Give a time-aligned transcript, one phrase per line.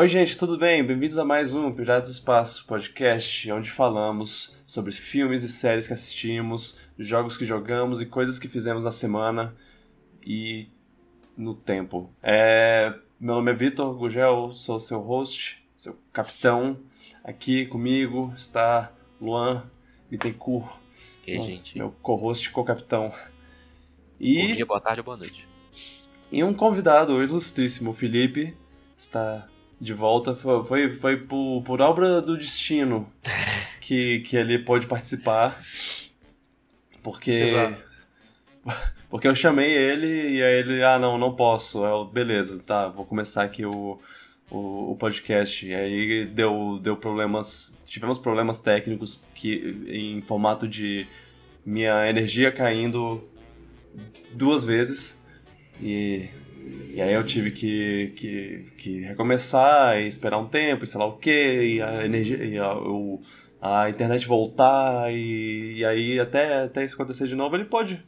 [0.00, 0.82] Oi, gente, tudo bem?
[0.82, 5.92] Bem-vindos a mais um Piratas do Espaço podcast, onde falamos sobre filmes e séries que
[5.92, 9.54] assistimos, jogos que jogamos e coisas que fizemos na semana
[10.24, 10.68] e
[11.36, 12.10] no tempo.
[12.22, 12.94] É...
[13.20, 16.78] Meu nome é Vitor Gugel, sou seu host, seu capitão.
[17.22, 18.90] Aqui comigo está
[19.20, 19.64] Luan
[20.10, 20.78] Bittencourt,
[21.26, 21.76] E gente?
[21.76, 23.10] meu co-host, co-capitão.
[23.10, 23.18] Bom
[24.18, 24.54] E...
[24.54, 25.46] dia, boa tarde boa noite.
[26.32, 28.56] E um convidado ilustríssimo, Felipe,
[28.96, 29.46] está
[29.80, 30.34] de volta.
[30.34, 33.10] Foi, foi, foi por, por obra do destino
[33.80, 35.60] que, que ele pôde participar.
[37.02, 37.82] Porque, Exato.
[39.08, 41.84] porque eu chamei ele e aí ele, ah, não, não posso.
[41.84, 43.98] Eu, beleza, tá, vou começar aqui o,
[44.50, 45.66] o, o podcast.
[45.66, 51.06] E aí deu, deu problemas, tivemos problemas técnicos que, em formato de
[51.64, 53.26] minha energia caindo
[54.34, 55.24] duas vezes.
[55.80, 56.28] E,
[56.92, 61.06] e aí eu tive que, que, que recomeçar e esperar um tempo, e sei lá
[61.06, 63.20] o que, e a energia, e a, o,
[63.62, 68.04] a internet voltar, e, e aí até, até isso acontecer de novo, ele pode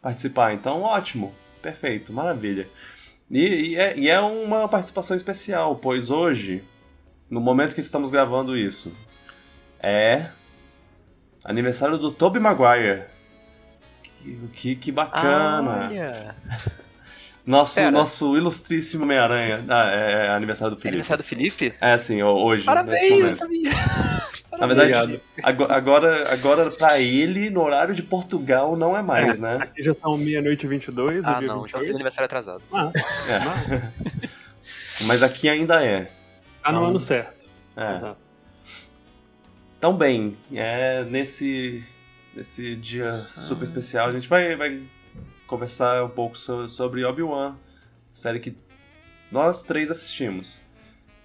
[0.00, 0.54] participar.
[0.54, 2.68] Então, ótimo, perfeito, maravilha.
[3.30, 6.64] E, e, é, e é uma participação especial, pois hoje,
[7.28, 8.92] no momento que estamos gravando isso,
[9.80, 10.30] é
[11.44, 13.04] aniversário do Tobey Maguire.
[14.02, 15.88] Que, que, que bacana!
[15.88, 16.34] Olha!
[17.46, 17.90] Nosso, Pera.
[17.90, 19.64] nosso ilustríssimo Homem-Aranha.
[19.68, 20.94] Ah, é, é aniversário do É Felipe.
[20.96, 21.74] aniversário do Felipe?
[21.80, 23.70] É, sim, ho- hoje, nesse Parabéns, eu sabia!
[24.58, 29.58] Na verdade, agora, agora pra ele, no horário de Portugal, não é mais, né?
[29.60, 31.84] Aqui já são meia-noite e 22, o Ah, não, então 28.
[31.86, 32.62] fiz aniversário atrasado.
[32.72, 32.90] Ah,
[33.28, 34.04] É.
[35.04, 36.04] Mas aqui ainda é.
[36.62, 37.48] tá no Então, ano certo.
[37.76, 37.96] é.
[37.96, 38.16] Exato.
[39.76, 41.84] Então, bem, é nesse,
[42.34, 44.80] nesse dia super especial, a gente vai, vai
[45.46, 47.56] conversar um pouco so- sobre Obi-Wan,
[48.10, 48.56] série que
[49.30, 50.62] nós três assistimos.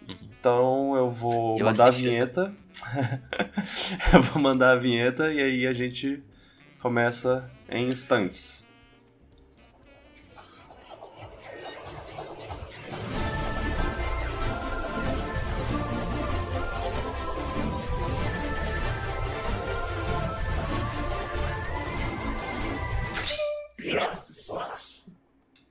[0.08, 0.16] Uhum.
[0.40, 2.14] Então eu vou Eu mandar a assisti essa.
[2.46, 2.56] vinheta.
[4.14, 6.24] eu vou mandar a vinheta e aí a gente
[6.82, 8.68] começa em instantes.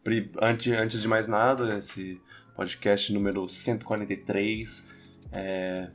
[0.02, 2.20] Pri- Antes, antes de mais nada, esse
[2.56, 4.92] podcast número 143
[5.32, 5.88] é,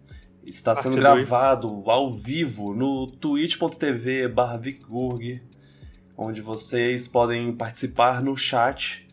[0.46, 4.60] está sendo gravado ao vivo no twitch.tv barra
[6.18, 9.08] onde vocês podem participar no chat,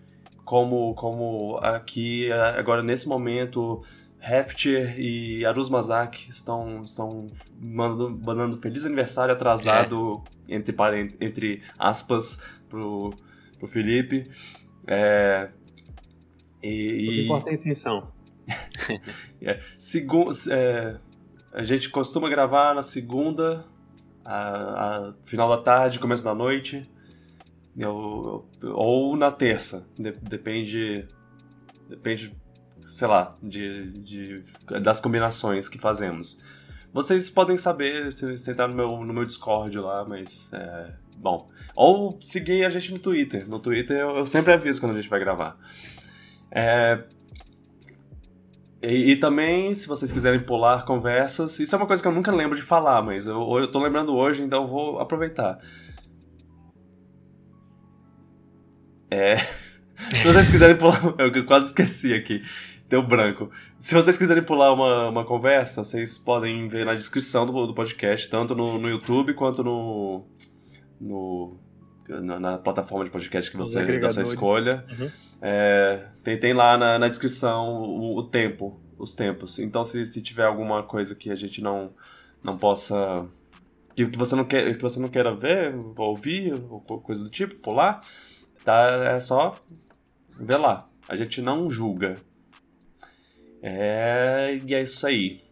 [0.44, 3.82] como, como aqui agora nesse momento
[4.20, 7.26] Hefter e Aruz Mazak estão, estão
[7.58, 13.10] mandando, mandando feliz aniversário atrasado, entre, paren- entre aspas, pro,
[13.58, 14.24] pro Felipe.
[14.86, 15.50] É,
[16.58, 18.10] O que e, importa é a intenção.
[19.78, 20.96] Segu é,
[21.52, 23.64] a gente costuma gravar na segunda,
[24.24, 26.82] a, a final da tarde, começo da noite,
[27.76, 31.06] eu- eu- ou na terça, de- depende,
[31.88, 32.34] depende,
[32.86, 34.44] sei lá, de, de-
[34.82, 36.42] das combinações que fazemos.
[36.92, 41.48] Vocês podem saber se você entrar no meu, no meu Discord lá, mas é, bom.
[41.76, 43.48] Ou seguir a gente no Twitter.
[43.48, 45.56] No Twitter eu, eu sempre aviso quando a gente vai gravar.
[46.50, 47.04] É,
[48.82, 52.32] e, e também, se vocês quiserem pular conversas, isso é uma coisa que eu nunca
[52.32, 55.58] lembro de falar, mas eu, eu tô lembrando hoje, então eu vou aproveitar.
[59.10, 59.36] É.
[60.16, 60.98] Se vocês quiserem pular.
[61.18, 62.42] Eu quase esqueci aqui.
[62.88, 63.50] Deu branco.
[63.78, 68.28] Se vocês quiserem pular uma, uma conversa, vocês podem ver na descrição do, do podcast,
[68.30, 70.24] tanto no, no YouTube quanto no.
[71.00, 71.56] No
[72.08, 74.84] na, na plataforma de podcast que você da sua escolha.
[74.98, 75.10] Uhum.
[75.40, 79.58] É, tem, tem lá na, na descrição o, o tempo, os tempos.
[79.58, 81.92] Então, se, se tiver alguma coisa que a gente não,
[82.42, 83.26] não possa.
[83.94, 87.24] Que, que, você não quer, que você não queira ver, ou ouvir, ou co- coisa
[87.24, 88.00] do tipo, pular,
[88.64, 89.58] tá, é só
[90.38, 90.88] ver lá.
[91.08, 92.16] A gente não julga.
[93.62, 95.42] É, e é isso aí.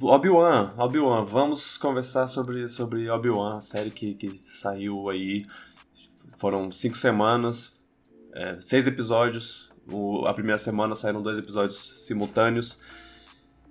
[0.00, 5.46] Obi-Wan, Obi-Wan, vamos conversar sobre, sobre Obi-Wan, a série que, que saiu aí.
[6.38, 7.78] Foram cinco semanas,
[8.34, 9.72] é, seis episódios.
[9.90, 12.82] O- a primeira semana saíram dois episódios simultâneos.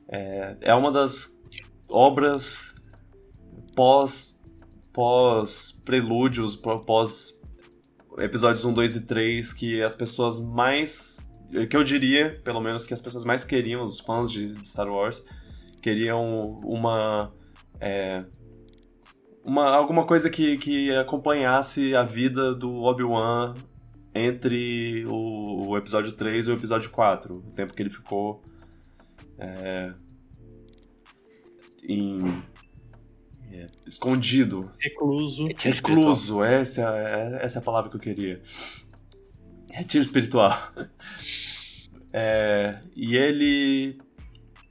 [0.07, 1.41] É, é uma das
[1.89, 2.75] obras
[3.75, 4.41] pós
[4.91, 7.41] pós prelúdios, pós
[8.19, 11.17] episódios 1, 2 e 3 que as pessoas mais
[11.69, 14.87] que eu diria, pelo menos que as pessoas mais queriam, os fãs de de Star
[14.87, 15.25] Wars,
[15.83, 17.33] queriam uma
[17.79, 18.23] é,
[19.43, 23.53] uma alguma coisa que, que acompanhasse a vida do Obi-Wan
[24.15, 27.35] entre o, o episódio 3 e o episódio 4.
[27.35, 28.41] O tempo que ele ficou
[29.37, 29.93] é,
[31.89, 32.19] em,
[33.51, 35.47] é, escondido, Recluso.
[35.57, 38.41] Recluso, essa, é, essa é a palavra que eu queria.
[39.69, 40.57] Retiro espiritual.
[42.15, 43.97] É, e ele.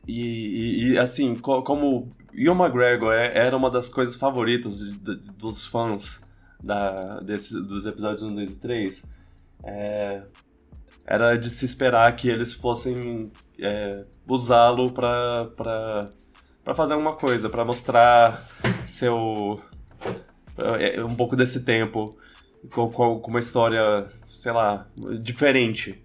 [0.06, 4.96] E, e- e, assim, co- como Ian McGregor é- era uma das coisas favoritas de-
[4.99, 6.22] de- dos fãs
[6.62, 9.12] da, desses, dos episódios 1, 2 e 3,
[9.64, 10.22] é,
[11.06, 16.10] era de se esperar que eles fossem é, usá-lo pra
[16.75, 18.44] fazer alguma coisa, pra mostrar
[18.84, 19.60] seu.
[20.81, 22.16] é, um pouco desse tempo
[22.72, 24.88] com, com uma história, sei lá,
[25.20, 26.02] diferente.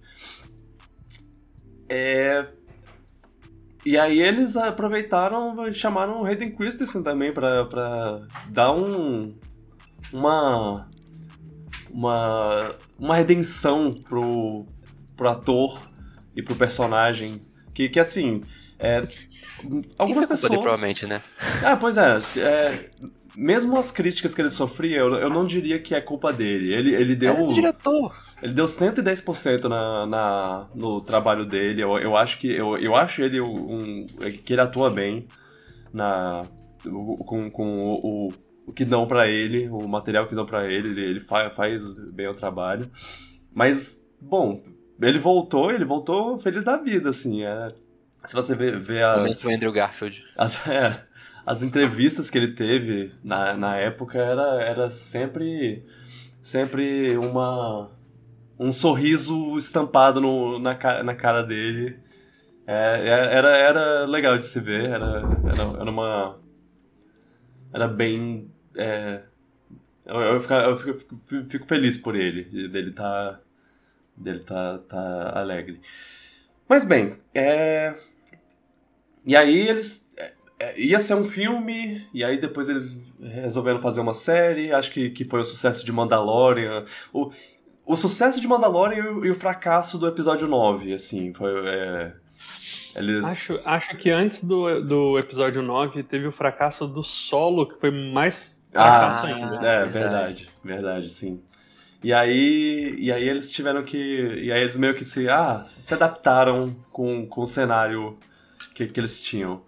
[1.89, 2.45] É,
[3.87, 8.19] e aí eles aproveitaram e chamaram o Hayden Christensen também pra, pra
[8.49, 9.33] dar um.
[10.11, 10.89] uma.
[11.89, 12.75] uma.
[12.99, 14.65] uma redenção pro,
[15.15, 15.79] pro ator
[16.35, 17.41] e pro personagem.
[17.73, 18.41] Que, que assim.
[18.77, 19.07] É,
[19.97, 20.51] algumas é pessoas.
[20.51, 21.21] provavelmente, né?
[21.63, 22.89] Ah, pois é, é,
[23.37, 26.73] Mesmo as críticas que ele sofria, eu, eu não diria que é culpa dele.
[26.73, 27.33] Ele, ele deu.
[27.33, 28.26] É o diretor.
[28.41, 31.81] Ele deu 110% na, na, no trabalho dele.
[31.81, 32.51] Eu, eu acho que.
[32.51, 34.05] Eu, eu acho ele um.
[34.43, 35.27] que ele atua bem
[35.93, 36.43] na.
[36.85, 38.33] o- Com, com o, o,
[38.67, 41.91] o que dão pra ele, o material que dão pra ele, ele, ele fa- faz
[42.11, 42.89] bem o trabalho.
[43.53, 44.61] Mas, bom,
[45.01, 47.43] ele voltou, ele voltou feliz da vida, assim.
[47.43, 47.69] É,
[48.25, 49.17] se você ver, ver as.
[49.43, 50.23] Momento Andrew Garfield.
[50.37, 51.01] As, é,
[51.43, 55.83] as entrevistas que ele teve na, na época era, era sempre
[56.41, 57.89] sempre uma
[58.59, 60.73] um sorriso estampado no, na,
[61.03, 61.97] na cara dele.
[62.65, 66.37] É, é- era, era legal de se ver, era, era, era uma.
[67.73, 68.49] Era bem.
[68.75, 69.21] é,
[70.05, 73.39] eu, eu, fica- eu fico, fico- fico feliz por ele, de- dele tá.
[74.15, 75.81] dele tá, tá alegre.
[76.67, 77.95] Mas bem, é.
[79.25, 80.13] E aí eles.
[80.17, 84.71] é, é, ia ser um filme, e aí depois eles resolveram fazer uma série.
[84.71, 86.85] Acho que, que foi o sucesso de Mandalorian.
[87.13, 87.31] O,
[87.87, 91.33] o sucesso de Mandalorian e o, e o fracasso do episódio 9, assim.
[91.33, 91.51] Foi.
[91.67, 92.13] é,
[92.95, 93.25] eles.
[93.25, 97.91] Acho, acho que antes do, do episódio 9 teve o fracasso do solo, que foi
[97.91, 99.55] mais fracasso Ah, ainda.
[99.55, 99.91] É, verdade.
[99.91, 101.41] verdade, verdade, sim.
[102.03, 103.97] E aí, e aí eles tiveram que.
[103.97, 105.29] E aí eles meio que se.
[105.29, 108.17] Ah, se adaptaram com, com o cenário
[108.75, 109.61] que, que eles tinham.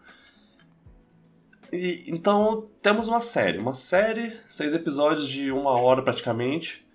[1.71, 3.57] E, então temos uma série.
[3.57, 6.86] Uma série, seis episódios de uma hora praticamente.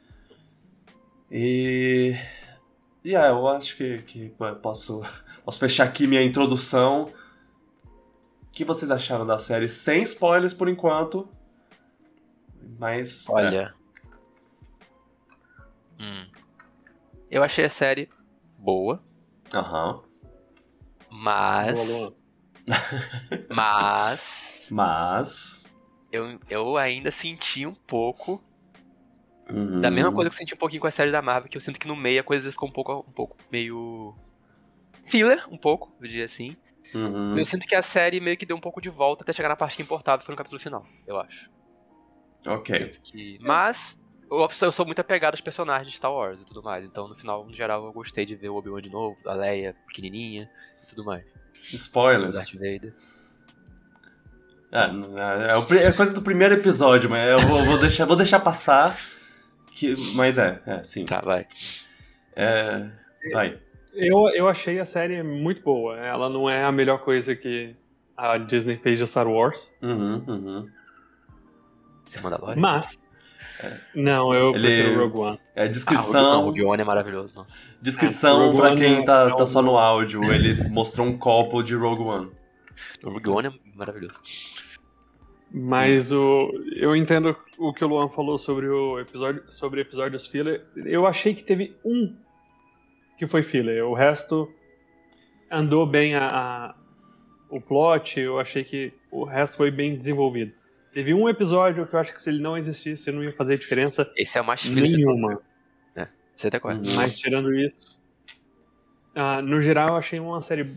[1.31, 2.17] E.
[3.05, 4.33] E é, eu acho que, que
[4.63, 5.03] posso,
[5.45, 7.13] posso fechar aqui minha introdução.
[8.43, 9.69] O que vocês acharam da série?
[9.69, 11.29] Sem spoilers por enquanto.
[12.79, 13.29] Mas.
[13.29, 13.75] Olha.
[16.01, 16.27] Hum.
[17.31, 18.09] Eu achei a série
[18.59, 19.03] boa,
[19.53, 20.03] é, Aham.
[21.11, 21.87] mas.
[21.87, 22.15] Boa.
[23.49, 24.63] Mas.
[24.71, 25.65] Mas.
[26.11, 28.43] Eu, eu ainda senti um pouco
[29.51, 29.81] uhum.
[29.81, 31.61] da mesma coisa que eu senti um pouquinho com a série da Marvel, que eu
[31.61, 34.15] sinto que no meio a coisa ficou um pouco, um pouco meio.
[35.07, 36.57] filler, um pouco, eu diria assim.
[36.95, 37.37] Uhum.
[37.37, 39.57] Eu sinto que a série meio que deu um pouco de volta até chegar na
[39.57, 41.51] parte que importava, foi no capítulo final, eu acho.
[42.47, 42.93] Ok.
[43.03, 43.39] Que...
[43.41, 46.85] Mas eu sou, eu sou muito apegado aos personagens de Star Wars e tudo mais.
[46.85, 49.75] Então, no final, no geral, eu gostei de ver o Obi-Wan de novo, a Leia
[49.87, 50.51] pequenininha
[50.83, 51.25] e tudo mais.
[51.61, 52.35] Spoilers.
[52.35, 52.95] Darth Vader.
[54.71, 54.91] Ah,
[55.49, 58.99] é, é é coisa do primeiro episódio, mas eu vou, vou deixar, vou deixar passar.
[59.75, 61.05] Que, mas é, é, sim.
[61.07, 61.47] Tá, vai.
[62.37, 62.87] É,
[63.33, 63.59] vai.
[63.93, 65.97] Eu, eu achei a série muito boa.
[65.99, 67.75] Ela não é a melhor coisa que
[68.17, 70.69] a Disney fez de Star Wars, Uhum, uhum.
[72.05, 72.59] Você manda agora?
[72.59, 72.99] mas.
[73.95, 75.41] Não, eu Ele- prefiro Rogue One.
[75.55, 76.43] É Ah, descrição.
[76.43, 77.55] o Rogue One é maravilhoso, nossa.
[77.81, 80.25] Descrição Rogue pra quem é- tá, é tá só no áudio.
[80.33, 82.31] Ele mostrou um copo de Rogue One.
[83.03, 84.21] O Rogue One é maravilhoso.
[85.57, 90.65] Mas o, eu entendo o que o Luan falou sobre o episódio, sobre episódios filler.
[90.75, 92.13] Eu achei que teve um
[93.17, 93.85] que foi filler.
[93.87, 94.53] O resto
[95.49, 96.75] andou bem a, a-
[97.49, 98.19] o plot.
[98.19, 100.53] Eu achei que o resto foi bem desenvolvido.
[100.93, 104.11] Teve um episódio que eu acho que se ele não existisse não ia fazer diferença
[104.17, 104.91] Esse é o mais filler.
[104.91, 105.41] nenhuma.
[106.37, 106.89] Você até conhece.
[106.89, 106.97] Uhum.
[106.97, 107.97] Mas tirando isso,
[109.15, 110.69] ah, no geral eu achei uma série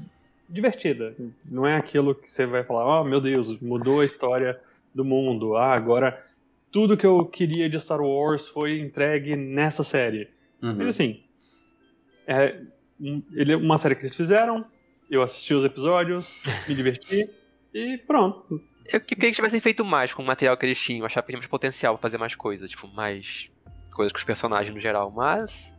[0.48, 1.16] divertida.
[1.44, 4.60] Não é aquilo que você vai falar, oh meu Deus, mudou a história
[4.98, 5.56] do mundo.
[5.56, 6.22] Ah, agora
[6.72, 10.30] tudo que eu queria de Star Wars foi entregue nessa série.
[10.62, 10.76] Uhum.
[10.76, 11.24] Mas assim,
[12.28, 12.60] é,
[13.00, 14.66] um- ele é uma série que eles fizeram,
[15.10, 17.30] eu assisti os episódios, me diverti
[17.74, 18.62] e pronto.
[18.92, 21.00] Eu queria que tivessem feito mais com o material que eles tinham.
[21.02, 23.50] Eu achava que tinha mais potencial pra fazer mais coisas, tipo, mais
[23.92, 25.12] coisas com os personagens no geral.
[25.12, 25.76] Mas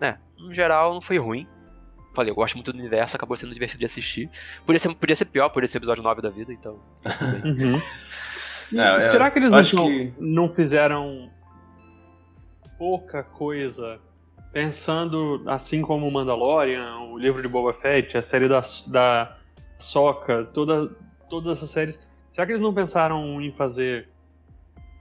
[0.00, 1.46] né, no geral não foi ruim.
[2.18, 4.28] Falei, eu gosto muito do universo, acabou sendo divertido de assistir.
[4.66, 6.80] Podia ser, podia ser pior, podia ser episódio 9 da vida, então.
[7.44, 7.80] Uhum.
[8.76, 11.30] É, é, Será que eles não, acho que- não fizeram
[12.76, 14.00] pouca coisa
[14.52, 19.36] pensando, assim como o Mandalorian, o livro de Boba Fett, a série da, da
[19.78, 20.88] Soca, toda,
[21.30, 21.98] todas essas séries.
[22.32, 24.08] Será que eles não pensaram em fazer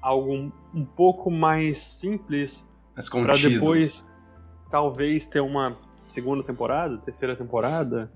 [0.03, 2.71] algo um, um pouco mais simples
[3.11, 3.49] contido.
[3.49, 4.19] depois
[4.69, 5.75] talvez ter uma
[6.07, 8.09] segunda temporada, terceira temporada?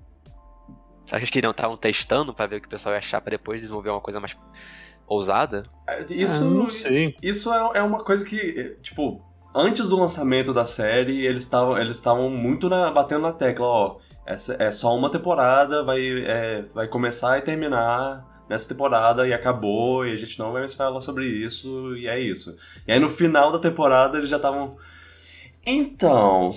[1.06, 3.30] Será que eles queriam estavam testando pra ver o que o pessoal ia achar pra
[3.30, 4.36] depois desenvolver uma coisa mais
[5.06, 5.62] ousada?
[5.86, 7.14] É, Isso, Ah, não sei.
[7.22, 9.20] isso é, é uma coisa que, tipo,
[9.54, 13.96] antes do lançamento da série, eles estavam eles estavam muito na- batendo na tecla, ó.
[14.24, 20.06] Essa é só uma temporada, vai, é, vai começar e terminar nessa temporada e acabou,
[20.06, 22.56] e a gente não vai mais falar sobre isso, e é isso.
[22.86, 24.76] E aí no final da temporada eles já estavam.
[25.66, 26.50] Então,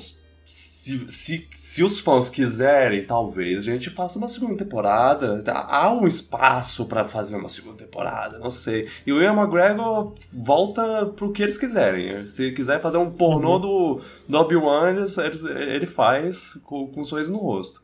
[0.45, 5.41] se, se, se os fãs quiserem, talvez a gente faça uma segunda temporada.
[5.43, 8.87] Tá, Há um espaço pra fazer uma segunda temporada, não sei.
[9.05, 12.27] E o Ian McGregor volta pro que eles quiserem.
[12.27, 17.33] Se quiser fazer um pornô do, do Obi-Wan, eles- ele faz com, com um sorriso
[17.33, 17.81] no rosto.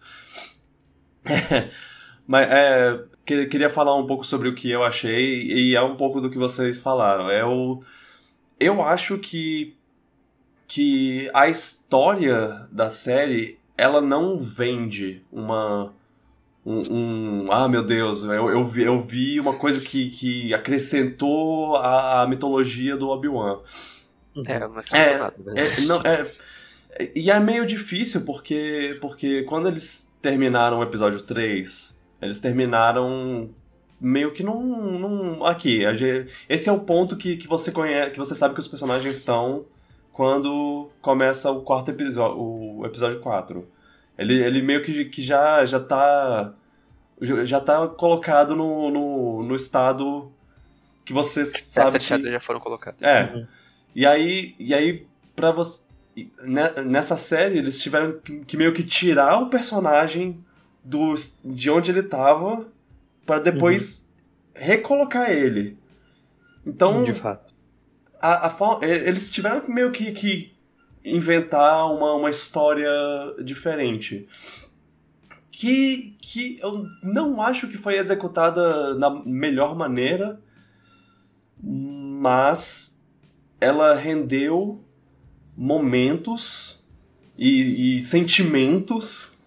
[2.27, 5.95] Mas é, que- queria falar um pouco sobre o que eu achei e é um
[5.95, 7.29] pouco do que vocês falaram.
[7.29, 7.83] Eu,
[8.59, 9.75] eu acho que,
[10.73, 15.93] que a história da série ela não vende uma.
[16.65, 21.75] Um, um- ah, meu Deus, eu, eu, vi, eu vi uma coisa que, que acrescentou
[21.75, 23.59] a, a mitologia do Obi-Wan.
[24.45, 25.81] É, não é, É, nada, verdade.
[25.81, 26.21] É, não, é,
[27.15, 33.49] e é meio difícil porque, porque quando eles terminaram o episódio 3, eles terminaram
[33.99, 34.99] meio que num.
[34.99, 35.81] num aqui,
[36.47, 39.65] esse é o ponto que, que você conhece, que você sabe que os personagens estão
[40.13, 43.67] quando começa o quarto episódio, o episódio 4.
[44.17, 46.53] Ele, ele meio que, que já, já tá.
[47.43, 50.31] Já tá colocado no, no, no estado
[51.05, 51.97] que você sabe.
[51.97, 52.99] Essas que- já foram colocadas.
[53.01, 53.31] é.
[53.35, 53.47] Uhum.
[53.95, 55.85] E aí, e aí para você
[56.43, 60.43] ne- nessa série eles tiveram que, meio que tirar o personagem
[60.83, 61.13] do
[61.45, 62.65] de onde ele tava
[63.25, 64.11] para depois
[64.55, 65.77] recolocar ele.
[66.65, 67.53] Então, De fato.
[68.21, 70.53] A, a for- e- eles tiveram meio que, que
[71.03, 72.89] inventar uma, uma história
[73.43, 74.27] diferente.
[75.51, 80.39] Que, que eu não acho que foi executada na melhor maneira,
[81.61, 83.03] mas
[83.59, 84.83] ela rendeu
[85.55, 86.83] momentos
[87.37, 89.37] e, e sentimentos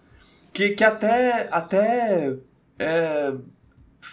[0.53, 2.37] que, que até, até
[2.79, 3.33] é,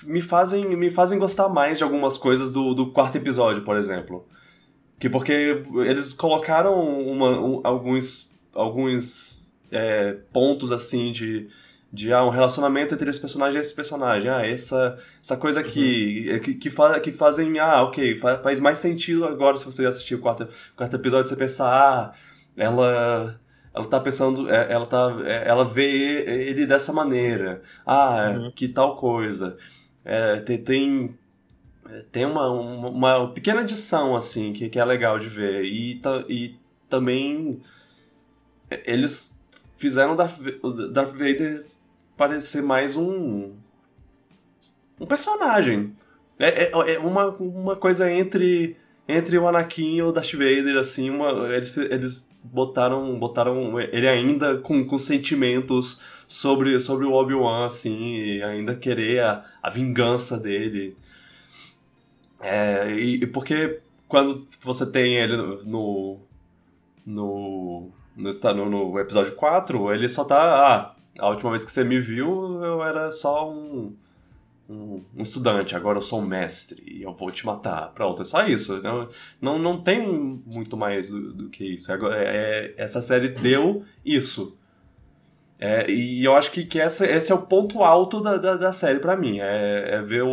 [0.03, 4.27] me, fazem, me fazem gostar mais de algumas coisas do, do quarto episódio, por exemplo.
[5.03, 5.33] Que porque
[5.85, 11.49] eles colocaram uma- um- alguns, alguns é, pontos assim de,
[11.93, 14.31] de ah, um relacionamento entre esse personagem e esse personagem.
[14.31, 17.59] Ah, essa, essa coisa aqui que, que, fa, que fazem.
[17.59, 21.35] Ah, ok, fa- faz mais sentido agora se você assistir o quarto, quarto episódio, você
[21.37, 22.13] pensar, ah,
[22.57, 23.41] ela.
[23.75, 27.61] Ela tá pensando, é, ela tá, é, ela vê ele dessa maneira.
[27.85, 28.53] Ah, Uhum.
[28.55, 29.57] que tal coisa.
[30.05, 31.19] É, tem, tem
[32.11, 35.65] tem uma, uma, uma pequena adição, assim, que, que é legal de ver.
[35.65, 36.57] E, e
[36.89, 37.61] também
[38.71, 39.43] é, eles
[39.77, 40.39] fizeram o Darth,
[40.93, 41.61] Darth Vader
[42.17, 43.53] parecer mais um
[45.01, 45.95] um personagem.
[46.39, 48.77] É, é, é uma, uma coisa entre
[49.09, 54.59] entre o Anakin e o Darth Vader, assim, uma, eles, eles botaram, botaram ele ainda
[54.59, 60.97] com, com sentimentos sobre, sobre o Obi-Wan, assim, e ainda querer a, a vingança dele.
[62.43, 65.63] É, e, e porque quando você tem ele no.
[65.65, 66.21] No.
[68.15, 70.37] No, no, no episódio 4, ele só tá.
[70.37, 73.95] Ah, a última vez que você me viu, eu era só um.
[74.69, 77.91] Um, um estudante, agora eu sou um mestre e eu vou te matar.
[77.95, 78.81] Pronto, é só isso.
[78.81, 79.09] Não,
[79.41, 80.07] não, não tem
[80.47, 81.93] muito mais do, do que isso.
[81.93, 84.57] Agora, é- essa série deu isso.
[85.65, 88.73] É, e eu acho que, que essa, esse é o ponto alto da, da, da
[88.73, 89.39] série pra mim.
[89.39, 90.29] É, é ver o,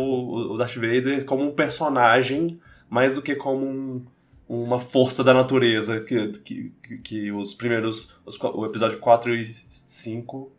[0.54, 2.58] o Darth Vader como um personagem
[2.88, 4.04] mais do que como um-
[4.48, 8.20] uma força da natureza que, que, que- os primeiros.
[8.26, 10.50] Os, o episódio 4 e 5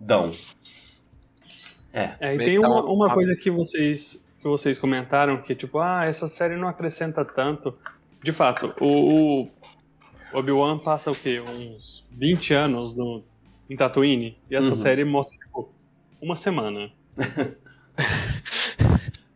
[0.00, 0.32] dão.
[1.92, 2.10] É.
[2.18, 5.78] É, e tem uma, uma- uma uma- coisa que vocês, que vocês comentaram, que tipo,
[5.78, 7.72] ah, essa série não acrescenta tanto.
[8.22, 9.48] De fato, o, o
[10.32, 11.40] Obi-Wan passa o quê?
[11.40, 13.22] Uns 20 anos no,
[13.70, 14.76] em Tatooine, e essa Uhum.
[14.76, 15.72] série mostra, tipo,
[16.20, 16.90] uma semana.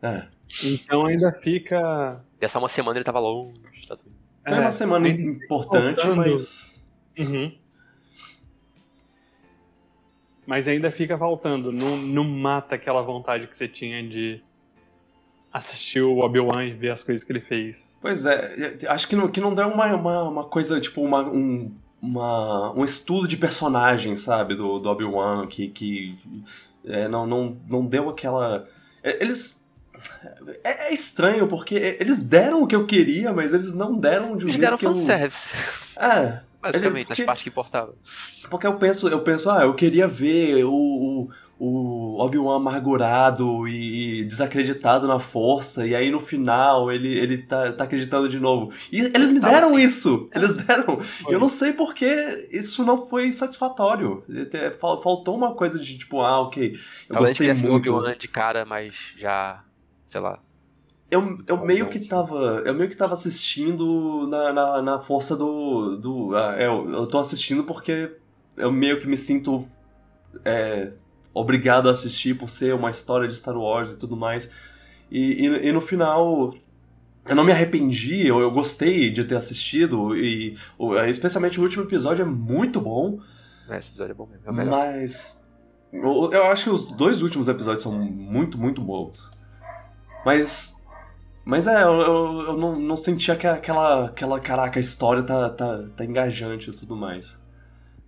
[0.03, 0.27] É.
[0.63, 2.23] Então ainda fica...
[2.39, 3.59] Dessa uma semana ele tava longe.
[3.89, 4.13] Tá tudo.
[4.47, 6.87] Foi uma semana ainda- importante, faltando- mas.
[7.19, 7.53] Uhum.
[10.47, 11.73] mas ainda fica faltando.
[11.73, 14.43] Não, não mata aquela vontade que você tinha de
[15.51, 17.97] assistir o Obi-Wan e ver as coisas que ele fez.
[18.03, 21.75] Pois é, acho que não, que não deu uma, uma, uma coisa, tipo, uma, um,
[22.05, 26.19] uma, um estudo de personagem, sabe, do, do Obi-Wan, que, que
[26.85, 28.69] é, não, não, não deu aquela.
[29.03, 29.65] é, Eles.
[30.63, 34.45] É, é estranho, porque eles deram o que eu queria, mas eles não deram de
[34.45, 34.95] um Eles jeito deram que eu.
[34.95, 35.49] fanservice,
[35.97, 37.95] É, basicamente, porque- nas partes que importavam.
[38.51, 44.25] porque eu penso, eu penso, ah, eu queria ver o, o, o Obi-Wan amargurado e,
[44.25, 48.73] desacreditado na força, e aí no final ele, ele tá, tá acreditando de novo.
[48.91, 49.87] E eles me deram assim.
[49.87, 50.29] isso!
[50.35, 51.01] Eles deram!
[51.01, 51.35] Foi.
[51.35, 54.23] Eu não sei porque isso não foi satisfatório.
[54.53, 56.79] É, fal- Faltou uma coisa de tipo, ah, ok, eu
[57.15, 57.95] Talvez gostei o muito.
[57.95, 59.63] Obi-Wan de cara, mas já,
[60.07, 60.39] sei lá.
[61.11, 62.63] Eu, eu meio que tava.
[62.65, 65.97] Eu meio que tava assistindo na, na, na força do.
[65.97, 68.11] do ah, é, eu, eu tô assistindo porque
[68.57, 69.65] eu meio que me sinto
[70.45, 70.91] é,
[71.35, 74.51] obrigado a assistir por ser uma história de Star Wars e tudo mais.
[75.11, 76.55] E, e, e no final.
[77.27, 80.59] Eu não me arrependi, eu, eu gostei de ter assistido, e
[81.09, 83.19] especialmente o último episódio é muito bom,
[83.71, 84.71] Esse episódio é bom mesmo, é o melhor.
[84.73, 85.51] mas.
[85.91, 89.31] Eu, eu acho que os dois últimos episódios são muito, muito bons.
[90.25, 90.85] Mas.
[91.47, 94.41] Mas é, eu, eu, eu não, não senti aque- aquela, aquela.
[94.41, 97.43] Caraca, a história tá, tá, tá engajante e tudo mais.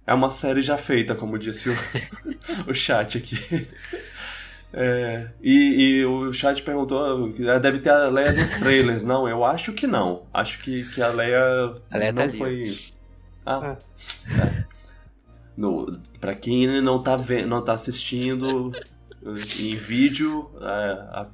[0.07, 1.77] É uma série já feita, como disse o,
[2.71, 3.67] o chat aqui.
[4.73, 7.01] É, e, e o chat perguntou:
[7.51, 9.05] ah, deve ter a Leia nos trailers.
[9.05, 10.23] Não, eu acho que não.
[10.33, 12.79] Acho que, que a Leia, A Leia não tá foi.
[13.45, 13.77] Ah,
[14.29, 14.65] é.
[15.57, 18.73] No, pra quem não tá, vendo, não tá assistindo
[19.59, 21.27] em vídeo, a, a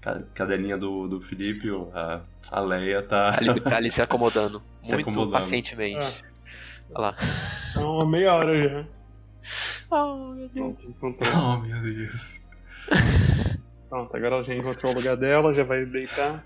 [0.00, 2.20] ca- cadelinha do, do Felipe, a,
[2.52, 3.36] a Leia tá.
[3.36, 4.62] Ali, tá ali se acomodando.
[4.82, 5.32] Se muito acomodando.
[5.32, 5.98] pacientemente.
[5.98, 6.12] Ah.
[6.94, 7.16] Olha lá.
[7.76, 8.84] Então, uma meia hora já.
[9.90, 10.52] Oh, meu Deus.
[10.54, 11.32] Pronto, encontrou.
[11.34, 12.44] Oh, meu Deus.
[13.88, 16.44] Pronto, agora ela já encontrou o lugar dela, já vai deitar.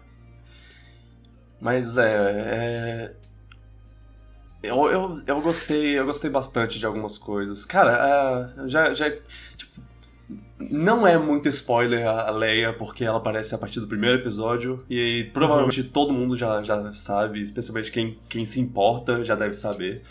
[1.61, 2.13] Mas é.
[2.13, 3.13] é...
[4.63, 7.65] Eu, eu, eu gostei, eu gostei bastante de algumas coisas.
[7.65, 9.11] Cara, é, já, já
[9.57, 9.81] tipo,
[10.59, 14.85] não é muito spoiler a a Leia, porque ela aparece a partir do primeiro episódio,
[14.91, 19.55] e aí, provavelmente todo mundo já, já sabe, especialmente quem, quem se importa já deve
[19.55, 20.03] saber.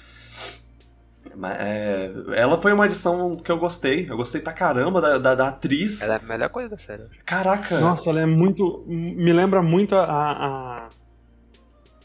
[1.58, 5.48] É, ela foi uma edição que eu gostei, eu gostei pra caramba da, da, da
[5.50, 6.02] atriz.
[6.02, 7.04] Ela é a melhor coisa da série.
[7.26, 7.80] Caraca!
[7.80, 8.84] Nossa, ela é muito.
[8.88, 10.04] Me lembra muito a.
[10.04, 10.90] a,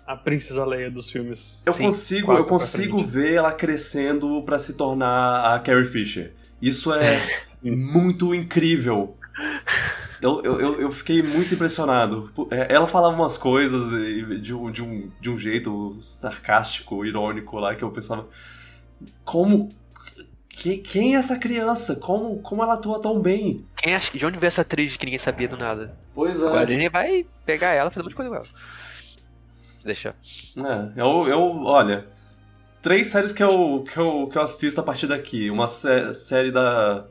[0.06, 1.62] a Princesa Leia dos filmes.
[1.64, 6.32] Eu Sim, consigo, quatro eu consigo ver ela crescendo pra se tornar a Carrie Fisher.
[6.60, 7.20] Isso é
[7.62, 7.70] Sim.
[7.70, 9.16] muito incrível.
[10.20, 12.30] Eu, eu, eu- fiquei muito impressionado.
[12.50, 13.90] É, Ela falava umas coisas
[14.40, 18.26] de um, de um, de um jeito sarcástico, irônico lá, que eu pensava.
[19.24, 19.68] Como.
[20.48, 21.96] que- quem é essa criança?
[21.96, 23.64] Como, como ela atua tão bem?
[23.76, 25.96] Quem acha, de onde veio essa atriz que ninguém sabia do nada?
[26.14, 26.66] Pois Agora a é.
[26.66, 28.46] Disney vai pegar ela e fazer um monte de coisa com ela.
[29.84, 30.14] Deixa.
[30.56, 32.06] É, eu, eu, olha,
[32.80, 35.50] três séries que eu, que eu, que eu assisto a partir daqui.
[35.50, 37.04] Uma sé- série da,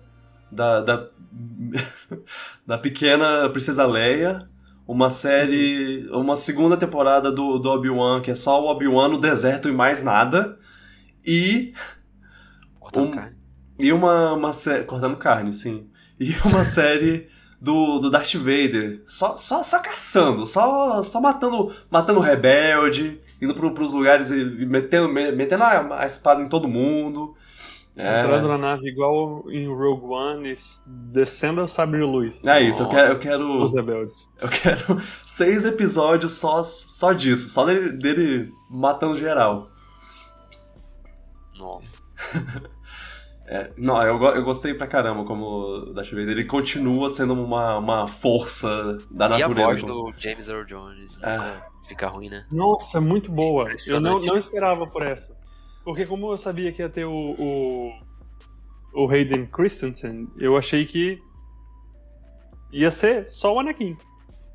[0.51, 1.07] da, da,
[2.65, 4.47] da pequena Princesa Leia,
[4.87, 9.69] uma série, uma segunda temporada do, do Obi-Wan, que é só o Obi-Wan no deserto
[9.69, 10.57] e mais nada,
[11.25, 11.73] e,
[12.79, 13.35] Cortando Um- carne.
[13.79, 17.27] e uma, uma série, cortando carne, sim, e uma série
[17.61, 23.53] do, do Darth Vader, só, só, só caçando, só, só matando, matando o rebelde, indo
[23.55, 27.35] pro, pros lugares e metendo, me- metendo a, a espada em todo mundo.
[27.95, 30.55] Entrando É, na nave igual em Rogue One e
[30.87, 32.43] descendo o sabre de luz.
[32.45, 34.27] é isso, eu quero, eu quero, Os rebeldes.
[34.41, 39.69] eu quero seis episódios só, só disso, só dele, dele matando geral.
[41.63, 42.03] Nossa.
[43.45, 47.77] É, não, eu, eu gostei pra caramba como o Darth Vader, ele continua sendo uma,
[47.77, 49.65] uma força da E a natureza.
[49.67, 51.37] voz como- do James Earl Jones É.
[51.37, 52.45] nunca fica ruim, né?
[52.49, 53.67] Nossa, muito boa.
[53.85, 55.35] Eu não, não esperava por essa.
[55.83, 57.91] Porque como eu sabia que ia ter o, o,
[58.93, 61.19] o Hayden Christensen, eu achei que
[62.71, 63.97] ia ser só o Anakin.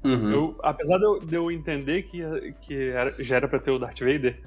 [0.02, 0.32] Uhum.
[0.32, 2.22] Eu, apesar de eu, de eu entender que,
[2.62, 4.42] que era- já era pra ter o Darth Vader,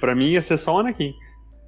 [0.00, 1.12] pra mim ia ser só o Anakin.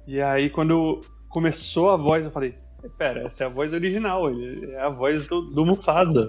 [0.07, 2.55] E aí quando começou a voz, eu falei,
[2.97, 6.27] pera, essa é a voz original, ele- é a voz do, do Mufasa.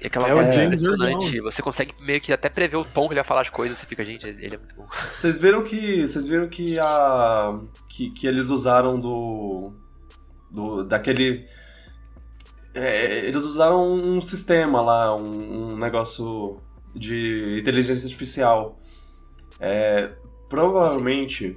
[0.00, 1.40] E aquela É voz o é impressionante.
[1.40, 3.78] Você consegue meio que até prever o tom que ele vai falar as coisas.
[3.78, 4.86] Você fica, gente, ele é muito bom.
[5.16, 9.72] Vocês viram que vocês viram que a que, que eles usaram do
[10.50, 11.46] do daquele
[12.74, 16.60] é, eles usaram um sistema lá, um, um negócio
[16.94, 18.78] de inteligência artificial.
[19.60, 20.10] É,
[20.48, 21.56] provavelmente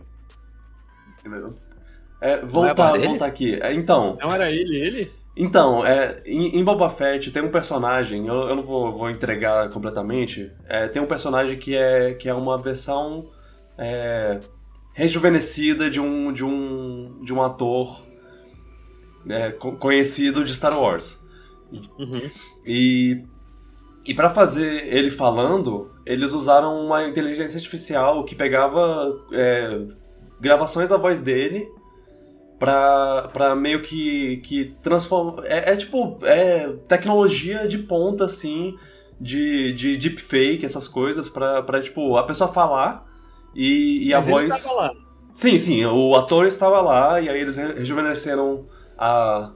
[2.19, 3.59] É, voltar, voltar aqui.
[3.61, 4.17] É, então.
[4.19, 5.11] Não era ele, ele?
[5.35, 9.69] Então, é, em, em Boba Fett tem um personagem, eu, eu não vou, vou entregar
[9.69, 13.29] completamente, é, tem um personagem que é, que é uma versão
[13.77, 14.39] é,
[14.93, 18.01] rejuvenescida de um, de um, de um ator
[19.29, 21.29] é, conhecido de Star Wars.
[21.71, 22.31] Uhum.
[22.65, 23.23] E,
[24.05, 29.81] e para fazer ele falando, eles usaram uma inteligência artificial que pegava é,
[30.39, 31.69] gravações da voz dele
[32.59, 35.45] pra, pra meio que, que transformar.
[35.45, 38.75] É, é, tipo, é tecnologia de ponta, assim,
[39.19, 43.05] de, de deepfake, essas coisas, pra, pra tipo, a pessoa falar
[43.55, 44.65] e, e a voz.
[45.33, 48.65] Sim, sim, o ator estava lá e aí eles rejuvenesceram
[48.97, 49.51] a,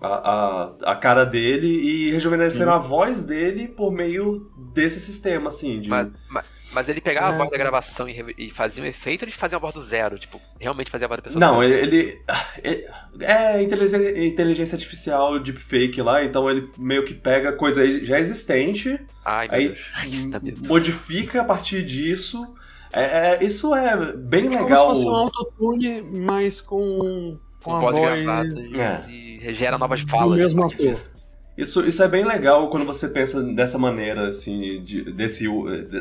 [0.00, 2.76] a, a, a cara dele e rejuvenesceram hum.
[2.76, 5.80] a voz dele por meio desse sistema, assim.
[5.80, 5.88] De...
[5.88, 7.34] Mas, mas, mas ele pegava é.
[7.34, 9.80] a voz da gravação e, e, fazia um efeito ou ele fazia a voz do
[9.80, 10.18] zero?
[10.18, 11.40] Tipo, realmente fazia a voz da pessoa?
[11.40, 12.22] Não, ele, ele,
[12.62, 12.86] ele.
[13.20, 19.00] É inteligência, inteligência artificial deepfake lá, então ele meio que pega coisa já existente.
[19.24, 19.74] Ai, aí.
[20.30, 22.54] Tá modifica a partir disso.
[22.92, 24.86] É, é, isso é bem é legal.
[24.86, 29.50] Como se fosse um autotune, mas com, com, voz, voz gravada e, é.
[29.50, 30.36] e gera novas falas.
[30.36, 31.14] Do mesmo ator.
[31.56, 35.46] Isso, isso é bem legal quando você pensa dessa maneira, assim, de, desse,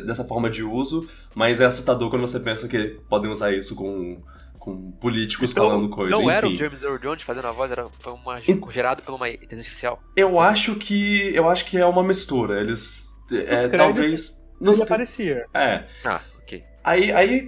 [0.06, 4.20] dessa forma de uso, mas é assustador quando você pensa que podem usar isso com,
[4.58, 6.12] com políticos então, falando coisas.
[6.12, 6.32] Não Enfim.
[6.32, 8.40] era o James Earl Jones fazendo a voz, era, foi uma,
[8.72, 10.02] gerado por uma inteligência artificial?
[10.16, 11.32] Eu acho que.
[11.36, 12.60] Eu acho que é uma mistura.
[12.60, 13.16] Eles.
[13.32, 14.44] É, talvez.
[14.60, 15.46] Não aparecia.
[15.54, 15.84] É.
[16.04, 16.64] Ah, ok.
[16.84, 17.48] Aí, aí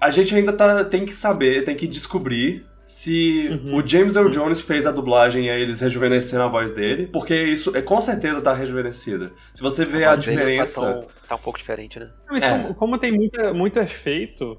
[0.00, 3.76] a gente ainda tá, tem que saber, tem que descobrir se uhum.
[3.76, 7.40] o James Earl Jones fez a dublagem e aí eles rejuvenesceram a voz dele, porque
[7.40, 9.30] isso é, com certeza tá rejuvenescida.
[9.54, 10.80] Se você vê a, a diferença.
[10.80, 12.10] Tá, tão, tá, um pouco diferente, né?
[12.28, 12.50] Mas é.
[12.50, 14.58] como, como, tem muita, muito efeito.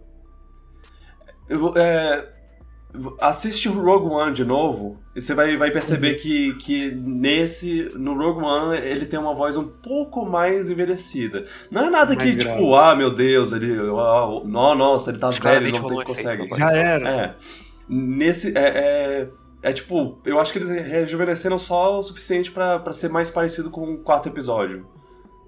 [1.50, 2.26] Eu, é,
[3.20, 6.20] assiste o Rogue One de novo e você vai, vai perceber uhum.
[6.20, 11.48] que, que nesse, no Rogue One, ele tem uma voz um pouco mais envelhecida.
[11.70, 12.58] Não é nada mais que, grave.
[12.58, 13.78] tipo, ah, meu Deus, ele.
[13.78, 16.48] Oh, nossa, ele tá velho, não tem, consegue.
[16.58, 17.10] Já era.
[17.10, 17.36] É.
[17.94, 18.58] Nesse.
[18.58, 19.30] É, é,
[19.62, 23.96] é, tipo, eu acho que eles rejuvenesceram só o suficiente para ser mais parecido com
[23.96, 24.88] o quarto episódio.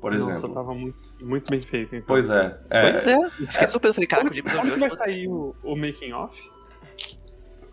[0.01, 0.53] Por Nossa, exemplo.
[0.53, 2.05] tava muito, muito bem feito, então.
[2.05, 2.59] Pois é.
[2.69, 3.29] é pois é.
[3.29, 6.37] Fiquei super pensando, caraca, o James Quando vai sair o, o making off?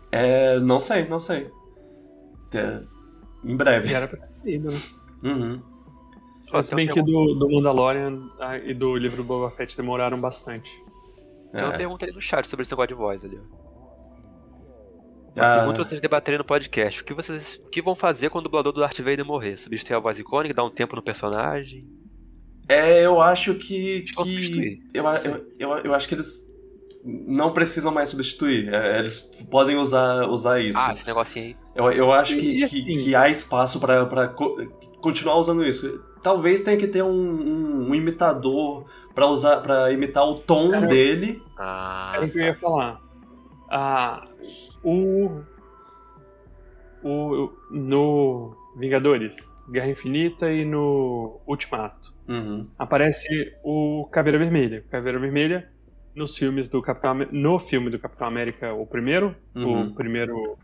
[0.09, 0.57] É.
[0.61, 1.51] Não sei, não sei.
[2.53, 2.79] É,
[3.43, 3.93] em breve.
[3.93, 4.79] era pra ter ido, né?
[5.23, 5.61] Uhum.
[6.61, 10.69] Se bem que do, do Mandalorian ah, e do livro Boba Fett demoraram bastante.
[11.51, 11.77] Tem uma é.
[11.77, 13.39] pergunta ali no chat sobre esse negócio de voz ali,
[15.37, 15.41] ó.
[15.41, 15.57] Ah.
[15.59, 17.01] Pergunta vocês debaterem no podcast.
[17.01, 19.57] O que vocês o que vão fazer quando o dublador do Darth Vader morrer?
[19.57, 21.81] Substituir a voz icônica, dar um tempo no personagem?
[22.67, 24.01] É, eu acho que.
[24.01, 26.51] que eu, eu, eu, eu, acho que eles
[27.03, 28.73] não precisam mais substituir.
[28.73, 30.79] É, eles podem usar, usar isso.
[30.79, 31.55] Ah, esse negocinho aí.
[31.75, 34.27] Eu, eu acho que, assim, que, que, há espaço para
[35.01, 36.01] continuar usando isso.
[36.21, 40.85] Talvez tenha que ter um, um, um imitador para usar para imitar o tom era,
[40.85, 41.41] dele.
[41.57, 43.01] Ah, era o que eu ia falar.
[43.69, 44.23] Ah,
[44.83, 45.41] o,
[47.03, 52.13] o no Vingadores, Guerra Infinita e no Ultimato.
[52.27, 52.67] Uhum.
[52.77, 54.83] Aparece o Caveira Vermelha.
[54.89, 55.69] Caveira Vermelha
[56.15, 59.87] nos filmes do Capitão no filme do Capitão América, o primeiro, uhum.
[59.87, 60.57] o primeiro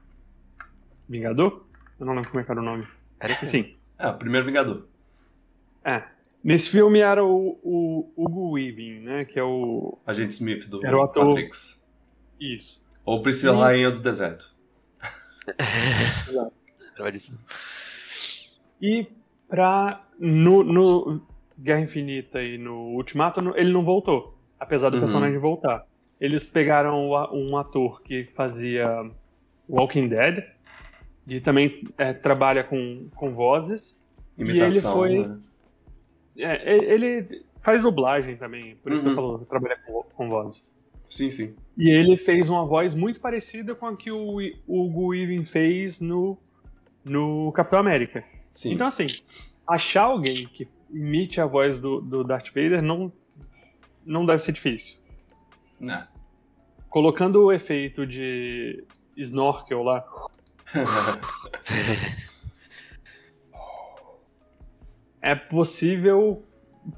[1.08, 1.66] Vingador.
[2.00, 2.88] Eu não lembro como é que era o nome.
[3.20, 3.48] Era esse?
[3.48, 3.76] Sim.
[3.98, 4.86] É, o primeiro Vingador.
[5.84, 6.04] É.
[6.44, 9.26] Nesse filme era o, o Hugo Weaving, né?
[9.26, 9.98] Que é o.
[10.06, 11.28] Agente Smith do era o ator...
[11.28, 11.92] Matrix.
[12.40, 12.87] Isso.
[13.08, 13.60] Ou Priscila e...
[13.60, 14.54] Rainha do Deserto.
[16.30, 16.52] Exato.
[18.82, 19.08] e
[19.48, 20.04] pra.
[20.20, 21.22] No, no
[21.58, 24.38] Guerra Infinita e no Ultimato, ele não voltou.
[24.60, 25.02] Apesar do uhum.
[25.02, 25.86] personagem voltar.
[26.20, 29.10] Eles pegaram um ator que fazia
[29.70, 30.44] Walking Dead.
[31.28, 33.98] E também é, trabalha com, com vozes.
[34.38, 35.30] Imitação, e ele foi.
[35.30, 35.40] Né?
[36.40, 39.14] É, ele faz dublagem também, por isso uhum.
[39.14, 39.32] que eu uhum.
[39.38, 40.68] falo, trabalha com, com vozes.
[41.10, 41.56] Sim, sim.
[41.78, 46.38] E ele fez uma voz muito parecida com a que o Hugo Weaving fez no,
[47.04, 48.24] no Capitão América.
[48.52, 48.74] Sim.
[48.74, 49.08] Então, assim,
[49.66, 53.12] achar alguém que imite a voz do, do Darth Vader não,
[54.06, 54.98] não deve ser difícil.
[55.80, 56.04] Não.
[56.90, 58.84] Colocando o efeito de
[59.16, 60.04] snorkel lá.
[65.22, 66.44] é possível.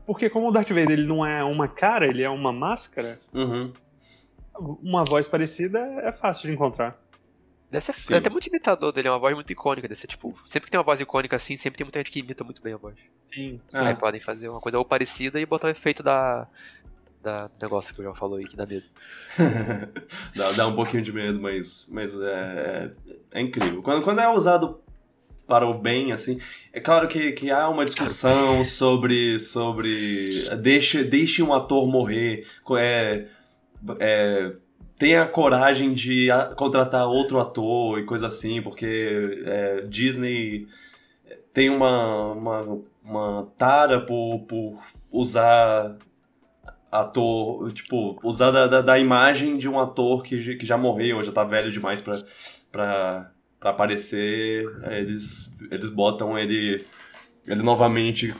[0.06, 3.19] Porque como o Darth Vader ele não é uma cara, ele é uma máscara.
[3.34, 3.74] Uhum
[4.60, 7.00] uma voz parecida é fácil de encontrar.
[7.72, 9.88] Deve ser até muito imitador dele, é uma voz muito icônica.
[9.88, 12.19] Deve ser, tipo, sempre que tem uma voz icônica assim, sempre tem muita gente que
[12.19, 12.95] imita muito bem a voz.
[13.32, 13.62] Sim.
[13.74, 16.48] Aí podem fazer uma coisa ou parecida e botar o efeito da.
[17.22, 18.86] da, do negócio que o João falou aí, que dá medo.
[20.36, 22.91] dá, dá um pouquinho de medo, mas, mas é, é,
[23.34, 23.84] é incrível.
[23.84, 24.82] Quando, quando é usado
[25.50, 26.39] para o bem, assim.
[26.72, 29.38] É claro que, que há uma discussão sobre.
[29.38, 32.48] sobre deixe, deixe um ator morrer.
[32.78, 33.26] É,
[34.00, 34.54] é,
[34.98, 40.68] tenha coragem de contratar outro ator e coisa assim, porque é, Disney
[41.54, 44.80] tem uma, uma, uma tara por, por
[45.12, 45.98] usar
[46.92, 51.32] ator, tipo, usar da, da, da, imagem de um ator que, que já morreu, já
[51.32, 52.24] tá velho demais pra,
[52.72, 56.86] pra, pra aparecer, eles, eles botam ele,
[57.46, 58.34] ele novamente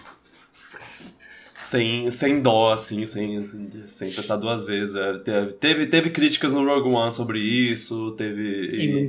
[1.60, 3.43] sem, sem dó, assim, sem,
[3.86, 4.95] sem pensar duas vezes.
[4.95, 9.08] É, teve, teve críticas no Rogue One sobre isso, teve...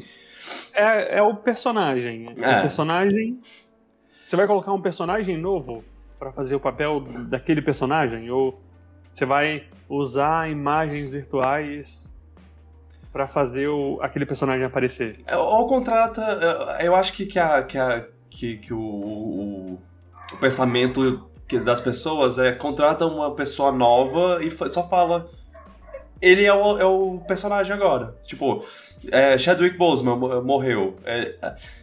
[0.74, 2.26] É, é o personagem.
[2.26, 2.58] É.
[2.58, 3.40] O personagem...
[4.24, 5.84] Você vai colocar um personagem novo
[6.18, 8.28] para fazer o papel daquele personagem?
[8.30, 8.60] Ou
[9.08, 12.12] você vai usar imagens virtuais
[13.12, 15.20] para fazer o, aquele personagem aparecer.
[15.24, 16.76] É, ou contrata.
[16.80, 19.78] Eu acho que, que, a, que, a, que, que o, o,
[20.32, 25.28] o pensamento das pessoas é contrata uma pessoa nova e só fala.
[26.20, 28.14] Ele é o, é o personagem agora.
[28.26, 28.64] Tipo,
[29.10, 30.96] é, Chadwick Boseman morreu.
[31.04, 31.34] É,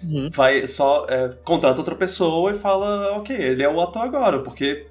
[0.03, 0.30] uhum.
[0.32, 4.86] vai só é, contrata outra pessoa e fala, ok, ele é o ator agora, porque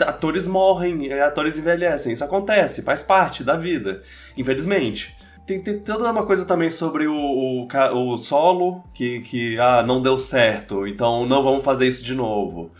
[0.00, 2.12] atores morrem, é, atores envelhecem.
[2.12, 4.02] Isso acontece, faz parte da vida,
[4.36, 5.14] infelizmente.
[5.46, 10.02] Tem, tem toda uma coisa também sobre o, o, o, solo, que, que ah, não
[10.02, 12.72] deu certo, então não vamos fazer isso de novo.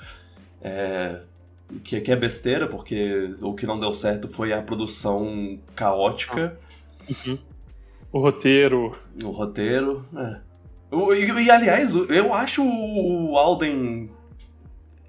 [0.69, 1.21] É,
[1.85, 6.59] que, que é besteira, porque o que não deu certo foi a produção caótica.
[7.09, 7.39] Uhum.
[8.13, 8.99] O roteiro.
[9.23, 10.41] O roteiro, é.
[11.15, 14.11] E, e, aliás, eu acho o Alden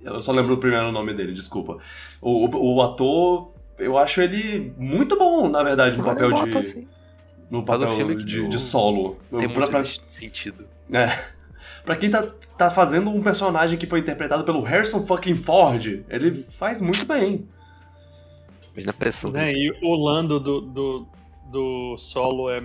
[0.04, 1.78] eu só lembro o primeiro nome dele, desculpa.
[2.22, 6.58] O, o, o ator, eu acho ele muito bom, na verdade, no papel de.
[6.58, 6.88] Assim.
[7.50, 9.18] No papel de, de, solo.
[9.38, 9.84] Tem pra, muito pra...
[10.10, 10.66] sentido.
[10.92, 11.37] É.
[11.88, 12.22] Pra quem tá,
[12.58, 17.48] tá fazendo um personagem que foi interpretado pelo Harrison fucking Ford, ele faz muito bem.
[18.76, 19.34] Mas na pressão.
[19.38, 21.08] É, e o Lando do, do,
[21.50, 22.62] do solo é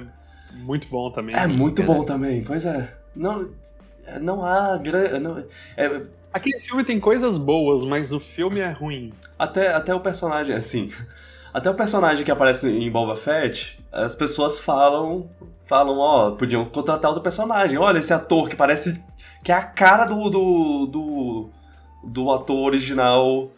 [0.52, 1.36] muito bom também.
[1.36, 2.92] É muito é, bom também, pois é.
[3.14, 3.48] Não,
[4.20, 4.82] não há.
[5.20, 5.44] Não,
[5.76, 9.12] é, Aquele filme tem coisas boas, mas o filme é ruim.
[9.38, 10.90] Até, até o personagem, assim.
[11.54, 15.30] Até o personagem que aparece em Boba Fett, as pessoas falam.
[15.72, 17.78] Falam, ó, podiam contratar outro personagem.
[17.78, 19.02] Olha, esse ator que parece.
[19.42, 20.28] que é a cara do.
[20.28, 20.86] do.
[20.86, 21.48] do,
[22.04, 23.50] do ator original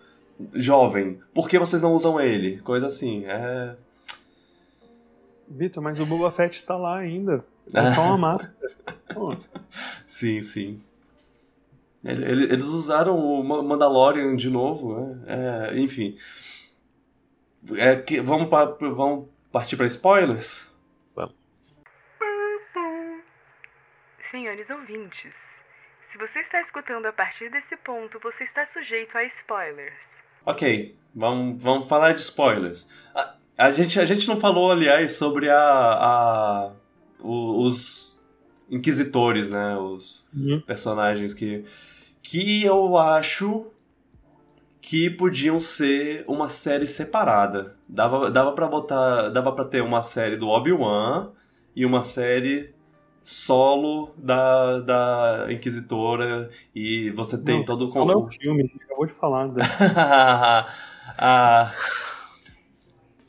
[0.55, 1.21] jovem.
[1.35, 2.59] Por que vocês não usam ele?
[2.59, 3.25] Coisa assim.
[3.27, 3.75] É.
[5.49, 7.45] Vitor, mas o Boba Fett tá lá ainda.
[7.73, 8.55] É só uma máscara.
[10.07, 10.81] sim, sim.
[12.05, 15.73] Eles usaram o Mandalorian de novo, né?
[15.73, 16.17] É, enfim.
[17.77, 18.49] É que, vamos,
[18.79, 20.73] vamos partir para spoilers?
[21.13, 21.35] Vamos.
[24.35, 25.37] Senhores ouvintes,
[26.11, 29.95] se você está escutando a partir desse ponto, você está sujeito a spoilers.
[30.45, 32.91] Ok, vamos, vamos falar de spoilers.
[33.15, 36.73] A, a gente, a gente não falou, aliás, sobre a, a
[37.21, 38.21] os
[38.69, 39.77] inquisitores, né?
[39.77, 40.61] Os uhum.
[40.67, 41.65] personagens que
[42.21, 43.69] que eu acho
[44.81, 47.77] que podiam ser uma série separada.
[47.89, 51.31] Dava, dava para botar, dava para ter uma série do Obi-Wan
[51.77, 52.75] e uma série
[53.25, 58.05] solo da, da Inquisitora e você tem não, todo o...
[58.05, 59.49] Não é o filme, acabou de falar.
[59.49, 59.63] Né?
[61.19, 61.73] ah,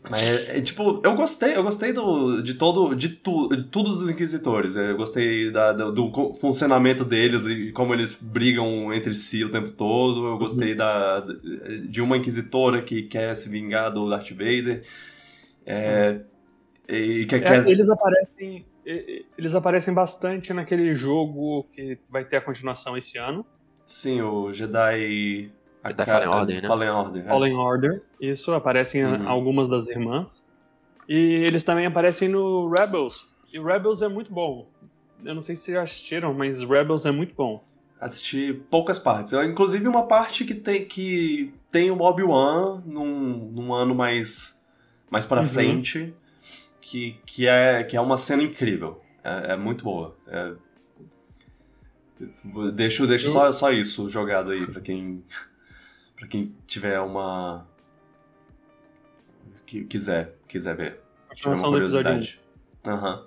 [0.10, 3.90] mas, é, é, tipo, eu gostei, eu gostei do, de todo, de, tu, de tudo
[3.90, 4.76] dos Inquisitores.
[4.76, 9.70] Eu gostei da, do, do, funcionamento deles e como eles brigam entre si o tempo
[9.70, 10.26] todo.
[10.28, 10.78] Eu gostei uhum.
[10.78, 11.26] da,
[11.88, 14.84] de uma Inquisitora que quer se vingar do Darth Vader.
[15.66, 16.20] É,
[16.90, 16.96] uhum.
[16.96, 17.68] e que, é, quer...
[17.68, 23.46] Eles aparecem, eles aparecem bastante naquele jogo que vai ter a continuação esse ano.
[23.86, 25.52] Sim, o Jedi
[25.96, 26.68] da Fallen Order, né?
[26.68, 27.24] Fallen Order.
[27.24, 27.28] É.
[27.28, 28.04] Fallen Order.
[28.20, 29.28] Isso, aparecem uhum.
[29.28, 30.46] algumas das irmãs.
[31.08, 33.28] E eles também aparecem no Rebels.
[33.54, 34.68] E Rebels é muito bom.
[35.24, 37.64] Eu não sei se vocês já assistiram, mas Rebels é muito bom.
[38.00, 39.34] Assisti poucas partes.
[39.34, 44.66] Eu, inclusive uma parte que tem que tem o Obi-Wan num, num ano mais
[45.10, 45.48] mais para uhum.
[45.48, 46.14] frente,
[46.86, 49.02] que, que, é, que é uma cena incrível.
[49.24, 50.16] É, é muito boa.
[50.28, 50.54] É...
[52.74, 55.22] Deixo, deixo só, só isso jogado aí para quem
[56.16, 57.68] para quem tiver uma
[59.66, 61.02] que quiser quiser ver
[61.34, 62.40] tiver uma curiosidade
[62.88, 63.26] uhum.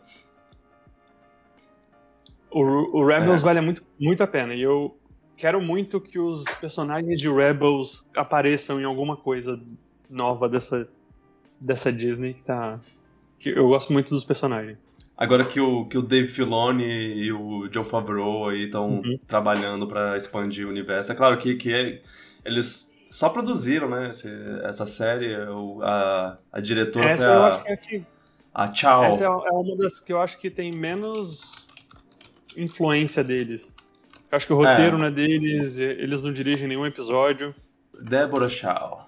[2.51, 3.45] o, o Rebels é.
[3.45, 4.99] vale muito muito a pena e eu
[5.37, 9.61] quero muito que os personagens de Rebels apareçam em alguma coisa
[10.09, 10.89] nova dessa
[11.61, 12.81] dessa Disney que tá.
[13.45, 14.79] Eu gosto muito dos personagens.
[15.17, 19.19] Agora que o, que o Dave Filoni e o John Favreau aí estão Uhum.
[19.27, 21.11] trabalhando para expandir o universo.
[21.11, 22.01] É claro que, que é-
[22.45, 25.35] eles só produziram, né, esse- essa série.
[25.83, 28.05] a, a diretora Essa foi eu a, acho que é a que
[28.55, 29.05] a Chow.
[29.05, 31.67] Essa é é uma das que eu acho que tem menos
[32.57, 33.75] influência deles.
[34.31, 34.99] Eu acho que o roteiro É.
[34.99, 37.55] não é deles, eles não dirigem nenhum episódio.
[38.01, 39.08] Deborah Chow.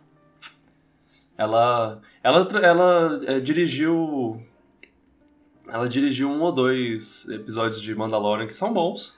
[1.41, 4.43] Ela, ela, ela é, dirigiu,
[5.67, 9.17] ela dirigiu um ou dois episódios de Mandalorian que são bons,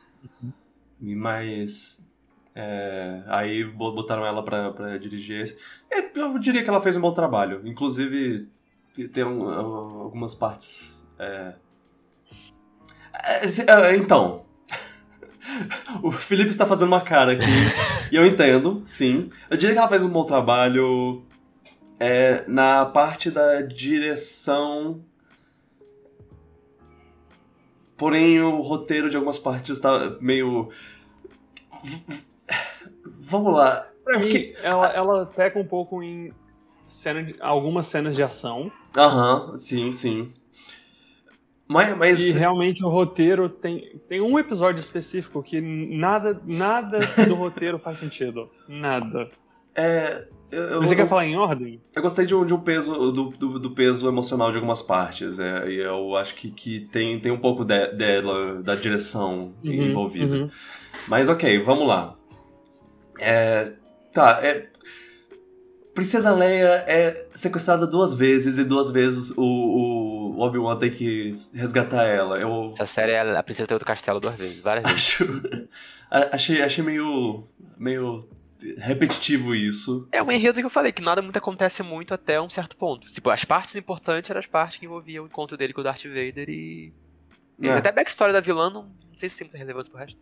[1.00, 2.08] E mas
[2.54, 5.58] é, aí bo- botaram ela pra, pra dirigir esse.
[5.90, 7.61] É, Eu diria que ela fez um bom trabalho.
[7.64, 8.48] Inclusive
[8.94, 9.48] te- tem um-
[10.02, 11.04] algumas partes.
[11.18, 11.54] é,
[13.14, 14.44] é, é, Então,
[16.04, 17.44] o Felipe está fazendo uma cara aqui,
[18.12, 19.28] e eu entendo, sim.
[19.50, 21.24] Eu diria que ela fez um bom trabalho
[22.05, 25.01] é, na parte da direção.
[27.97, 30.69] Porém, o roteiro de algumas partes está meio.
[33.21, 33.87] Vamos lá.
[34.05, 36.33] Pra Porque- mim, ela, ela peca um pouco em
[36.88, 38.73] cena de- algumas cenas de ação.
[38.97, 40.33] Aham, sim, sim.
[41.69, 41.97] Mas.
[41.97, 47.79] mas E realmente o roteiro tem, tem um episódio específico que nada, nada do roteiro
[47.79, 48.51] faz sentido.
[48.69, 49.31] Nada.
[49.75, 51.81] é, eu, eu- Você quer eu- falar em ordem?
[51.95, 55.38] Eu gostei de um, de um peso, do, do, do peso emocional de algumas partes.
[55.38, 59.73] É, e eu acho que, que tem, tem um pouco de- dela, da direção Uhum,
[59.91, 60.35] envolvida.
[60.35, 60.51] uhum.
[61.09, 62.15] Mas ok, vamos lá.
[63.19, 63.73] É,
[64.12, 64.69] tá, é.
[65.95, 72.05] Princesa Leia é sequestrada duas vezes e duas vezes o, o Obi-Wan tem que resgatar
[72.05, 72.38] ela.
[72.38, 74.97] Eu Essa série é a princesa tem outro castelo duas vezes, várias vezes.
[75.21, 75.43] acho.
[76.11, 77.45] achei, achei meio.
[77.77, 78.21] meio
[78.79, 80.09] repetitivo isso.
[80.12, 83.07] É um enredo que eu falei, que nada muito acontece muito até um certo ponto.
[83.07, 86.05] Tipo, as partes importantes eram as partes que envolviam o encontro dele com o Darth
[86.05, 86.92] Vader e.
[87.62, 87.70] É.
[87.70, 90.18] Até a backstory da vilã, não, não sei se tem muita relevância pro resto.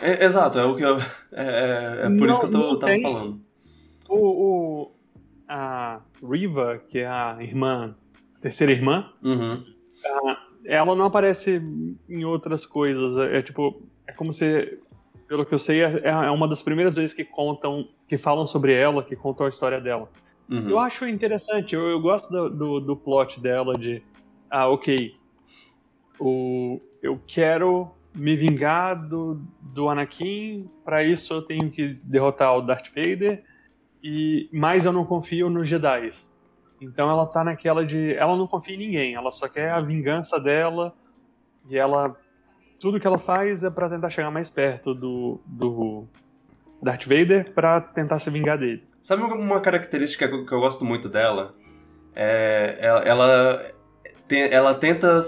[0.00, 0.98] É, exato, é o que eu.
[0.98, 3.02] É, é- é por Não- isso que eu tô, não tava tem.
[3.02, 3.40] falando.
[4.08, 4.92] O, o-
[5.48, 7.96] a Riva, que é a irmã,
[8.36, 9.64] a terceira irmã, Uhum.
[10.64, 11.62] ela não aparece
[12.08, 13.16] em outras coisas.
[13.16, 14.78] É, é tipo, é como se,
[15.26, 18.74] pelo que eu sei, é, é uma das primeiras vezes que contam, que falam sobre
[18.74, 20.08] ela, que contam a história dela.
[20.48, 20.70] Uhum.
[20.70, 24.02] Eu acho interessante, eu, eu gosto do, do, do plot dela de,
[24.50, 25.14] ah, ok,
[26.18, 32.62] o, eu quero me vingar do, do Anakin, para isso eu tenho que derrotar o
[32.62, 33.44] Darth Vader,
[34.02, 36.10] e mas eu não confio nos Jedi.
[36.80, 40.38] Então ela tá naquela de, ela não confia em ninguém, ela só quer a vingança
[40.38, 40.94] dela,
[41.68, 42.16] e ela,
[42.80, 46.04] tudo que ela faz é para tentar chegar mais perto do, do
[46.82, 48.82] Darth Vader para tentar se vingar dele.
[49.00, 51.54] Sabe uma característica que eu, gosto muito dela?
[52.14, 53.66] É, ela, ela,
[54.26, 55.20] tem- ela tenta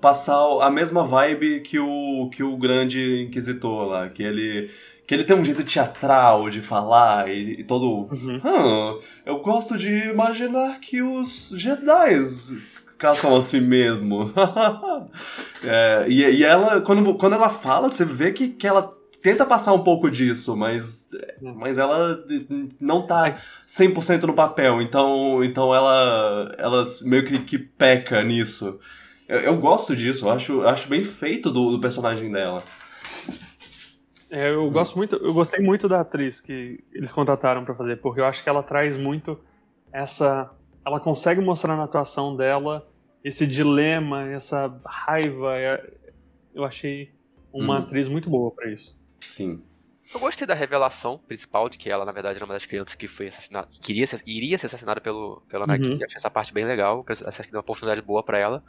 [0.00, 4.70] passar a mesma vibe que o, que o grande inquisitor lá, que ele,
[5.06, 8.08] que ele tem um jeito teatral de falar e, e todo.
[8.12, 8.40] Uhum.
[8.44, 12.14] "Ah, eu gosto de imaginar que os Jedi
[12.98, 14.24] caçam assim mesmo.
[15.60, 19.72] É, e, e ela, quando, quando ela fala, você vê que, que ela tenta passar
[19.72, 21.08] um pouco disso, mas,
[21.40, 22.24] mas ela
[22.80, 28.78] não tá 100% no papel, então, então ela, ela meio que, que peca nisso.
[29.28, 32.62] Eu, eu gosto disso, eu acho, acho bem feito do, do personagem dela.
[34.30, 38.20] É, eu gosto muito, eu gostei muito da atriz que eles contrataram pra fazer, porque
[38.20, 39.38] eu acho que ela traz muito
[39.92, 40.50] essa,
[40.88, 42.88] ela consegue mostrar na atuação dela
[43.22, 45.56] esse dilema, essa raiva.
[45.56, 45.92] é-
[46.54, 47.12] Eu achei
[47.52, 47.82] uma Uhum.
[47.84, 48.98] atriz muito boa pra isso.
[49.20, 49.62] Sim.
[50.12, 53.06] Eu gostei da revelação principal de que ela, na verdade, era uma das crianças que
[53.06, 55.90] foi assassinada, que queria ser, iria ser assassinada pelo, pelo Anakin.
[55.92, 55.98] Uhum.
[56.00, 58.64] Eu achei essa parte bem legal, acho que deu uma oportunidade boa pra ela.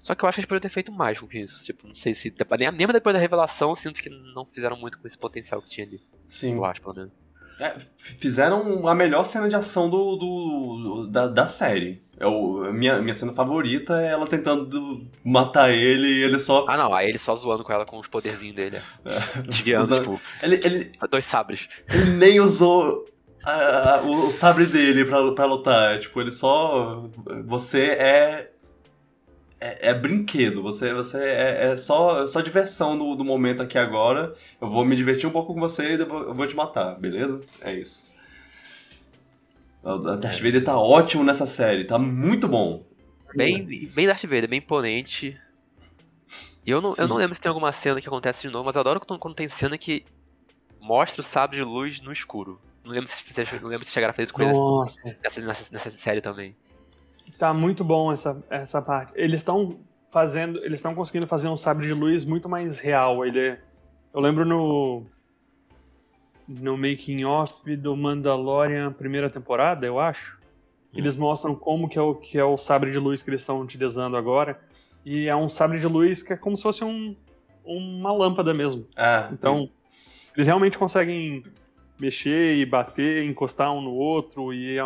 [0.00, 1.64] Só que eu acho que eles poderiam ter feito mais com isso.
[1.64, 2.32] Tipo, não sei se.
[2.58, 5.70] Nem mesmo depois da revelação, eu sinto que não fizeram muito com esse potencial que
[5.70, 6.02] tinha ali.
[6.28, 6.54] Sim.
[6.56, 7.12] Eu acho, pelo menos.
[7.60, 12.02] É, fizeram a melhor cena de ação do, do- da, da série.
[12.18, 16.64] É o, a minha, minha cena favorita é ela tentando matar ele e ele só.
[16.68, 18.78] Ah, não, aí ele só zoando com ela com os poderzinhos dele.
[19.04, 19.40] é.
[19.42, 21.68] Desviando, Usa- tipo, Ele, ele, dois sabres.
[21.88, 23.04] ele nem usou
[23.44, 25.98] a- a- o, o sabre dele pra, pra lutar.
[26.00, 27.04] Tipo, ele só.
[27.46, 28.50] Você é.
[29.66, 33.78] É, é brinquedo, você, você é, é só, é só diversão do, do momento aqui
[33.78, 34.34] agora.
[34.60, 37.40] Eu vou me divertir um pouco com você e depois eu vou te matar, beleza?
[37.62, 38.12] É isso.
[39.82, 42.84] O Darth Vader tá ótimo nessa série, tá muito bom.
[43.34, 45.38] Bem, bem Darth Vader, bem imponente.
[46.66, 48.74] E eu não, eu não lembro se tem alguma cena que acontece de novo, mas
[48.76, 50.04] eu adoro quando, quando tem cena que
[50.80, 52.60] mostra o sabre de luz no escuro.
[52.84, 54.52] Não lembro se, se- não lembro se chegaram a fazer isso com ele
[55.22, 56.54] nessa, nessa, nessa série também.
[57.38, 59.12] Tá muito bom essa, essa parte.
[59.16, 59.78] Eles estão
[60.12, 63.24] fazendo, eles estão conseguindo fazer um sabre de luz muito mais real.
[63.26, 63.60] Ele é-
[64.12, 65.04] eu lembro no
[66.46, 70.38] no making off do Mandalorian primeira temporada, eu acho.
[70.94, 73.60] Eles mostram como que é o que é o sabre de luz que eles estão
[73.60, 74.60] utilizando agora.
[75.04, 77.16] E é um sabre de luz que é como se fosse um,
[77.64, 78.86] uma lâmpada mesmo.
[78.96, 79.68] É, Então,
[80.36, 81.42] eles realmente conseguem
[81.98, 84.82] mexer e bater, encostar um no outro e é-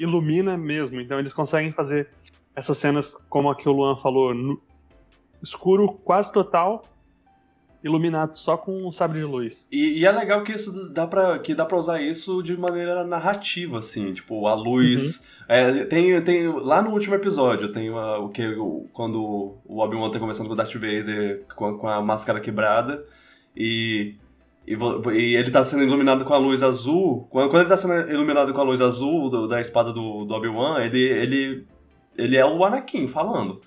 [0.00, 1.00] ilumina mesmo.
[1.00, 2.08] Então, eles conseguem fazer
[2.56, 4.60] essas cenas, como a que o Luan falou, no
[5.42, 6.84] escuro quase total,
[7.82, 9.66] iluminado só com um sabre de luz.
[9.72, 13.04] E, e é legal que isso dá pra, que dá pra usar isso de maneira
[13.04, 15.30] narrativa, assim, tipo, a luz.
[15.48, 20.10] É, tem, tem, lá no último episódio, tem uma- o que o- quando o Obi-Wan
[20.10, 23.04] tá conversando com o Darth Vader com, a- com a máscara quebrada
[23.56, 24.14] e,
[24.74, 27.26] e, e ele tá sendo iluminado com a luz azul.
[27.30, 30.34] Quando, quando ele tá sendo iluminado com a luz azul do- da espada do, do
[30.34, 31.66] Obi-Wan, ele, ele,
[32.16, 33.60] ele é o Anakin falando.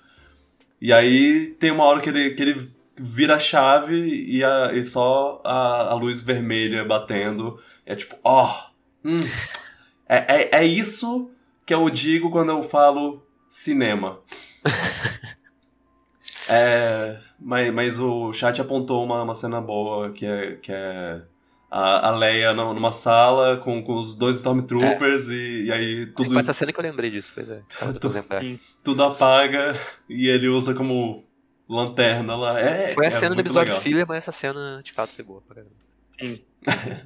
[0.80, 3.96] E aí tem uma hora que ele, que ele vira a chave
[4.28, 7.58] e, a- e só a, a luz vermelha batendo.
[7.86, 8.50] É tipo, ó.
[9.04, 9.20] hum,
[10.08, 11.30] é, é, é isso
[11.66, 14.18] que eu digo quando eu falo cinema.
[16.48, 21.22] É, mas, mas o chat apontou uma, uma cena boa, que é, que é
[21.70, 26.30] a, a Leia nu- numa sala com, com os dois Stormtroopers e, e aí tudo,
[26.32, 27.62] Foi essa cena que eu lembrei disso, pois é.
[28.08, 28.42] Lembrar.
[28.82, 29.78] tudo apaga
[30.08, 31.24] e ele usa como
[31.68, 32.60] lanterna lá.
[32.60, 33.82] É, Foi a é cena do episódio legal.
[33.82, 35.42] filler, mas essa cena de fato foi boa.
[36.18, 36.40] Sim.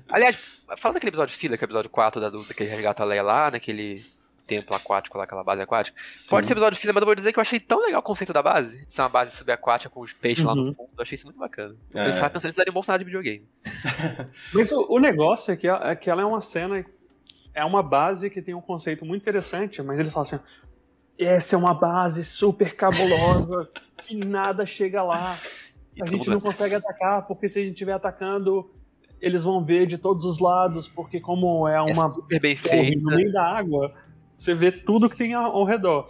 [0.08, 0.36] Aliás,
[0.76, 3.06] falando daquele episódio filler, que é o episódio 4 da dúvida que ele resgata a
[3.06, 4.04] Leia lá, naquele
[4.48, 5.96] templo aquático lá, aquela base aquática.
[6.16, 6.30] Sim.
[6.30, 8.32] Pode ser episódio filler, mas eu vou dizer que eu achei tão legal o conceito
[8.32, 8.84] da base.
[8.86, 10.64] De ser uma base subaquática com os peixes lá Uhum.
[10.66, 10.88] no fundo.
[10.96, 11.76] Eu achei isso muito bacana.
[11.94, 12.06] É.
[12.06, 13.46] Eu estava pensando nisso daria um bom cenário de videogame.
[14.54, 16.84] Mas o, o negócio é que, ela- é que ela é uma cena,
[17.54, 20.38] é uma base que tem um conceito muito interessante, mas ele fala assim:
[21.18, 23.68] essa é uma base super cabulosa,
[23.98, 25.36] que nada chega lá.
[26.00, 28.70] A gente não consegue atacar, porque se a gente estiver atacando,
[29.20, 33.00] eles vão ver de todos os lados, porque como é é uma super bem feita.
[33.00, 33.92] no meio da água,
[34.38, 36.08] você vê tudo que tem ao, ao redor.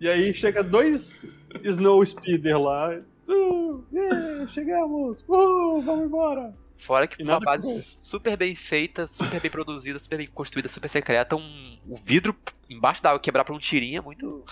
[0.00, 1.26] E aí chega dois
[1.64, 2.98] Snow Speeder lá.
[3.28, 5.22] Uh, yeah, chegamos!
[5.28, 6.52] Uh, vamos embora!
[6.78, 10.88] Fora que uma base com- super bem feita, super bem produzida, super bem construída, super
[10.88, 12.34] secreta, um, o vidro
[12.70, 14.42] embaixo da água quebrar pra um tirinho é muito.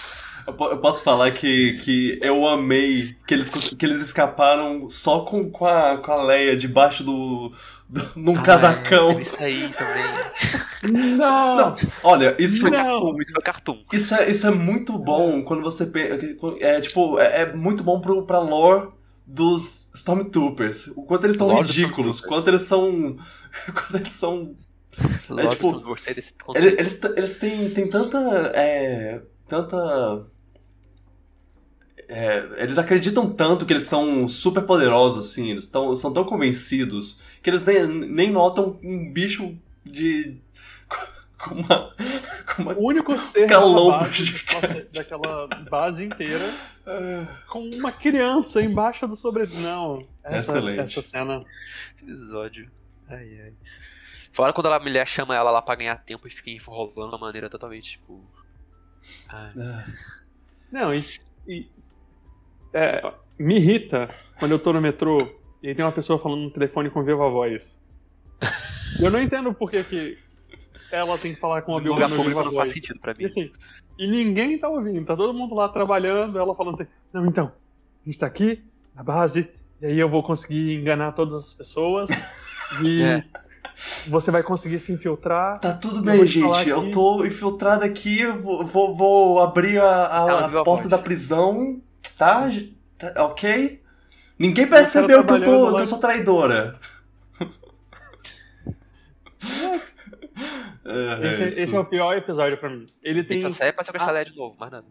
[0.47, 5.51] Eu, eu posso falar que, que eu amei que eles, que eles escaparam só com,
[5.51, 7.51] com, a, com a Leia debaixo do.
[7.89, 9.11] Do num Ah, casacão.
[9.11, 11.17] é, isso aí também.
[11.17, 11.57] Não!
[11.57, 13.21] Não, Olha, isso, Não!
[13.21, 13.85] Isso foi cartoon.
[13.93, 16.15] isso, é, isso é muito bom quando você pensa.
[16.61, 18.89] É tipo, é, é muito bom pro, pra lore
[19.27, 20.89] dos Stormtroopers.
[20.97, 23.17] O quanto eles são Lore ridículos, quanto eles são.
[23.75, 24.55] Quanto eles são
[25.31, 25.97] Lógico, tipo.
[26.07, 26.35] Eles,
[26.79, 28.19] eles, eles têm, têm tanta.
[28.55, 30.27] É, tanta.
[32.09, 37.23] É, eles acreditam tanto que eles são super poderosos, assim, eles tão, são tão convencidos
[37.43, 40.39] que eles nem, nem notam um bicho de.
[41.39, 41.95] com uma.
[42.55, 42.73] com uma.
[42.73, 44.89] O único ser daquela base, gigante.
[44.93, 46.45] daquela base inteira
[47.49, 49.47] com uma criança embaixo do sobre...
[49.61, 50.81] Não, essa, Excelente.
[50.81, 51.45] essa cena...
[52.03, 52.71] episódio.
[53.09, 53.53] Ai, ai.
[54.33, 57.19] Fora quando a mulher chama ela lá pra ganhar tempo e fica enrolando de uma
[57.19, 58.25] maneira totalmente, tipo.
[59.29, 59.53] Ai.
[59.59, 59.85] Ah,
[60.71, 61.05] Não, e...
[61.47, 61.69] e-
[62.73, 64.09] é, me irrita
[64.39, 65.29] quando eu tô no metrô
[65.63, 67.81] e tem uma pessoa falando no telefone com viva voz.
[69.01, 70.19] Eu não entendo por que, que
[70.91, 72.73] ela tem que falar com a No lugar público não faz voz.
[72.73, 73.23] sentido pra mim.
[73.23, 73.51] E assim,
[73.99, 77.53] e ninguém tá ouvindo, tá todo mundo lá trabalhando, ela falando assim, não, então,
[78.03, 78.63] a gente tá aqui,
[78.95, 79.49] na base,
[79.83, 82.09] e aí eu vou conseguir enganar todas as pessoas,
[82.83, 83.25] e É.
[84.07, 85.59] você vai conseguir se infiltrar.
[85.59, 86.71] Tá tudo Eu bem, falar gente.
[86.71, 90.89] Eu tô infiltrado aqui, eu vou, vou, vou abrir a, a- a a porta voz.
[90.89, 91.81] da prisão,
[92.19, 92.49] tá?
[92.99, 93.83] Tá, Ok?
[94.39, 96.79] Ninguém percebeu que eu, tô, que eu sou traidora.
[100.85, 101.61] É, Esse, isso.
[101.61, 102.87] esse é o pior episódio pra mim.
[103.03, 104.87] Ele tem sai pra sequestrar a Leia de novo, mais nada.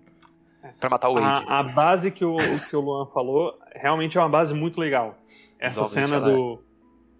[0.80, 1.46] Pra matar o Wade.
[1.48, 2.38] a, a base que o,
[2.70, 5.18] que o Luan falou, realmente é uma base muito legal.
[5.60, 6.36] Essa Visualmente cena ela é.
[6.36, 6.64] do.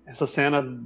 [0.06, 0.80] Essa cena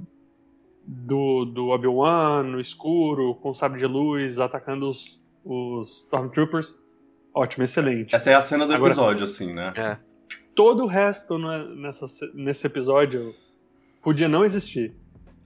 [0.86, 6.81] do, do Obi-Wan no escuro, com o sabre de luz, atacando os, os Stormtroopers.
[7.34, 8.14] Ótimo, excelente.
[8.14, 9.72] Essa é a cena do Agora- episódio, assim, né?
[9.76, 9.96] É.
[10.54, 13.34] Todo o resto na- nessa, nesse episódio
[14.02, 14.92] podia não existir.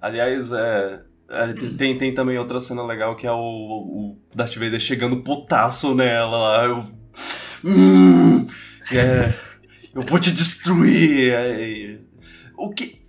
[0.01, 4.81] Aliás, é, é, tem, tem também outra cena legal que é o, o Darth Vader
[4.81, 6.65] chegando putaço nela lá.
[6.65, 6.97] Eu,
[7.65, 8.47] Hum,
[8.93, 9.33] é,
[9.95, 11.33] eu vou te destruir.
[11.33, 11.99] é,
[12.57, 13.01] o, que,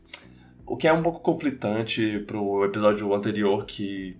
[0.65, 4.17] o que é um pouco conflitante pro episódio anterior, que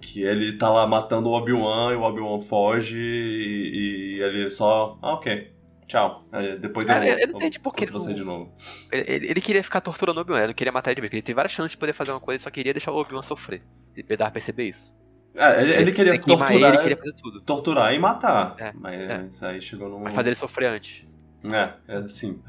[0.00, 4.98] que ele tá lá matando o Obi-Wan e o Obi-Wan foge e, e ele só.
[5.02, 5.52] Ah, ok.
[5.86, 6.24] Tchau.
[6.30, 8.52] Aí depois Cara, eu, eu não entendi por que você de novo.
[8.92, 11.14] Ele, ele- ele queria ficar torturando o Obi-Wan, ele não queria matar ele mesmo.
[11.14, 13.22] Ele tem várias chances de poder fazer uma coisa, ele só queria deixar o Obi-Wan
[13.22, 13.62] sofrer.
[13.96, 14.94] Ele dava perceber isso.
[15.34, 17.40] É, ele, ele queria torturar, ele, queria fazer tudo.
[17.40, 18.54] torturar e matar.
[18.58, 19.26] É, mas é.
[19.30, 20.00] isso aí chegou num.
[20.00, 21.06] Mas fazer ele sofrer antes.
[21.44, 22.42] É, é assim.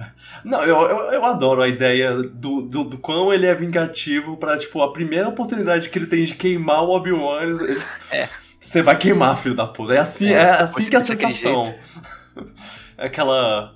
[0.44, 4.58] Não, eu, eu, eu adoro a ideia do, do, do quão ele é vingativo pra,
[4.58, 7.42] tipo, a primeira oportunidade que ele tem de queimar o Obi-Wan.
[7.44, 7.82] ele-
[8.12, 8.28] É.
[8.60, 9.94] Você vai queimar, filho da puta.
[9.94, 11.74] É assim, É, é, depois assim que é a sensação.
[12.98, 13.76] É aquela.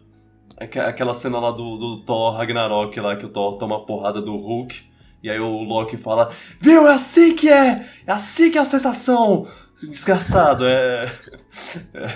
[0.58, 4.22] aque- Aquela cena lá do, do Thor Ragnarok lá, que o Thor toma a porrada
[4.22, 4.82] do Hulk.
[5.22, 7.88] E aí o Loki fala, viu, é assim que é!
[8.06, 9.48] É assim que é a sensação!
[9.82, 11.10] Desgraçado, é.
[11.94, 12.10] É,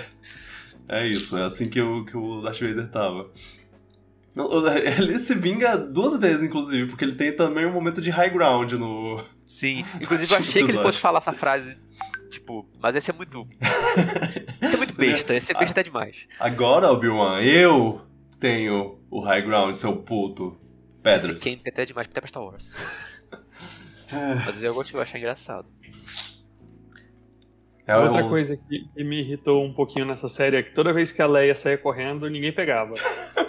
[0.88, 3.30] é isso, é assim que o, que o Darth Vader tava.
[4.98, 8.72] Ele se vinga duas vezes, inclusive, porque ele tem também um momento de high ground
[8.72, 9.20] no.
[9.48, 9.84] Sim.
[10.00, 11.76] Inclusive, eu achei que ele fosse falar essa frase.
[12.30, 13.48] Tipo, mas esse é muito.
[14.62, 16.16] Esse é muito besta, esse é besta até demais.
[16.38, 18.02] Agora, Obi-Wan, eu
[18.38, 20.56] tenho o high ground, seu puto.
[21.02, 21.40] Pedras.
[21.40, 22.70] Esse Camp é até demais até pra Star Wars.
[24.46, 25.66] Mas eu gosto de achar engraçado.
[27.94, 30.92] É Outra o- coisa que, que me irritou um pouquinho nessa série é que toda
[30.92, 32.92] vez que a Leia saía correndo, ninguém pegava.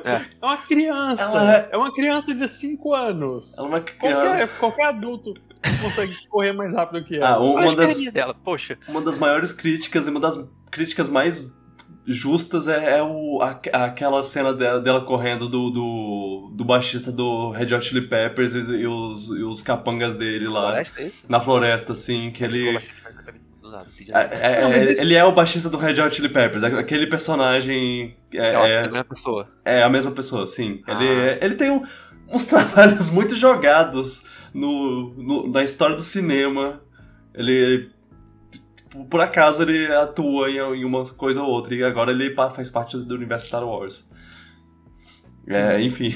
[0.06, 0.16] É.
[0.42, 1.24] É uma criança!
[1.24, 3.58] Ela é- É uma criança de 5 anos!
[3.58, 5.34] Ela vai Qualquer, qualquer adulto
[5.82, 7.32] consegue correr mais rápido que ela.
[7.32, 8.78] Ah, um- uma as das, dela, poxa.
[8.88, 11.60] uma das maiores críticas e uma das críticas mais
[12.06, 17.52] justas é, é o, a- aquela cena dela, dela correndo do, do, do baixista do
[17.52, 20.68] Red Hot Chili Peppers e, e os, e os capangas dele lá.
[20.72, 21.26] Floresta, é isso?
[21.30, 22.80] Na floresta, assim, que ele.
[23.70, 25.32] Ficou bastante mais pra mim, do nada, não entendi É, é- é- ele é o
[25.32, 29.47] baixista do Red Hot Chili Peppers, é aquele personagem é, É, é a mesma pessoa.
[29.65, 30.82] é a mesma pessoa, sim.
[30.88, 30.91] Ah.
[31.03, 31.84] Ele, ele tem um-
[32.32, 36.82] uns trabalhos muito jogados no, no- na história do cinema.
[37.34, 37.89] Ele,
[38.89, 42.70] por- por acaso, ele atua em, em uma coisa ou outra, e agora ele faz
[42.70, 44.09] parte do universo Star Wars.
[45.47, 46.13] É, enfim.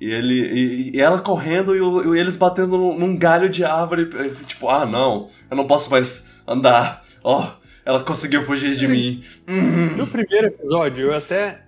[0.00, 3.64] E, ele, e, e ela correndo e, o- e eles batendo num, num galho de
[3.64, 4.10] árvore,
[4.46, 7.04] tipo, ah, não, eu não posso mais andar.
[7.24, 7.50] Ó,
[7.84, 9.22] ela conseguiu fugir de mim.
[9.96, 11.64] No primeiro episódio, eu até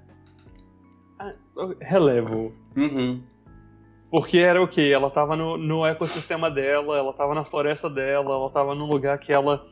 [1.18, 1.32] ah,
[1.80, 2.52] relevo.
[2.76, 3.22] Uhum.
[4.10, 4.90] Porque era o quê?
[4.94, 9.18] Ela tava no, no ecossistema dela, ela tava na floresta dela, ela tava num lugar
[9.18, 9.66] que ela,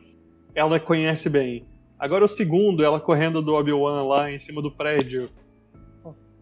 [0.55, 1.67] ela conhece bem.
[1.99, 5.29] Agora o segundo, ela correndo do Obi-Wan lá em cima do prédio.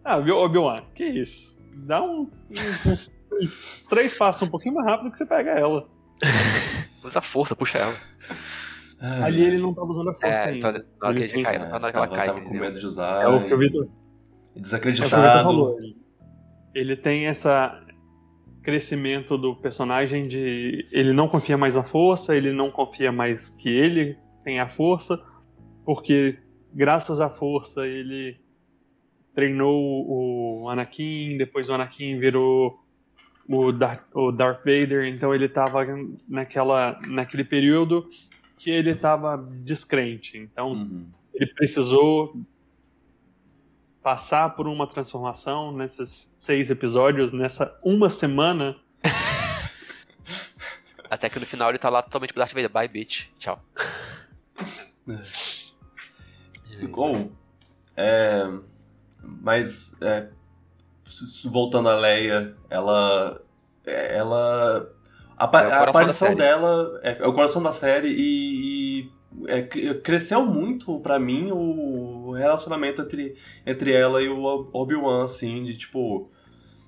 [0.03, 1.61] Ah, Obi- Obi-Wan, que isso?
[1.87, 5.87] Dá um, uns, uns três- três passos um pouquinho mais rápido que você pega ela.
[7.05, 7.95] Usa a força, puxa ela.
[9.01, 10.87] Ai, Ali ele não tava usando a força É, só ainda.
[11.01, 12.27] na hora que Ele cai, na hora que ela cai.
[12.27, 13.23] tava com medo de usar.
[13.23, 13.89] É o que o Vitor é Vitor
[14.57, 15.43] Desacreditado.
[15.45, 15.79] falou.
[15.79, 15.97] Ele,
[16.75, 17.83] ele tem essa
[18.63, 23.71] crescimento do personagem de ele não confia mais na força, ele não confia mais que
[23.71, 25.19] ele tem a força,
[25.85, 26.39] porque
[26.75, 28.39] graças à força ele
[29.35, 32.80] treinou o Anakin, depois o Anakin virou
[33.51, 35.85] o Darth, o Darth Vader, então ele estava
[36.29, 38.09] naquela naquele período
[38.57, 40.39] que ele estava descrente.
[40.39, 41.07] Então Uhum.
[41.35, 42.37] ele precisou
[44.03, 48.77] passar por uma transformação nesses seis episódios, nessa uma semana.
[51.11, 52.71] Até que no final ele tá lá totalmente pro Darth Vader.
[52.71, 53.27] Bye, bitch.
[53.39, 53.61] Tchau.
[56.81, 57.31] Igual.
[57.97, 58.45] É,
[59.23, 60.33] mas é, s- s-
[61.51, 63.41] voltando a Leia, ela.
[63.87, 64.91] é, Ela.
[65.37, 69.01] A, É a aparição dela é, é o coração da série e.
[69.01, 69.11] e,
[69.47, 75.25] é, cre- cresceu muito pra mim o relacionamento entre, entre ela e o Ob- Obi-Wan,
[75.25, 76.31] assim, de tipo.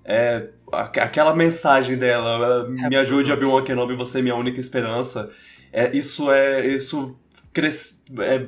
[0.05, 5.31] É, aqu- aquela mensagem dela, me ajude, Obi-Wan Kenobi, você é minha única esperança.
[5.73, 6.66] É, isso é.
[6.66, 7.16] Isso
[7.55, 8.39] cres, é,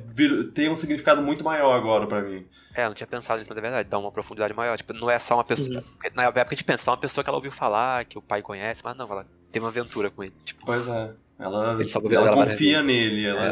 [0.53, 2.45] tem um significado muito maior agora pra mim.
[2.75, 3.89] É, eu não tinha pensado nisso, mas é verdade.
[3.89, 4.77] Dá uma profundidade maior.
[4.77, 5.83] Tipo, não é só uma pessoa.
[5.83, 8.23] porque Na época a gente pensa, só uma pessoa que ela ouviu falar, que o
[8.23, 10.35] pai conhece, mas não, ela teve uma aventura com ele.
[10.45, 11.13] Tipo, Pois é.
[11.39, 11.77] Ela, ela
[12.13, 13.27] ela várias confia nele.
[13.27, 13.45] Ela...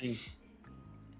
[0.00, 0.16] Sim.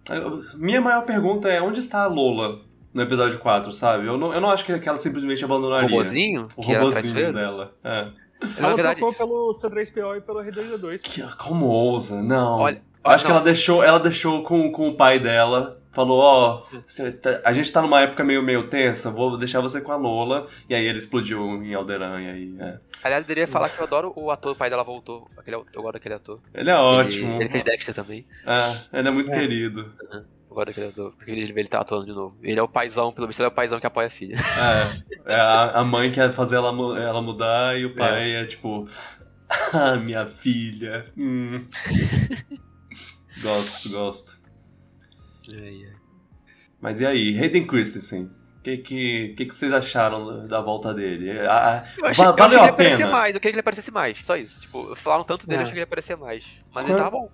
[0.08, 2.60] Eu- Minha maior pergunta é onde está a Lola
[2.92, 4.06] no episódio 4, sabe?
[4.06, 5.88] Eu não, eu não acho que ela simplesmente o abandonaria.
[5.88, 7.74] robozinho, O que era robozinho dela.
[7.84, 8.04] É.
[8.42, 11.00] Na Ela verdade, trocou pelo C3PO e pelo R2D2.
[11.02, 12.22] Que, como ousa?
[12.22, 12.58] Não.
[12.58, 12.76] olha.
[12.76, 15.79] Eu olha, acho que não, ela deixou, ela deixou com, com o pai dela.
[15.92, 16.62] Falou, ó,
[17.20, 20.46] tá- a gente tá numa época meio, meio tensa, vou deixar você com a Lola.
[20.68, 22.78] E aí ele explodiu em Alderan, e aí, é.
[23.02, 25.28] Aliás, eu deveria falar que eu adoro o ator, o pai dela voltou.
[25.36, 26.38] Aquele, eu gosto daquele ator.
[26.54, 27.34] Ele é ótimo.
[27.34, 28.24] Ele, ele fez Dexter também.
[28.46, 29.34] É, ele é muito É.
[29.38, 29.92] querido.
[30.12, 31.12] Eu gosto daquele ator.
[31.16, 32.36] Porque ele, ele tá atuando de novo.
[32.42, 34.36] Ele é o paizão, pelo visto, ele é o paizão que apoia a filha.
[35.26, 36.68] É, é a, a mãe quer fazer ela,
[37.00, 38.86] ela mudar e o pai é, tipo.
[39.72, 41.06] Ah, minha filha.
[41.18, 41.66] Hum.
[43.42, 44.39] gosto, gosto.
[45.60, 45.94] Ai, ai.
[46.80, 48.24] Mas e aí, Hayden Christensen?
[48.58, 51.30] O que, que, que, que vocês acharam da volta dele?
[51.40, 53.10] Ah, Eu achei, va- eu achei valeu que ele a ia aparecer pena?
[53.10, 54.60] mais, eu queria que ele aparecesse mais, só isso.
[54.60, 55.60] Tipo, falaram tanto dele, É.
[55.60, 56.44] eu achei que ele ia aparecer mais.
[56.74, 57.30] Mas Quando- ele tava bom.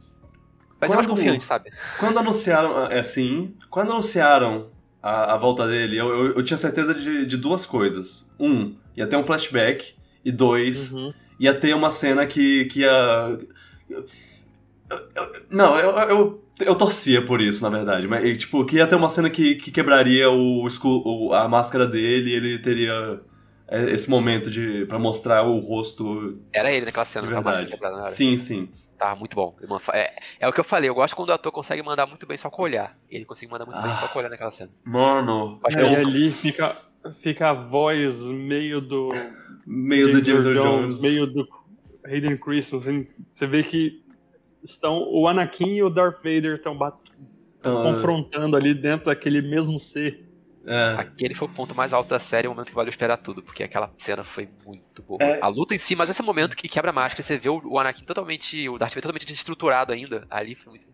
[0.80, 1.72] Mas é mais confiante, sabe?
[1.98, 4.70] Quando anunciaram, é assim, quando anunciaram
[5.02, 8.36] a, a volta dele, eu, eu, eu tinha certeza de, de duas coisas.
[8.38, 9.94] Um, ia ter um flashback.
[10.24, 11.12] E dois, Uhum.
[11.40, 13.38] ia ter uma cena que, que ia.
[13.88, 14.06] eu-
[15.50, 18.06] não, eu, eu, eu torcia por isso, na verdade.
[18.08, 21.86] Mas, e, tipo, que ia ter uma cena que, que quebraria o, o- a máscara
[21.86, 23.20] dele e ele teria
[23.68, 26.38] é, esse momento de para mostrar o rosto.
[26.52, 27.82] Era ele naquela cena, De com a máscara verdade.
[27.82, 28.06] quebrada.
[28.06, 28.68] Sim, sim.
[28.98, 29.54] Tava muito bom.
[29.92, 32.38] É, é o que eu falei, eu gosto quando o ator consegue mandar muito bem
[32.38, 32.96] só com o olhar.
[33.10, 33.96] Ele consegue mandar muito bem Ah.
[33.96, 34.70] só com o olhar naquela cena.
[34.84, 36.74] Mano, Aí é o- ali fica,
[37.20, 39.10] fica a voz meio do
[39.66, 41.00] meio do James Earl Jones.
[41.00, 41.46] meio do
[42.06, 43.06] Hayden Christensen.
[43.34, 44.02] Você vê que
[44.70, 46.74] estão o Anakin e o Darth Vader estão
[47.58, 50.24] Então, confrontando ali dentro daquele mesmo ser.
[50.66, 50.96] é.
[50.98, 53.62] Aquele foi o ponto mais alto da série, o momento que valeu esperar tudo, porque
[53.62, 55.22] aquela cena foi muito boa.
[55.22, 55.40] É.
[55.40, 57.78] A luta em si, mas esse momento que quebra a máscara, você vê o o
[57.78, 60.86] Anakin totalmente, o Darth Vader totalmente desestruturado ainda, ali foi muito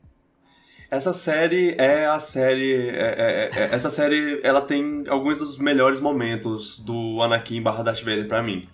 [0.90, 2.74] Essa série é a série.
[2.90, 8.00] é- é- é- essa série ela tem alguns dos melhores momentos do Anakin barra Darth
[8.02, 8.68] Vader pra mim.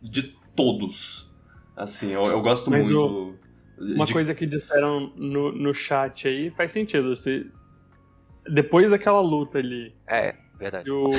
[0.00, 0.22] De
[0.54, 1.28] todos.
[1.76, 3.27] Assim, eu, eu gosto Mas muito.
[3.80, 7.14] Uma de- coisa que disseram no, no chat aí faz sentido.
[7.14, 7.46] Você,
[8.48, 10.90] depois daquela luta ali, É, verdade.
[10.90, 11.10] o,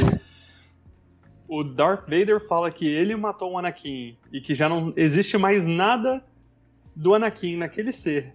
[1.47, 5.65] o Darth Vader fala que ele matou o Anakin e que já não existe mais
[5.65, 6.23] nada
[6.95, 8.33] do Anakin naquele ser.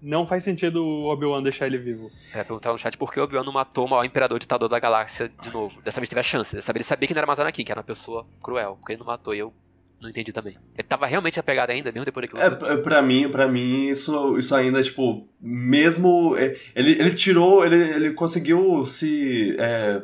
[0.00, 2.10] Não faz sentido o Obi-Wan deixar ele vivo.
[2.34, 4.78] É, perguntaram no chat por que o Obi-Wan não matou o maior imperador ditador da
[4.78, 5.80] galáxia de novo.
[5.82, 6.54] Dessa vez teve a chance.
[6.54, 8.76] Dessa vez ele sabia que não era mais Anakin, que era uma pessoa cruel.
[8.78, 9.52] Porque ele não matou e eu
[10.00, 10.56] não entendi também.
[10.76, 12.42] Ele tava realmente apegado ainda, mesmo depois daquilo.
[12.66, 16.36] É, pra mim, pra mim isso, isso ainda, tipo, mesmo.
[16.36, 19.56] é, Ele, ele tirou, ele, ele conseguiu se.
[19.58, 20.02] é,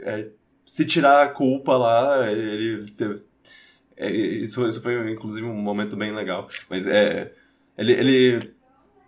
[0.00, 0.26] é,
[0.64, 2.90] se tirar a culpa lá, ele.
[2.92, 3.16] teve-
[3.96, 6.48] é, isso, isso foi, inclusive, um momento bem legal.
[6.68, 7.32] Mas é.
[7.76, 7.92] Ele.
[7.92, 8.50] ele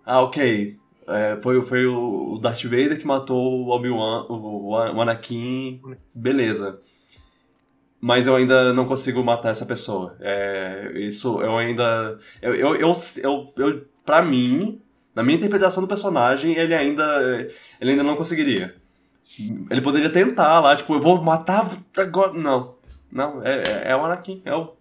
[0.04, 0.76] ah, ok.
[1.08, 5.80] é, foi, foi o Darth Vader que matou o Obi-Wan, o, o Anakin.
[6.14, 6.80] Beleza
[8.02, 10.16] mas eu ainda não consigo matar essa pessoa.
[10.18, 12.18] É, isso eu ainda.
[12.42, 12.92] Eu, eu, eu,
[13.22, 14.82] eu, eu, pra mim,
[15.14, 17.48] na minha interpretação do personagem, ele ainda.
[17.80, 18.74] Ele ainda não conseguiria.
[19.70, 22.32] Ele poderia tentar lá, tipo, eu vou matar agora.
[22.32, 22.74] Não.
[23.10, 24.42] Não, é, é, é o Anakin.
[24.44, 24.72] É o.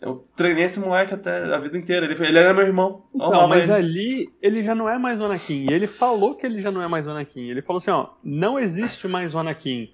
[0.00, 2.06] Eu treinei esse moleque até a vida inteira.
[2.06, 3.04] Ele, ele era meu irmão.
[3.14, 3.72] Não, mas ele.
[3.72, 5.70] ali ele já não é mais o Anakin.
[5.70, 7.48] Ele falou que ele já não é mais o Anakin.
[7.48, 9.90] Ele falou assim, ó, não existe mais o Anakin.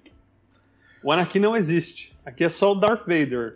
[1.07, 2.13] O Anakin não existe.
[2.25, 3.55] Aqui é só o Darth Vader.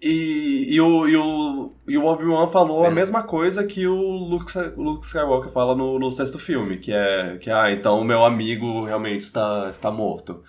[0.00, 2.90] E, e o, e o, e o Obi-Wan falou a É.
[2.90, 7.50] mesma coisa que o Luke, Luke Skywalker fala no, no sexto filme, que é que,
[7.50, 10.42] ah, então o meu amigo realmente está, está morto.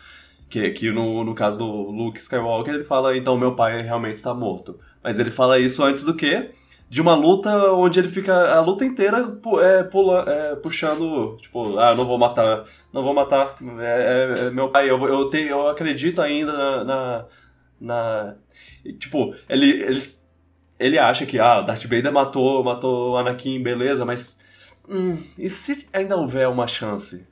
[0.49, 4.33] Que, que no, no caso do Luke Skywalker, ele fala, então meu pai realmente está
[4.33, 4.79] morto.
[5.03, 6.51] Mas ele fala isso antes do quê?
[6.95, 11.77] De uma luta onde ele fica a luta inteira pu- é, pula, é, puxando, tipo,
[11.77, 15.29] ah, eu não vou matar, não vou matar, é, é- é meu pai, eu, eu,
[15.29, 17.25] tenho, eu acredito ainda na, na,
[17.81, 18.35] na-
[18.85, 20.01] e, Tipo, ele, ele,
[20.79, 24.39] ele acha que, ah, Darth Vader matou, matou o Anakin, beleza, mas.
[24.87, 27.27] Hum, e se ainda houver uma chance?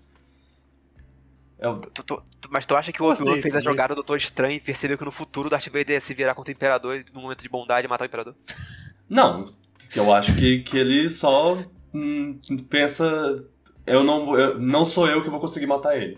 [1.58, 4.18] Eu, Tu- tu- tu- mas tu acha que o Obi-Wan fez a jogada do Doutor
[4.18, 6.98] Estranho e percebeu que no futuro o Darth Vader ia se virar contra o Imperador
[6.98, 8.36] e no momento de bondade matar o Imperador?
[9.14, 9.46] Não,
[9.96, 11.58] eu acho que, que ele só
[11.94, 13.46] hum, pensa.
[13.86, 16.18] Eu não, eu, não sou eu que vou conseguir matar ele.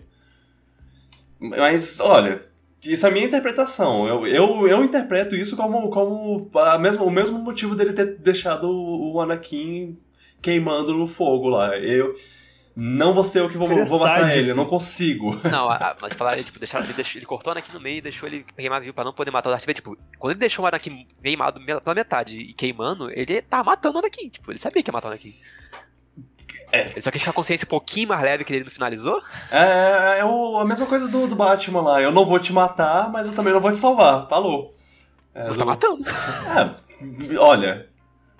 [1.38, 2.42] Mas, olha,
[2.82, 4.08] isso é a minha interpretação.
[4.08, 8.66] Eu, eu, eu interpreto isso como, como a mesma, o mesmo motivo dele ter deixado
[8.70, 9.98] o Anakin
[10.40, 11.76] queimando no fogo lá.
[11.78, 12.14] Eu
[12.76, 15.34] não vou ser eu que vou, Ele é vou matar ele, eu não consigo.
[15.48, 17.96] Não, a, a, mas falar, tipo, deixaram, ele, deixou, ele cortou o Anakin no meio
[17.98, 19.76] e deixou ele queimar vivo pra não poder matar o Darth Vader.
[19.76, 23.98] Tipo, quando ele deixou o Anakin queimado pela metade e queimando, ele tá matando o
[24.00, 24.28] Anakin.
[24.28, 25.34] Tipo, ele sabia que ia matar o Anakin.
[26.70, 26.90] É.
[26.90, 29.22] Ele só que a consciência um pouquinho mais leve que ele não finalizou.
[29.50, 32.02] É, é o- a mesma coisa do, do Batman lá.
[32.02, 34.28] Eu não vou te matar, mas eu também não vou te salvar.
[34.28, 34.74] Falou.
[35.34, 36.04] É, Você do- tá matando.
[36.08, 37.88] É, olha.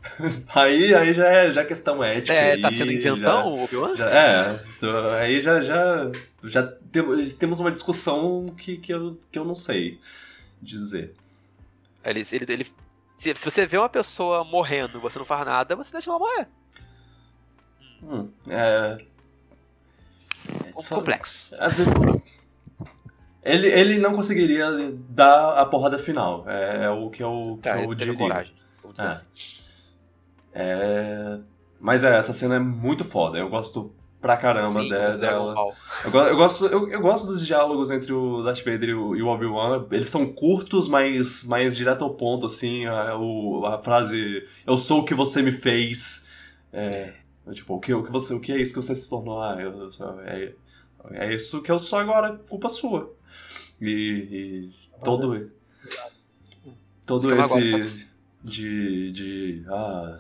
[0.55, 2.33] Aí, aí já, é, já é questão ética.
[2.33, 3.95] É, tá sendo isentão o Obi-Wan?
[4.07, 6.11] é, tô- aí já, já,
[6.45, 6.63] já
[7.39, 10.01] temos, uma discussão que, que, eu, que eu não sei
[10.63, 11.15] dizer.
[12.05, 12.67] Ele, ele, ele-
[13.17, 16.19] se, se você vê uma pessoa morrendo e você não faz nada, você deixa ela
[16.19, 16.47] morrer.
[18.03, 18.99] Hum, é,
[20.65, 21.55] é Um só- complexo.
[21.57, 22.23] vezes-
[23.43, 24.67] Ele, ele não conseguiria
[25.09, 26.45] dar a porrada final.
[26.49, 28.15] É, é o que eu, Tá, que eu diria.
[28.17, 28.53] coragem.
[28.83, 29.13] Vamos dizer É.
[29.13, 29.27] assim.
[30.59, 31.39] É...
[31.79, 33.39] Mas é, essa cena é muito foda.
[33.39, 35.55] Eu gosto pra caramba Sim, de- dela.
[36.05, 39.27] Eu, eu gosto, eu, eu gosto dos diálogos entre o Darth Vader e o, o
[39.27, 39.87] Obi-Wan.
[39.93, 42.87] Eles são curtos, mas mais direto ao ponto, assim.
[42.87, 46.31] A, o- a frase Eu sou o que você me fez.
[46.73, 47.13] É,
[47.53, 49.43] tipo, o que, o, que você, o que é isso que você se tornou?
[49.43, 49.91] Ah, eu,
[50.25, 50.53] é,
[51.11, 53.15] é isso que eu sou agora, culpa sua.
[53.81, 54.71] E, e
[55.05, 55.51] todo,
[57.05, 58.09] todo esse
[58.43, 60.19] de, de ah,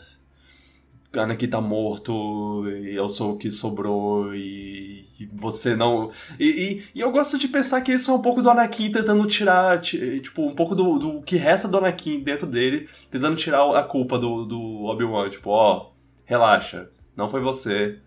[1.19, 6.11] Anakin tá morto, e eu sou o que sobrou, e, você não.
[6.39, 9.27] E, e, e eu gosto de pensar que isso é um pouco do Anakin tentando
[9.27, 13.63] tirar, ti- tipo, um pouco do, do que resta do Anakin dentro dele, tentando tirar
[13.79, 15.31] a culpa do, do Obi-Wan.
[15.31, 15.91] Tipo, ó,
[16.25, 17.99] relaxa, não foi você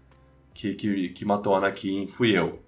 [0.54, 2.62] que, que, que matou o Anakin, fui eu.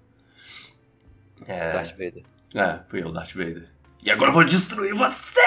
[1.46, 2.22] É, Darth Vader.
[2.54, 3.64] é, fui eu, Darth Vader.
[4.04, 5.40] E agora eu vou destruir você!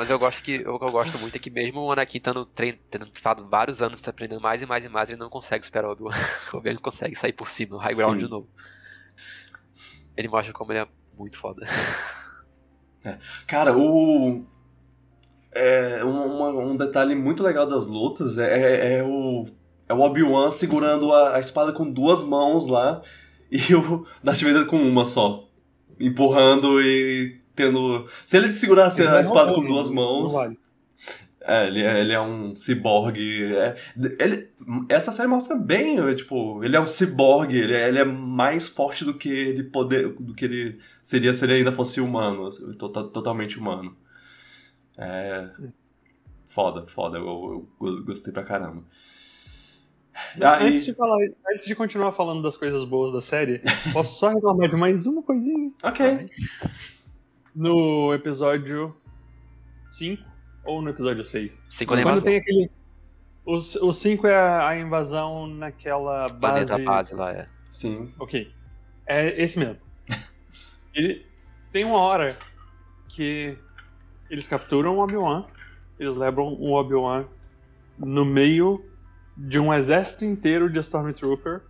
[0.00, 2.46] Mas eu gosto que o que eu gosto muito é que mesmo o Anakin tendo,
[2.46, 5.90] trein, tendo estado vários anos aprendendo mais e mais e mais, ele não consegue superar
[5.90, 6.14] o Obi-Wan.
[6.54, 8.24] O Obi-Wan consegue sair por cima, no high ground Sim.
[8.24, 8.48] de novo.
[10.16, 10.88] Ele mostra como ele é
[11.18, 11.66] muito foda.
[13.46, 14.42] Cara, o.
[15.52, 19.48] É, um, uma- um detalhe muito legal das lutas é, é- é o.
[19.86, 23.02] É o Obi-Wan segurando a, a espada com duas mãos lá
[23.50, 25.46] e o Darth Vader com uma só.
[26.00, 28.06] Empurrando e tendo.
[28.26, 30.32] Se ele segurasse a espada com duas mãos.
[30.32, 30.58] Não vale.
[31.42, 33.44] É, ele é, ele é um ciborgue.
[33.54, 33.74] é-
[34.18, 34.50] ele,
[34.90, 38.68] essa série mostra bem, é, tipo, ele é um ciborgue, ele é, ele é mais
[38.68, 42.70] forte do que ele poder, do que ele seria se ele ainda fosse humano, assim,
[42.74, 43.96] to- to- totalmente humano.
[44.98, 45.48] É.
[46.48, 48.82] Foda, foda, eu, eu- eu gostei pra caramba.
[50.42, 51.16] Aí- Antes, de falar,
[51.54, 53.62] antes de continuar falando das coisas boas da série,
[53.94, 55.70] posso só reclamar de mais uma coisinha?
[55.82, 56.28] Ok.
[57.54, 58.94] No episódio
[59.90, 60.22] 5
[60.64, 61.64] ou no episódio 6?
[61.68, 62.70] Cinco nem Quando tem aquele.
[63.44, 66.66] O 5 é a invasão naquela base.
[66.66, 67.48] Planeta base lá, é.
[67.70, 68.12] Sim.
[68.18, 68.52] Ok.
[69.06, 69.78] É esse mesmo.
[70.94, 71.24] Ele
[71.72, 72.36] tem uma hora
[73.08, 73.56] que
[74.30, 75.44] eles capturam o Obi-Wan,
[75.98, 77.24] eles levam o Obi-Wan
[77.98, 78.84] no meio
[79.36, 81.60] de um exército inteiro de Stormtrooper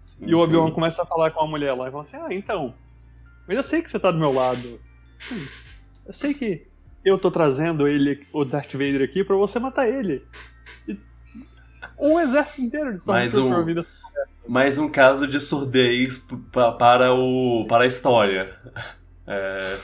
[0.00, 2.32] sim, e o Obi-Wan começa a falar com a mulher lá e fala assim: Ah,
[2.34, 2.74] então.
[3.46, 4.80] Mas eu sei que você tá do meu lado.
[5.32, 5.46] Hum,
[6.06, 6.66] eu sei que
[7.04, 10.22] eu tô trazendo ele, o Darth Vader aqui pra você matar ele.
[10.88, 10.96] E
[11.98, 14.50] um exército inteiro de Mais Stormtrooper um.
[14.52, 16.26] Mais um caso de surdez
[16.78, 18.52] para, o, para a história.
[19.26, 19.78] É,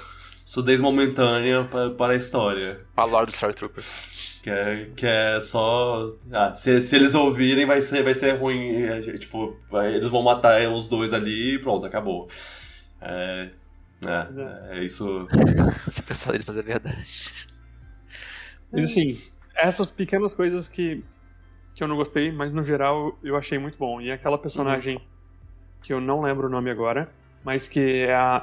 [0.45, 2.81] surdez momentânea pa- para a história.
[2.97, 3.85] A lore do Star Trooper.
[4.43, 6.13] Que é, que é só.
[6.33, 8.83] Ah, se, se eles ouvirem, vai ser, vai ser ruim.
[8.83, 12.29] é, Tipo, vai- eles vão matar os dois ali e pronto, acabou.
[13.01, 13.51] É.
[14.05, 15.27] É, é isso.
[15.93, 17.33] Tinha pensado eles fazer verdade.
[18.73, 19.19] Mas assim,
[19.57, 21.03] essas pequenas coisas que,
[21.75, 24.01] que eu não gostei, mas no geral eu achei muito bom.
[24.01, 25.01] E aquela personagem
[25.83, 27.11] que eu não lembro o nome agora,
[27.45, 28.37] mas que é a,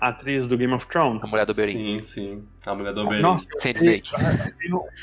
[0.00, 1.24] a atriz do Game of Thrones.
[1.24, 1.72] A mulher do Berin.
[1.72, 2.48] Sim, sim.
[2.66, 3.22] A mulher do Oberyn.
[3.22, 4.02] Nossa, tem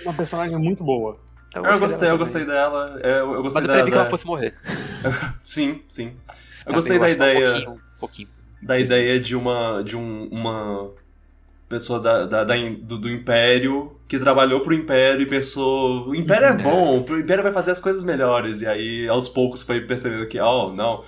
[0.03, 1.19] uma personagem muito boa.
[1.53, 2.55] Eu gostei, dela eu gostei também.
[2.55, 2.99] dela.
[3.03, 4.55] é, Eu, eu gostei Mas eu da, previ que ela da- fosse morrer.
[5.43, 6.15] Sim, sim.
[6.29, 7.49] Eu Ela gostei da meio gastou ideia.
[7.49, 8.29] Um pouquinho, um pouquinho.
[8.61, 10.89] Da ideia de uma de um, uma
[11.69, 16.45] pessoa da, da- da do, do Império que trabalhou pro Império e pensou o Império
[16.47, 16.53] é É.
[16.57, 20.39] bom, o Império vai fazer as coisas melhores e aí aos poucos foi percebendo que
[20.39, 21.03] oh não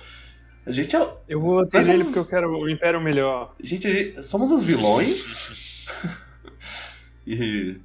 [0.66, 3.54] a gente é, Eu vou ter somos- porque eu quero o Império melhor.
[3.62, 5.76] gente, gente- somos os vilões
[7.26, 7.76] e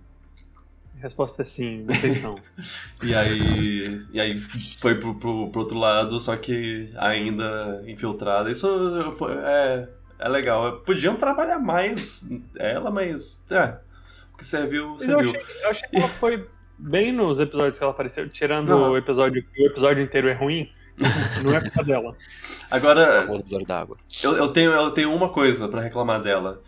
[1.02, 1.86] resposta é sim,
[2.22, 2.38] são.
[3.04, 4.40] E aí, e aí
[4.78, 8.50] foi pro, pro, pro outro lado, só que ainda infiltrada.
[8.52, 8.68] Isso
[9.44, 9.88] é,
[10.20, 10.80] é legal.
[10.80, 13.78] Podiam trabalhar mais ela, mas é.
[14.34, 15.30] O que serviu, Mas eu serviu.
[15.42, 16.48] achei, eu achei que ela foi
[16.78, 18.92] bem nos episódios que ela apareceu, tirando Não.
[18.92, 20.70] o episódio que o episódio inteiro é ruim.
[21.44, 22.16] Não é culpa dela.
[22.70, 23.96] Agora, famoso episódio da água.
[24.22, 26.62] eu, eu, tenho, eu tenho uma coisa pra reclamar dela.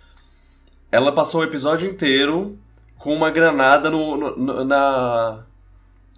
[0.91, 2.57] Ela passou o episódio inteiro
[3.01, 5.39] com uma granada no, no- na,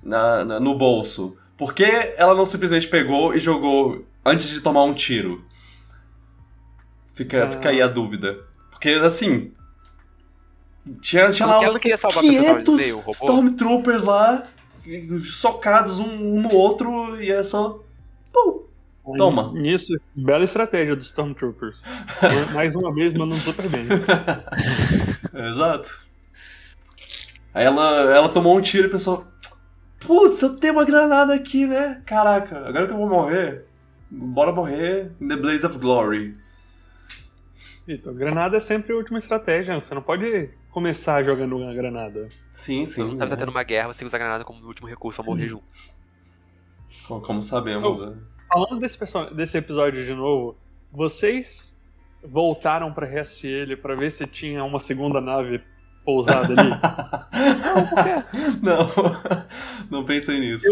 [0.03, 1.37] na, na- no bolso.
[1.57, 1.85] Por que
[2.17, 5.43] ela não simplesmente pegou e jogou antes de tomar um tiro?
[7.13, 7.51] Fica, Ah.
[7.51, 8.37] fica aí a dúvida.
[8.71, 9.51] Porque, assim.
[11.01, 13.11] Tinha, tinha lá ela não queria salvar a pessoa que tava 500 no meio.
[13.11, 14.45] Stormtroopers lá,
[15.23, 17.79] socados um, um no outro, e é só.
[18.33, 18.65] Pum,
[19.17, 19.53] Toma.
[19.53, 21.81] Nisso, bela estratégia dos Stormtroopers.
[22.53, 23.87] Mais uma vez, mandando super bem.
[25.49, 26.03] Exato.
[27.53, 29.25] Aí ela, ela tomou um tiro e pensou:
[29.99, 32.01] Putz, eu tenho uma granada aqui, né?
[32.05, 33.65] Caraca, agora que eu vou morrer,
[34.09, 36.35] bora morrer in the Blaze of Glory.
[37.85, 39.79] Vitor, granada é sempre a última estratégia.
[39.79, 42.29] Você não pode começar jogando uma granada.
[42.51, 43.09] Sim, Você sim.
[43.09, 45.21] não sabe tá tendo uma guerra, você tem que usar a granada como último recurso
[45.21, 45.65] pra morrer junto.
[47.07, 47.99] Como, como sabemos.
[47.99, 48.15] Né?
[48.47, 48.97] Falando desse,
[49.35, 50.57] desse episódio de novo,
[50.91, 51.77] vocês
[52.23, 55.61] voltaram pra reassistir ele pra ver se tinha uma segunda nave
[56.03, 56.71] pousada ali?
[58.61, 58.89] não,
[59.99, 60.65] não pensei nisso.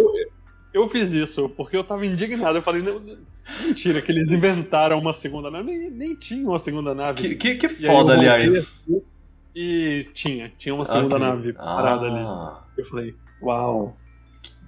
[0.73, 2.57] Eu fiz isso porque eu tava indignado.
[2.57, 3.17] Eu falei, não, não-
[3.65, 5.65] mentira, que eles inventaram uma segunda nave.
[5.71, 7.21] Nem, nem tinha uma segunda nave.
[7.21, 8.55] Que, que, que foda, eu aliás.
[8.55, 9.01] assim,
[9.53, 11.27] E tinha, tinha uma segunda Ok.
[11.27, 12.23] nave parada ali.
[12.25, 13.97] Ah, Eu falei, uau.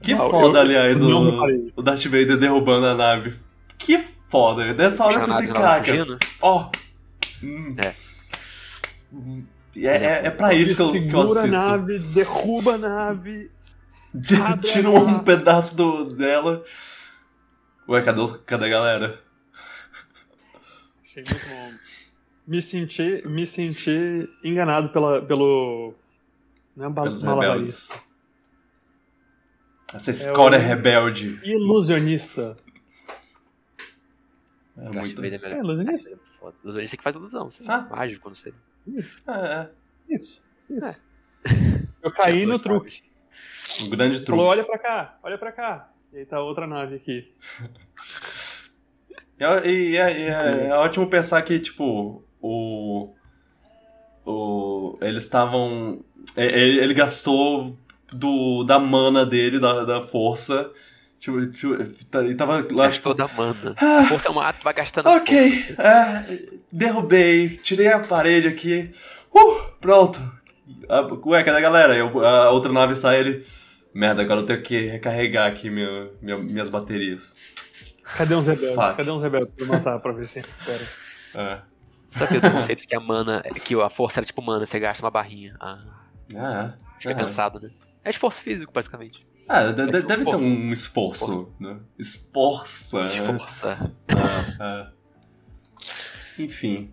[0.01, 3.35] Que Uau, foda, eu- aliás, eu não o, o Darth Vader derrubando a nave.
[3.77, 4.73] Que foda.
[4.73, 5.91] Nessa hora eu pensei, caraca,
[6.41, 6.69] ó.
[7.41, 7.93] hum, É.
[9.75, 11.51] hum, É, é, é pra isso que eu, que eu segura a assisto.
[11.57, 13.51] nave, derruba a nave.
[14.61, 16.63] Tira um pedaço do, dela.
[17.89, 19.19] Ué, cadê, os, cadê a galera?
[21.03, 21.71] Achei muito bom.
[22.45, 25.93] Me senti, me senti enganado pela, pelo.
[26.75, 28.07] Não é ba- Pelos rebeldes.
[29.93, 31.39] Essa escória o- rebelde.
[31.43, 32.57] Ilusionista.
[34.77, 35.19] É muito.
[35.23, 35.51] É melhor.
[35.51, 36.19] É, ilusionista.
[36.63, 37.49] Ilusionista que faz ilusão.
[37.49, 37.85] Você Ah.
[37.89, 38.53] é mágico, não sei.
[38.87, 39.69] Isso, É,
[40.09, 41.05] isso, isso.
[42.01, 43.03] Eu caí no truque.
[43.79, 44.31] é um grande truque.
[44.37, 45.89] Falou, olha pra cá, olha pra cá.
[46.11, 47.31] E aí tá outra nave aqui.
[49.39, 53.13] E é, e é- é- é ótimo pensar que, tipo, o.
[54.25, 56.03] o eles estavam.
[56.35, 57.77] é- Ele, ele gastou
[58.11, 60.71] do, da mana dele, da, da força.
[61.23, 61.77] Tipo, tipo,
[62.11, 62.75] tá- e tava lá, tipo.
[62.75, 63.73] Gastou da mana.
[63.77, 68.91] Ah, Força é um ato, vai gastando ok, é, derrubei, tirei a parede aqui.
[69.33, 70.19] Uh, pronto.
[70.89, 71.95] Ah, Ué, cadê a galera?
[71.95, 73.45] Eu- a outra nave sai ele.
[73.93, 77.37] Merda, agora eu tenho que recarregar aqui minha- minhas baterias.
[78.17, 78.75] Cadê uns rebeldes?
[78.75, 78.97] Fuck.
[78.97, 80.83] Cadê uns rebeldes pra matar pra ver se recupera?
[81.35, 81.59] É.
[82.11, 85.09] Sabe aquele conceito que a mana, que a força era tipo mana, você gasta uma
[85.09, 85.55] barrinha.
[85.59, 85.79] Ah,
[86.37, 87.15] Ah, fica é.
[87.15, 87.69] cansado, né?
[88.03, 89.25] É esforço físico, basicamente.
[89.47, 91.77] Ah, deve ter um esforço, né?
[91.99, 93.03] Esforça.
[93.05, 93.25] né?
[93.37, 93.91] Força.
[94.09, 94.91] Ah, ah.
[96.39, 96.91] Enfim.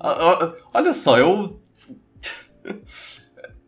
[0.00, 1.60] Ah, ah, Olha só, eu.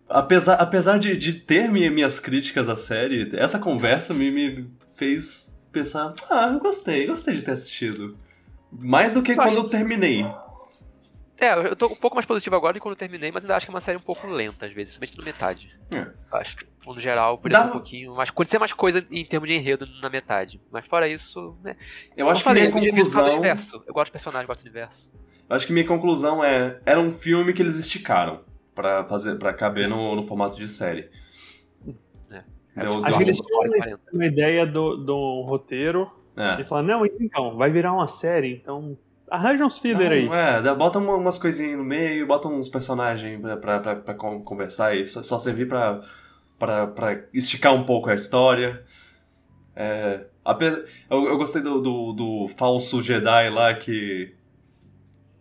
[0.08, 5.60] Apesar, apesar de, de ter mi- minhas críticas à série, essa conversa me, me fez
[5.72, 8.16] pensar: ah, eu gostei, gostei de ter assistido.
[8.70, 10.24] Mais do que Só quando eu que- terminei.
[11.38, 13.56] É, eu tô um pouco mais positivo agora do que quando eu terminei, mas ainda
[13.56, 15.78] acho que é uma série um pouco lenta, às vezes, principalmente na metade.
[15.94, 16.06] É.
[16.38, 18.14] Acho que, no geral, Dá- ser um pouquinho.
[18.14, 20.60] Mas acontecer mais coisa em termos de enredo na metade.
[20.70, 21.76] Mas fora isso, né?
[22.16, 23.32] Eu acho que falei, minha por causa do conclusão.
[23.32, 23.84] universo.
[23.86, 25.12] Eu gosto do personagem, gosto do universo.
[25.48, 28.40] Eu acho que minha conclusão é: era um filme que eles esticaram
[28.74, 31.10] pra, fazer, pra caber no, no formato de série.
[32.30, 32.42] É,
[32.84, 34.00] Deu- que eles uma, 40.
[34.12, 36.60] uma ideia do, do roteiro é.
[36.60, 38.96] e falaram, não, mas então, vai virar uma série, então
[39.30, 40.26] arranja uns filler aí.
[40.26, 43.96] Não, é, dá- bota uma- umas coisinhas no meio, bota uns personagens pra, pra, pra,
[43.96, 46.00] pra con- conversar e só, só servir pra,
[46.58, 48.82] pra, pra esticar um pouco a história.
[49.74, 50.24] É,
[51.10, 54.32] eu, eu gostei do, do, do falso Jedi lá que.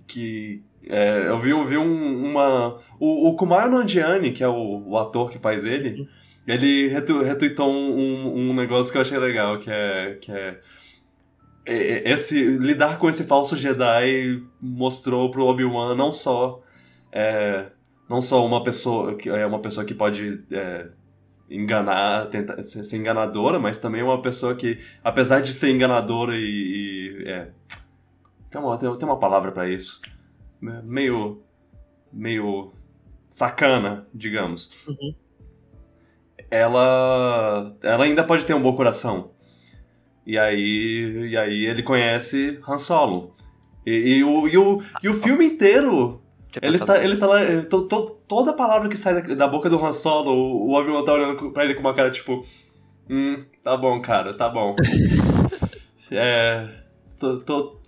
[0.08, 0.62] que.
[0.88, 2.78] é, eu vi, eu vi um- uma.
[3.00, 6.10] O, o Kumail Nanjiani, que é o, o ator que faz ele,
[6.48, 10.18] ele retu, retweetou um, um, um negócio que eu achei legal, que é.
[10.22, 10.60] Que é é- é-
[11.66, 16.62] esse lidar com esse falso Jedi mostrou pro Obi-Wan não só
[17.12, 17.68] é,
[18.08, 20.88] não só uma pessoa que é uma pessoa que pode é,
[21.50, 27.24] enganar tentar ser, enganadora mas também uma pessoa que apesar de ser enganadora e, e,
[27.28, 27.50] é,
[28.50, 30.02] tem uma tem, uma palavra pra isso
[30.62, 31.42] né, meio
[32.14, 32.74] meio
[33.30, 35.16] sacana digamos Uhum.
[36.52, 39.35] ela ela ainda pode ter um bom coração
[40.26, 43.36] e aí, e aí ele conhece Han Solo.
[43.86, 46.22] E, e o, e, o, e o filme inteiro,
[46.62, 47.44] ele tá, ele tá lá.
[47.44, 50.74] ele- to- to- toda palavra que sai da, da boca do Han Solo, o, o
[50.74, 52.44] Obi-Wan tá olhando pra ele com uma cara tipo.
[53.10, 54.76] Hum, tá bom, cara, tá bom.
[56.12, 56.68] é.
[57.20, 57.80] Tô, tô,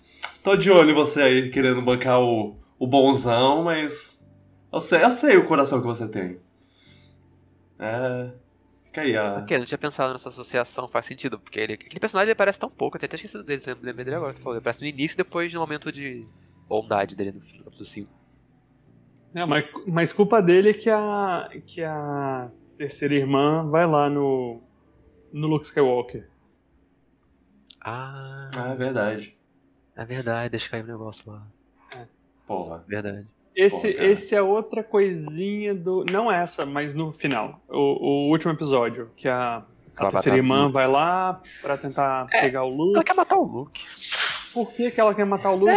[0.43, 4.23] tô de olho em você aí querendo bancar o, o bonzão, mas.
[4.71, 6.37] Eu sei, eu sei o coração que você tem.
[7.79, 8.29] É.
[8.97, 9.37] Fica aí a.
[9.37, 12.59] Ok, eu não tinha pensado nessa associação, faz sentido, porque ele, aquele personagem ele parece
[12.59, 14.87] tão pouco, eu tinha até esquecido dele, lembrei dele agora, tu falou, ele parece no
[14.87, 16.21] início e depois no momento de
[16.67, 18.11] bondade dele no filme, capítulo 5.
[19.35, 24.59] É, mas, mas culpa dele é que a, que a terceira irmã vai lá no,
[25.31, 26.27] no Luke Skywalker.
[27.81, 29.37] Ah, Ah, é verdade.
[29.95, 31.45] é verdade, deixa cair o negócio lá,
[32.47, 32.83] Porra.
[32.87, 33.27] verdade.
[33.57, 36.05] Esse, Pô, esse é outra coisinha do.
[36.11, 37.59] Não essa, mas no final.
[37.67, 39.63] O, o último episódio, que a,
[39.97, 42.93] a terceira irmã vai lá pra tentar É, pegar o Luke.
[42.95, 43.81] Ela quer matar o Luke.
[44.53, 45.73] por que, que ela quer matar o Luke?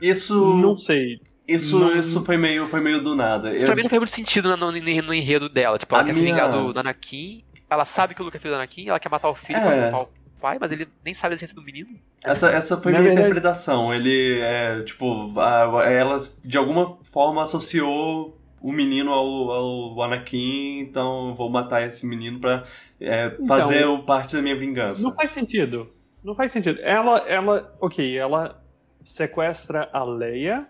[0.00, 0.54] Isso.
[0.58, 1.20] Não sei.
[1.46, 3.50] Isso, Não- isso foi meio, foi meio do nada.
[3.54, 5.76] Isso Eu- pra mim não faz muito sentido no, no- no enredo dela.
[5.76, 8.36] Tipo, ela A quer se minha- vingar do, do Anakin, ela sabe que o Luke
[8.36, 9.90] é filho do Anakin, ela quer matar o filho É.
[9.90, 10.08] pra o
[10.44, 11.88] pai, mas ele nem sabe a existência do menino.
[12.22, 13.94] Essa, essa foi Na minha verdade- interpretação.
[13.94, 21.28] Ele, é, tipo, a- ela de alguma forma associou o menino ao, ao Anakin, então
[21.30, 22.62] eu vou matar esse menino pra
[23.00, 25.02] é, Então, fazer o parte da minha vingança.
[25.02, 25.88] Não faz sentido.
[26.22, 26.78] Não faz sentido.
[26.82, 28.62] Ela, ela, ok, ela
[29.04, 30.66] sequestra a Leia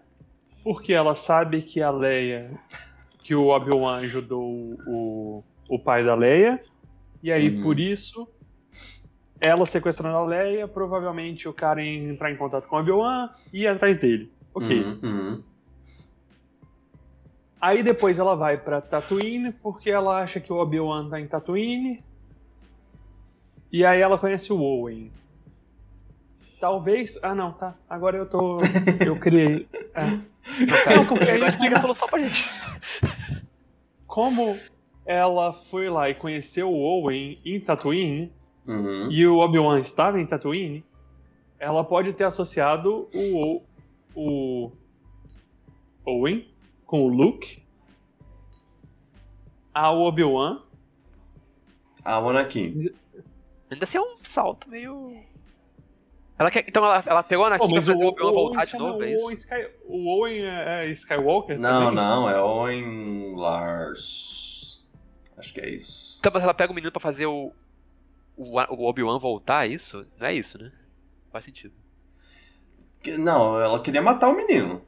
[0.63, 2.51] porque ela sabe que a Leia,
[3.23, 4.43] que o Obi-Wan ajudou
[4.87, 6.61] o, o pai da Leia,
[7.23, 7.63] e aí Uhum.
[7.63, 8.27] por isso
[9.45, 13.63] ela sequestrando a Leia, provavelmente o cara ia entrar em contato com o Obi-Wan e
[13.63, 14.33] ir atrás dele.
[14.55, 14.83] Ok.
[14.83, 15.43] Uhum, uhum.
[17.61, 21.99] Aí depois ela vai pra Tatooine porque ela acha que o Obi-Wan tá em Tatooine.
[23.71, 25.11] E aí ela conhece o Owen.
[26.61, 27.19] Talvez.
[27.23, 27.75] Ah, não, tá.
[27.91, 28.57] Agora eu tô.
[29.05, 29.69] Eu criei.
[29.95, 30.07] É.
[30.07, 30.21] Não,
[30.87, 32.49] aí, Agora explica a solução pra gente.
[34.07, 34.57] como
[35.05, 38.33] ela foi lá e conheceu o Owen em Tatooine,
[38.67, 39.11] Uhum.
[39.11, 40.85] e o Obi-Wan estava em Tatooine,
[41.59, 43.63] ela pode ter associado o,
[44.15, 44.73] o
[46.05, 46.49] Owen
[46.87, 47.63] com o Luke
[49.73, 50.63] ao Obi-Wan.
[52.05, 52.91] Ah, o Anakin.
[53.71, 55.15] Ainda assim é um salto meio.
[56.39, 56.65] Ela quer...
[56.69, 59.03] Então ela, ela pegou o Anakin Pô, pra fazer o Obi-Wan voltar Owen de novo,
[59.03, 59.25] é o isso?
[59.25, 61.59] Owen Sky- o Owen é, é Skywalker?
[61.59, 61.95] Não, também?
[61.95, 64.87] não, é Owen Lars.
[65.37, 66.17] Acho que é isso.
[66.21, 67.53] Então, mas ela pega o menino pra fazer o.
[68.37, 68.59] O,
[68.89, 70.07] Obi-Wan voltar, isso?
[70.19, 70.73] Não é isso, né?
[71.33, 71.73] Faz sentido.
[73.19, 74.83] Não, ela queria matar o menino.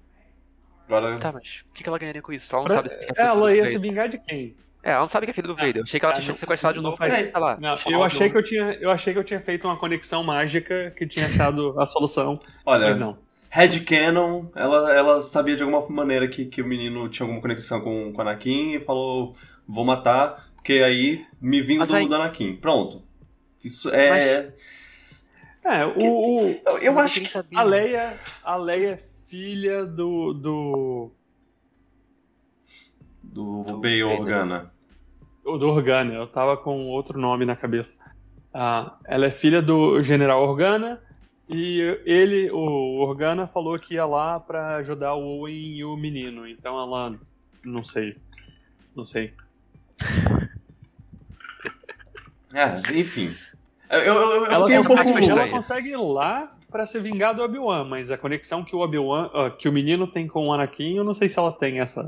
[0.87, 1.19] Agora.
[1.19, 2.55] Tá, mas o que que ela ganharia com isso?
[2.55, 3.69] Ela não Pra- sabe que é Ela ia Vader.
[3.73, 4.57] se vingar de quem?
[4.83, 5.79] É, ela não sabe que é filho do Vader.
[5.79, 7.97] Eu achei que ela Ah, tinha não- sequestrado de novo pra, sei lá, Não, chamar
[7.97, 11.07] eu achei que eu tinha, eu achei que eu tinha feito uma conexão mágica que
[11.07, 13.19] tinha achado a solução, mas Olha, não.
[13.51, 18.13] Headcanon, ela, ela sabia de alguma maneira que, que o menino tinha alguma conexão com,
[18.13, 19.35] com o Anakin e falou:
[19.67, 22.57] vou matar, porque aí me vingo Mas do, aí- do Anakin.
[22.57, 23.03] Pronto.
[23.65, 24.53] Isso é.
[25.65, 27.29] É, o, o- Eu, eu Mas acho que.
[27.29, 27.59] sabia.
[27.59, 31.11] a Leia, a Leia é filha do do
[33.23, 34.07] Do, Do Vader.
[34.07, 34.73] Organa.
[35.45, 36.15] do Organa.
[36.15, 37.97] Eu tava com outro nome na cabeça.
[38.55, 41.01] Ah, ela é filha do General Organa
[41.49, 46.47] e ele, o Organa, falou que ia lá pra ajudar o Owen e o menino.
[46.49, 47.15] Então ela,
[47.65, 48.17] não sei,
[48.95, 49.35] não sei.
[52.55, 53.35] É, enfim.
[53.91, 55.03] Eu, eu, eu- ela, fiquei um pouco.
[55.05, 58.81] foi ela consegue ir lá pra se vingar do Obi-Wan, mas a conexão que o
[58.81, 61.81] Obi-Wan, ah, que o menino tem com o Anakin, eu não sei se ela tem
[61.81, 62.01] essa.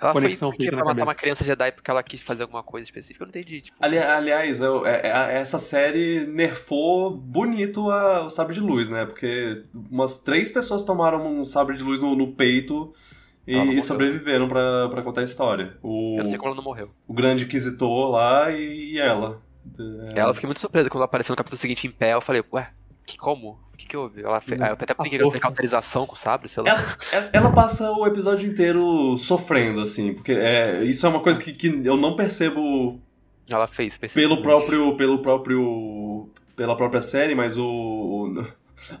[0.00, 2.62] Ela foi conexão porque fica pra matar uma criança Jedi porque ela quis fazer alguma
[2.62, 3.22] coisa específica.
[3.22, 3.76] Eu não entendi, tipo.
[3.80, 9.04] Ali- aliás, eu- é- é- essa série nerfou bonito a- o sabre de luz, né?
[9.04, 12.92] Porque umas três pessoas tomaram um sabre de luz no, no peito
[13.46, 15.74] e, e sobreviveram pra, pra contar a história.
[15.82, 16.90] O, Eu não sei como ela não morreu.
[17.06, 19.40] o grande inquisitor lá e, e ela.
[20.14, 22.14] É, Ela eu fiquei muito surpresa quando ela apareceu no capítulo seguinte em pé.
[22.14, 22.70] Eu falei, ué,
[23.06, 23.58] que como?
[23.72, 24.22] O que que houve?
[24.22, 24.60] Ela fez.
[24.60, 25.40] Aí eu até A brinquei que força.
[25.40, 26.70] cauterização com o sabre, sei lá.
[27.12, 31.52] Ela, ela passa o episódio inteiro sofrendo, assim, porque é, isso é uma coisa que,
[31.52, 33.00] que eu não percebo
[33.48, 38.46] Ela fez, fez pelo próprio pelo próprio pela própria série, mas o, o-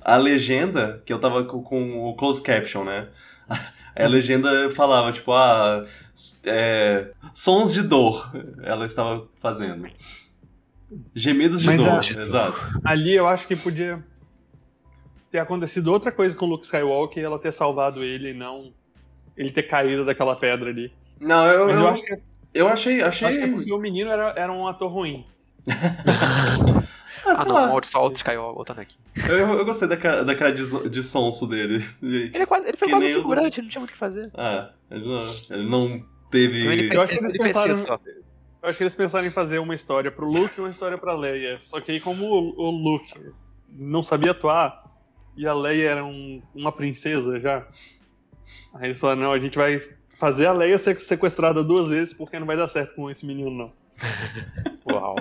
[0.00, 3.08] a legenda que eu tava com, com o closed caption, né?
[3.94, 5.84] A legenda falava tipo ah
[6.44, 8.30] é, sons de dor
[8.62, 9.86] ela estava fazendo.
[11.14, 12.80] Gemidos de dor, exato.
[12.84, 14.02] Ali eu acho que podia
[15.30, 18.72] ter acontecido outra coisa com o Luke Skywalker e ela ter salvado ele e não
[19.36, 20.92] ele ter caído daquela pedra ali.
[21.20, 22.18] Não, eu, Mas eu, eu acho que,
[22.54, 25.24] eu achei eu achei acho que é porque o menino era, era um ator ruim.
[25.66, 26.82] ah,
[27.24, 27.74] Ah, não, lá.
[27.74, 28.96] o Salt Skywalker, o Anakin.
[29.28, 31.84] Eu, eu gostei da cara, da cara de, de sonso dele.
[32.02, 33.98] Ele, é quase, ele foi Que quase um o- figurante, não tinha muito o que
[33.98, 34.30] fazer.
[34.34, 36.66] Ah, ele não, ele não teve.
[36.66, 38.00] NPC, Eu acho que eles NPC pensaram- só.
[38.62, 41.14] Eu acho que eles pensaram em fazer uma história pro Luke e uma história pra
[41.14, 41.58] Leia.
[41.60, 43.12] Só que aí como o, o Luke
[43.68, 44.84] não sabia atuar
[45.36, 47.66] e a Leia era um- uma princesa já,
[48.74, 49.82] aí eles falaram, não, a gente vai
[50.18, 53.50] fazer a Leia ser sequestrada duas vezes porque não vai dar certo com esse menino
[53.50, 53.72] não.
[54.86, 55.16] Uau.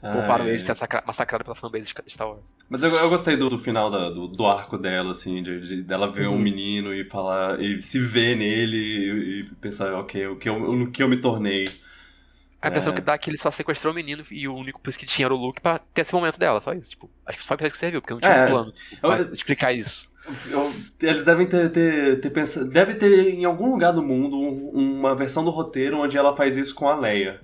[0.00, 2.54] Pouparam ele de ser massacra- massacrado pela fanbase de Star Wars.
[2.68, 5.82] Mas eu, eu gostei do, do final da- do, do arco dela, assim, de, de-
[5.82, 6.38] dela ver um Uhum.
[6.40, 10.90] menino e falar, e se ver nele e, e pensar, ok, o que eu, no
[10.90, 11.68] que eu me tornei.
[12.64, 12.96] A impressão É.
[12.96, 15.34] que dá é que ele só sequestrou o menino e o único que tinha era
[15.34, 16.90] o Luke pra ter esse momento dela, só isso.
[16.90, 18.44] Tipo, acho que só pra isso que serviu, porque não tinha É.
[18.44, 20.10] um plano Eu- pra explicar isso.
[20.50, 22.70] eu- eles devem ter, ter, ter pensado.
[22.70, 26.56] Deve ter em algum lugar do mundo um- uma versão do roteiro onde ela faz
[26.56, 27.40] isso com a Leia.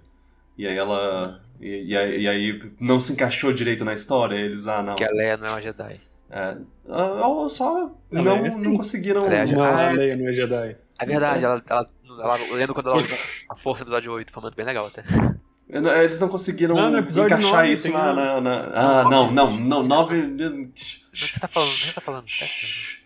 [0.56, 1.40] E aí ela.
[1.60, 4.94] E, e aí, e aí não se encaixou direito na história, eles, ah, não.
[4.96, 6.00] Que a Leia não é uma Jedi.
[6.30, 6.56] É,
[6.88, 9.26] ah, ou só Não, não, é não conseguiram.
[9.26, 10.76] Aliás, Não, Ah, a Leia não é Jedi.
[10.98, 11.90] É verdade, ela, ela,
[12.22, 13.16] ela, eu lembro quando ela usa
[13.48, 15.02] a força no episódio 8, foi muito bem legal até.
[16.02, 19.56] Eles não conseguiram Não, encaixar nove isso tem na, um- na, na- Ah, não, não,
[19.56, 20.20] não, nove.
[20.20, 21.68] O que você tá falando?
[21.70, 22.24] O que você tá falando?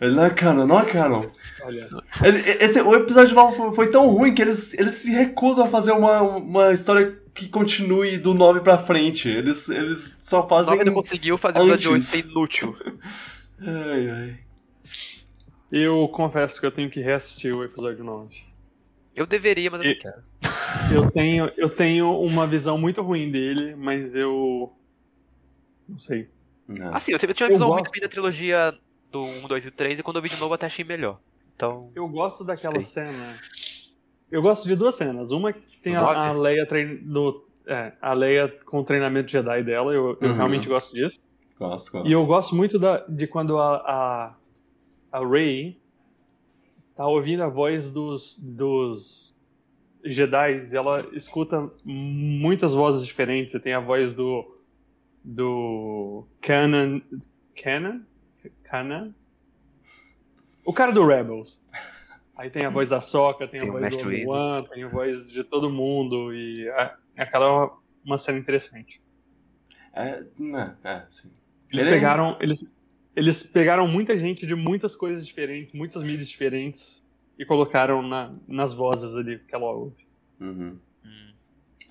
[0.00, 1.26] Ele não é canon, não é canon.
[1.62, 1.88] Olha,
[2.24, 5.92] Ele- esse, o episódio 9 foi, tão ruim que eles, eles se recusam a fazer
[5.92, 9.28] uma, uma história que continue do 9 pra frente.
[9.28, 10.72] Eles, eles só O fazem.
[10.72, 12.08] 9 não conseguiu fazer o episódio 8 antes.
[12.08, 12.76] ser inútil.
[13.64, 14.36] Ai, ai.
[15.72, 18.36] Eu confesso que eu tenho que reassistir o episódio 9.
[19.16, 20.22] Eu deveria, mas eu não quero.
[20.94, 24.72] Eu tenho, eu tenho uma visão muito ruim dele, mas eu.
[25.88, 26.28] Não sei.
[26.66, 26.94] Não.
[26.94, 27.80] Assim, eu sempre tinha uma Eu visão gosto.
[27.82, 28.74] muito bem da trilogia
[29.10, 31.18] do 1, 2 e 3, e quando eu vi de novo até achei melhor.
[31.54, 32.84] Então, Eu gosto daquela Sei.
[32.86, 33.36] cena.
[34.30, 35.30] Eu gosto de duas cenas.
[35.30, 39.62] Uma que tem a, a Leia trein, do, é, a Leia com o treinamento Jedi
[39.62, 39.92] dela.
[39.92, 40.34] Eu, eu Uhum.
[40.36, 41.20] realmente gosto disso.
[41.58, 42.08] Gosto, gosto.
[42.08, 44.34] E eu gosto muito da, de quando a, a,
[45.12, 45.78] a Rey
[46.96, 49.34] tá ouvindo a voz dos, dos
[50.04, 53.60] Jedi e ela escuta muitas vozes diferentes.
[53.62, 54.58] Tem a voz do
[55.24, 57.00] do Canon
[57.62, 58.00] Canon
[58.64, 59.12] Canon
[60.64, 61.60] o cara do Rebels.
[62.36, 64.06] Aí tem a voz da Soca, tem a Tem o voz do Yoda.
[64.08, 69.00] Obi-Wan, tem a voz de todo mundo e a- aquela é uma, uma cena interessante.
[69.92, 71.32] É, né, é, sim.
[71.70, 72.36] Eles Ele- pegaram.
[72.40, 72.72] Eles,
[73.14, 77.02] eles pegaram muita gente de muitas coisas diferentes, muitas mídias diferentes,
[77.38, 80.06] e colocaram na- nas vozes ali que ela ouve.
[80.40, 80.78] Uhum.
[81.04, 81.32] hum.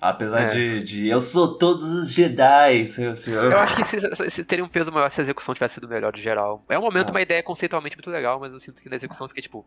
[0.00, 0.46] Apesar É.
[0.48, 1.08] de, de.
[1.08, 2.82] Eu sou todos os Jedi.
[2.82, 5.88] Assim, eu acho que se, se teria um peso maior se a execução tivesse sido
[5.88, 6.64] melhor de geral.
[6.68, 7.12] É um momento, Ah.
[7.12, 9.64] uma ideia conceitualmente muito legal, mas eu sinto que na execução fiquei tipo,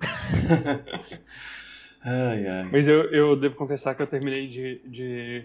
[2.04, 2.68] ai, ai.
[2.70, 5.44] Mas eu, eu devo confessar que eu terminei de, de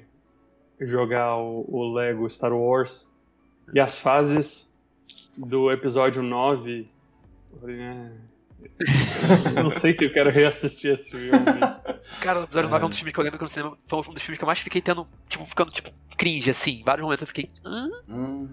[0.85, 3.11] jogar o, o Lego Star Wars
[3.73, 4.66] e as fases
[5.37, 6.87] do episódio 9.
[7.53, 8.11] Eu falei, "Ah,
[9.55, 11.29] eu não sei se eu quero reassistir esse filme.
[12.21, 13.99] Cara, o episódio 9 é um dos filmes que eu lembro que no cinema foi
[13.99, 16.79] um dos filmes que eu mais fiquei tendo, tipo, ficando, tipo, cringe, assim.
[16.79, 17.89] Em vários momentos eu fiquei, hã?
[18.09, 18.47] Hum.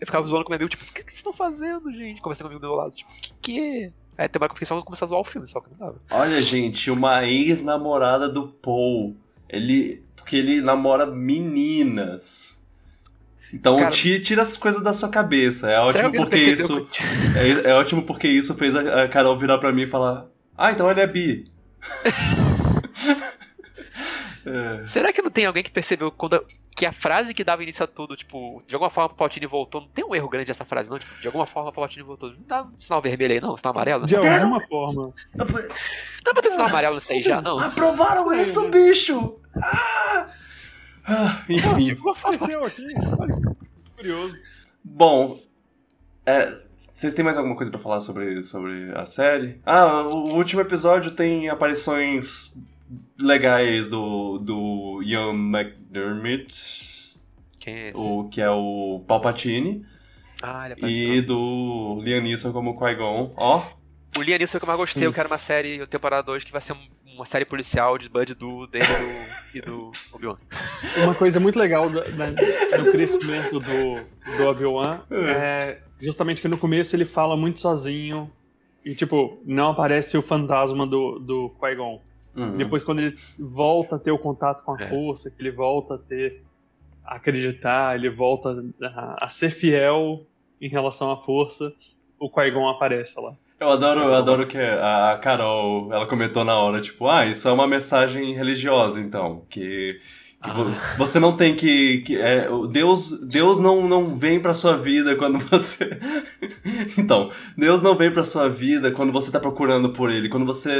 [0.00, 2.20] Eu ficava zoando com meu amigo, tipo, o que, que vocês estão fazendo, gente?
[2.20, 3.92] Conversando com o amigo do meu lado, tipo, o que que é?
[4.18, 5.78] Aí tem uma que eu fiquei só começar a zoar o filme, só que não
[5.78, 5.96] dava.
[6.10, 9.16] Olha, gente, uma ex-namorada do Paul.
[9.48, 10.02] Ele.
[10.16, 12.61] Porque ele namora meninas.
[13.52, 15.70] Então Cara- ti- tira as coisas da sua cabeça.
[15.70, 16.88] É ótimo porque isso.
[17.36, 20.26] É, é ótimo porque isso fez a, a Carol virar pra mim e falar:
[20.56, 21.44] Ah, então ele é bi.
[24.44, 24.84] É.
[24.86, 26.44] Será que não tem alguém que percebeu quando,
[26.74, 29.82] que a frase que dava início a tudo, tipo, de alguma forma o Paltini voltou,
[29.82, 30.98] não tem um erro grande essa frase, não?
[30.98, 32.30] Tipo, de alguma forma o Paltini voltou.
[32.30, 33.56] Não dá um sinal vermelho aí, não?
[33.56, 34.04] Sinal amarelo?
[34.04, 35.14] De alguma forma.
[35.36, 37.56] dá pra ter sinal amarelo nisso aí já, não?
[37.60, 39.38] Aprovaram isso, bicho!
[39.56, 40.28] Ah!
[41.04, 41.96] Ah, enfim.
[42.08, 42.86] Apareceu aqui.
[44.02, 44.34] Curioso.
[44.84, 45.40] Bom,
[46.26, 46.60] é,
[46.92, 49.60] vocês têm mais alguma coisa pra falar sobre, sobre a série?
[49.64, 52.54] Ah, o último episódio tem aparições
[53.18, 57.18] legais do, do Ian McDermott,
[57.58, 57.98] Quem é esse?
[57.98, 59.86] o, que é o Palpatine,
[60.42, 61.14] Ah, ele apareceu.
[61.14, 63.32] e do Liam Neeson como Qui-Gon.
[63.36, 63.64] Ó,
[64.18, 66.44] O Liam Neeson foi o que eu mais gostei, eu quero uma série, temporada 2,
[66.44, 70.36] que vai ser um- uma série policial de Bud do dele do, e do Obi-Wan.
[71.04, 76.94] Uma coisa muito legal da- do crescimento do, do Obi-Wan é justamente que no começo
[76.96, 78.30] ele fala muito sozinho
[78.84, 82.02] e, tipo, não aparece o fantasma do, do Qui-Gon.
[82.36, 82.56] uhum.
[82.56, 84.88] Depois, quando ele volta a ter o contato com a É.
[84.88, 86.42] força, que ele volta a ter.
[87.04, 90.24] a acreditar, ele volta a, a ser fiel
[90.60, 91.72] em relação à força,
[92.18, 93.34] o Qui-Gon aparece lá.
[93.62, 97.52] Eu adoro, eu adoro que a Carol, ela comentou na hora, tipo, ah, isso é
[97.52, 100.00] uma mensagem religiosa, então, que,
[100.42, 100.94] que Ah.
[100.98, 105.38] você não tem que, que é, Deus, Deus não, não vem pra sua vida quando
[105.48, 105.96] você,
[106.98, 110.72] então, Deus não vem pra sua vida quando você tá procurando por ele, quando você,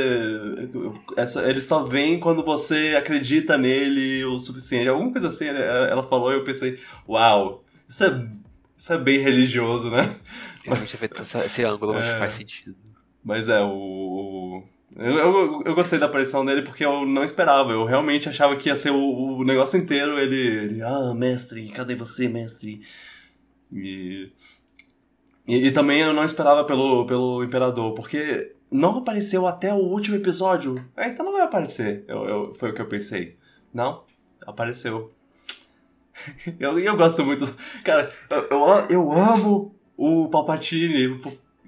[1.46, 6.32] ele só vem quando você acredita nele o suficiente, alguma coisa assim, ela, ela falou
[6.32, 8.26] e eu pensei, uau, isso é,
[8.76, 10.16] isso é bem religioso, né?
[10.64, 12.18] Realmente esse ângulo, mas É.
[12.18, 12.76] faz sentido.
[13.24, 14.62] Mas é, o.
[14.94, 17.72] Eu, eu, eu gostei da aparição dele porque eu não esperava.
[17.72, 20.18] Eu realmente achava que ia ser o, o negócio inteiro.
[20.18, 20.82] Ele, ele.
[20.82, 22.82] Ah, mestre, cadê você, mestre?
[23.72, 24.30] E,
[25.48, 25.66] e.
[25.68, 30.84] e também eu não esperava pelo, pelo Imperador, porque não apareceu até o último episódio.
[30.96, 32.04] É, então não vai aparecer.
[32.06, 33.36] Eu, eu- foi o que eu pensei.
[33.72, 34.04] Não,
[34.46, 35.10] apareceu.
[36.60, 37.46] Eu, eu gosto muito.
[37.82, 39.74] Cara, eu, eu amo
[40.24, 41.20] o Palpatine.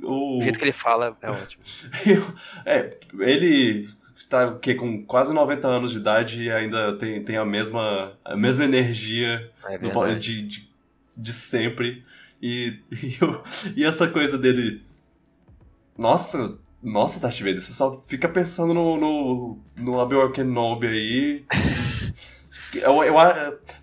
[0.03, 1.63] O, O jeito que ele fala é ótimo.
[2.67, 2.91] é,
[3.21, 3.89] ele.
[4.29, 4.75] tá o quê?
[4.75, 9.51] com quase 90 anos de idade e ainda tem, tem a, mesma, a mesma energia
[9.69, 10.69] É do- de, de,
[11.17, 12.05] de sempre.
[12.43, 13.43] E, e, eu-
[13.77, 14.83] e essa coisa dele.
[15.97, 21.45] Nossa, nossa, Darth Vader, você só fica pensando no, no, no Obi-Wan Kenobi aí.
[22.73, 23.15] Eu, eu,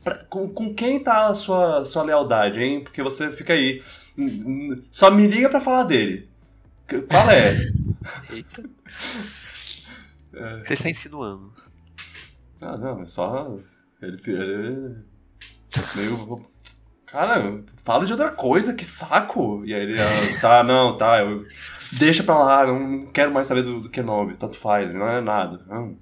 [0.01, 2.81] pra- com, com quem tá a sua, sua lealdade, hein?
[2.81, 3.81] Porque você fica aí.
[4.21, 6.29] "Hum, hum, Só me liga pra falar dele.
[6.87, 7.53] Qual é?
[8.29, 8.63] Eita.
[10.33, 10.63] É.
[10.65, 11.53] Você está insinuando?
[12.61, 13.57] Ah, não, é só.
[14.01, 14.21] Ele.
[14.27, 14.95] ele
[15.95, 16.45] meio.
[17.05, 19.65] Cara, fala de outra coisa, que saco!
[19.65, 21.45] E aí ele, ah, tá, não, tá, eu.
[21.91, 25.59] Deixa pra lá, não quero mais saber do, do Kenobi, tanto faz, não é nada.
[25.69, 25.97] Hum.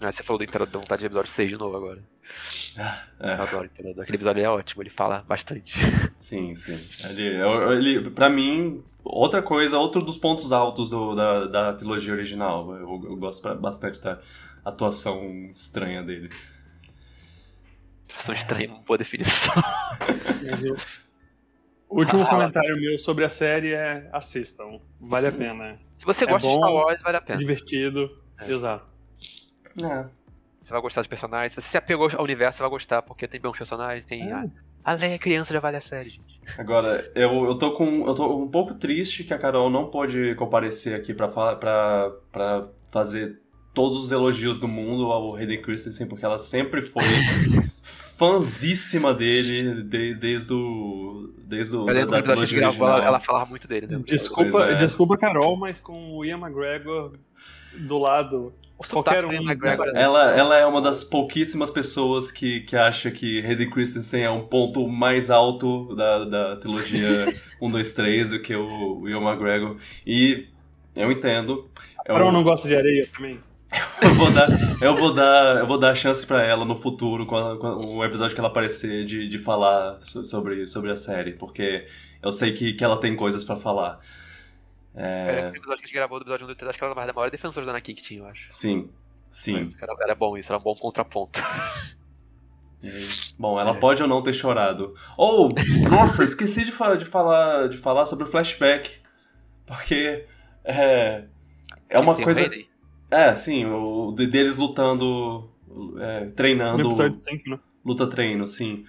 [0.00, 2.02] Ah, você falou do Imperador da Vontade de episódio 6 de novo agora.
[3.20, 4.02] É, Eu adoro o Imperador.
[4.02, 5.72] Aquele episódio é ótimo, ele fala bastante.
[6.18, 6.78] sim, sim.
[7.04, 7.22] Ele,
[7.74, 12.72] ele, pra mim, outra coisa, outro dos pontos altos do- da, da trilogia original.
[12.76, 14.20] Eu, eu gosto bastante da
[14.64, 16.30] atuação estranha dele.
[18.06, 19.54] Situação estranha, uma boa definição.
[20.48, 21.08] Mas o
[21.90, 22.26] o último Ah.
[22.28, 24.78] comentário meu sobre a série é assistam.
[25.00, 25.78] Vale a pena.
[25.96, 26.60] Se você É gosta de bom.
[26.60, 27.38] Star Wars, vale a É pena.
[27.38, 28.10] divertido.
[28.46, 28.86] Exato.
[29.82, 30.06] É.
[30.68, 31.54] Você vai gostar dos personagens.
[31.54, 34.30] Se você se apegou ao universo, você vai gostar, porque tem bons personagens, tem.
[34.30, 34.44] A,
[34.84, 36.38] a Leia criança já vale a série, gente.
[36.58, 38.06] Agora, eu, eu tô com.
[38.06, 42.12] Eu tô um pouco triste que a Carol não pôde comparecer aqui pra, falar, pra,
[42.30, 43.40] pra fazer
[43.72, 47.02] todos os elogios do mundo ao Hayden Christensen, porque ela sempre foi
[47.82, 51.32] fãzíssima dele de- desde o.
[51.38, 51.88] Desde o.
[51.88, 53.98] Eu da, da gente gravou, ela, ela falava muito dele, né?
[54.04, 54.74] Desculpa, é.
[54.74, 57.14] desculpa, Carol, mas com o Ian McGregor
[57.74, 58.52] do lado.
[58.78, 63.44] O sotaque um, McGregor Ela, ela é uma das pouquíssimas pessoas que, que acha que
[63.44, 68.54] Hayden Christensen é um ponto mais alto da, da trilogia 1, 2, 3 do que
[68.54, 69.76] o, Ian McGregor.
[70.06, 70.46] E
[70.94, 71.68] eu entendo.
[72.06, 73.40] Eu- Carol não gosta de areia também.
[74.00, 74.48] eu vou dar,
[74.80, 78.34] eu vou dar, eu vou dar chance pra ela no futuro, quando, quando um episódio
[78.34, 81.84] que ela aparecer, de, de falar so- sobre, sobre a série, porque
[82.22, 83.98] eu sei que, que ela tem coisas pra falar.
[85.00, 86.84] É, É, o episódio que a gente gravou do episódio 1, 2, 3, acho que
[86.84, 88.46] ela era da maior defensora da Anakin que tinha, eu acho.
[88.48, 88.90] sim,
[89.30, 89.72] sim.
[89.80, 91.40] Era, era bom isso, era um bom contraponto.
[93.36, 93.74] Bom, ela É.
[93.74, 94.94] pode ou não ter chorado.
[95.16, 95.48] Ou,
[95.90, 98.98] nossa, esqueci de, fa- de falar, de falar sobre o flashback,
[99.66, 100.24] porque
[100.64, 101.24] é,
[101.90, 102.48] é uma coisa.
[103.10, 105.50] É, sim, o de- deles lutando,
[105.98, 106.88] é, No treinando.
[106.88, 107.58] episódio 5, né?
[107.84, 108.84] luta treino, sim.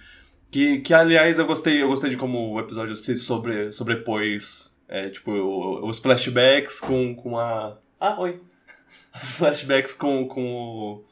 [0.52, 5.08] Que, que aliás eu gostei, eu gostei de como o episódio se sobre, sobrepôs, é,
[5.08, 5.30] tipo,
[5.86, 7.78] os flashbacks com, com a.
[7.98, 8.42] Ah, oi!
[9.14, 11.04] Os flashbacks com, com o.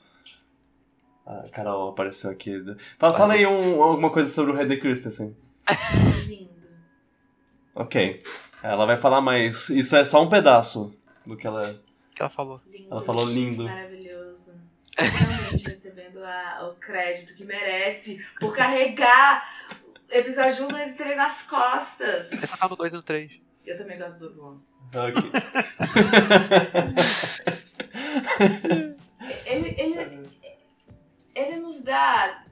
[1.27, 2.53] A Carol apareceu aqui.
[2.99, 5.37] Fala, fala aí um- alguma coisa sobre o Hayden Christensen.
[6.27, 6.69] Lindo.
[7.75, 8.23] Ok.
[8.63, 9.69] Ela vai falar mais.
[9.69, 10.95] Isso é só um pedaço
[11.27, 11.61] do que ela.
[11.63, 12.61] O que ela falou?
[12.71, 12.89] Lindo.
[12.91, 13.65] Ela falou lindo.
[13.65, 14.53] Maravilhoso.
[14.97, 19.45] Finalmente recebendo a- o crédito que merece por carregar
[20.11, 22.31] episódio 1, 2 e 3 nas costas.
[22.31, 23.33] Você só tá no 2 e no 3.
[23.69, 24.57] Eu também gosto do Obi-Wan.
[24.95, 25.31] Ok.
[29.45, 30.29] Ele, ele,
[31.35, 32.43] ele nos dá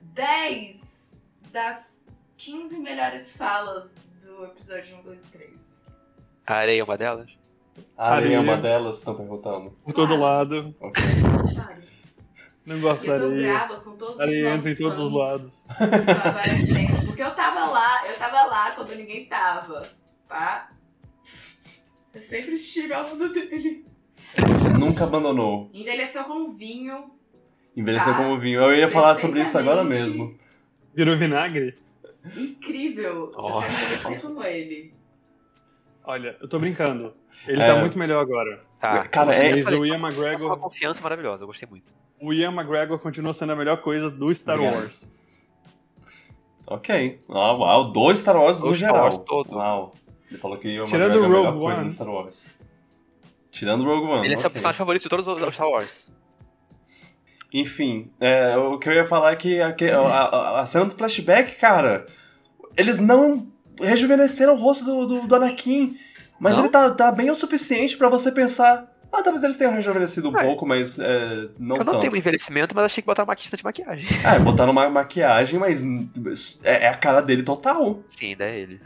[0.00, 1.18] 10
[1.50, 2.06] das
[2.36, 5.82] 15 melhores falas do episódio 1, 2 e 3.
[6.46, 7.30] A areia é uma delas?
[7.96, 8.62] A areia é uma Areia.
[8.78, 9.70] delas, estão perguntando.
[9.84, 10.74] Por todo lado.
[10.80, 11.02] Ok.
[11.54, 11.82] Claro.
[12.66, 13.52] Não gosto da eu tô areia.
[13.52, 15.66] brava com todos os Areia novos entra em todos os lados.
[15.70, 17.06] estão aparecendo.
[17.06, 18.21] Porque eu tava lá, eu tava lá
[18.92, 19.88] quando ninguém tava,
[20.28, 20.70] tá?
[22.14, 23.84] Eu sempre estive ao lado dele.
[24.78, 25.70] Nunca abandonou.
[25.72, 27.10] Envelheceu com vinho.
[27.74, 28.18] Envelheceu Tá.
[28.18, 28.60] como vinho.
[28.60, 30.38] Eu ia falar sobre isso agora mesmo.
[30.94, 31.74] Virou vinagre?
[32.36, 33.32] Incrível.
[33.32, 34.94] Eu quero envelhecer como ele.
[36.04, 37.14] Olha, eu tô brincando.
[37.46, 37.66] Ele É.
[37.66, 38.62] tá muito melhor agora.
[38.78, 39.08] Tá.
[39.08, 41.94] Cara, é- Mas Eu o Ian Uma McGregor, confiança maravilhosa, eu gostei muito.
[42.20, 44.82] o Ian McGregor continua sendo a melhor coisa do Star Obrigado.
[44.82, 45.12] Wars.
[46.66, 47.20] Ok.
[47.28, 49.04] Ah, uau, dois Star Wars no Dois Star geral.
[49.04, 49.52] Wars todo.
[49.54, 49.94] Uau.
[50.30, 51.88] Ele falou que o Tirando McGregor é a melhor Rogue coisa One.
[51.90, 52.50] do Star Wars.
[53.50, 54.24] Tirando Rogue One.
[54.26, 54.50] Ele é seu ok.
[54.52, 55.90] personagem favorito de todos os Star Wars.
[57.52, 60.86] Enfim, é, o que eu ia falar é que a, que- a- a- a cena
[60.86, 62.06] do flashback, cara,
[62.76, 63.46] eles não
[63.78, 65.98] rejuvenesceram o rosto do, do, do Anakin,
[66.40, 66.64] mas Não?
[66.64, 70.36] ele tá, tá bem o suficiente pra você pensar, ah, talvez eles tenham rejuvenescido um
[70.38, 70.42] É.
[70.44, 72.00] pouco, mas é, não eu não tanto.
[72.00, 74.06] tenho envelhecimento, mas achei que botaram uma questão de maquiagem.
[74.24, 75.82] É, botaram uma maquiagem, mas
[76.64, 78.00] é, é a cara dele total.
[78.10, 78.80] Sim, ainda é ele.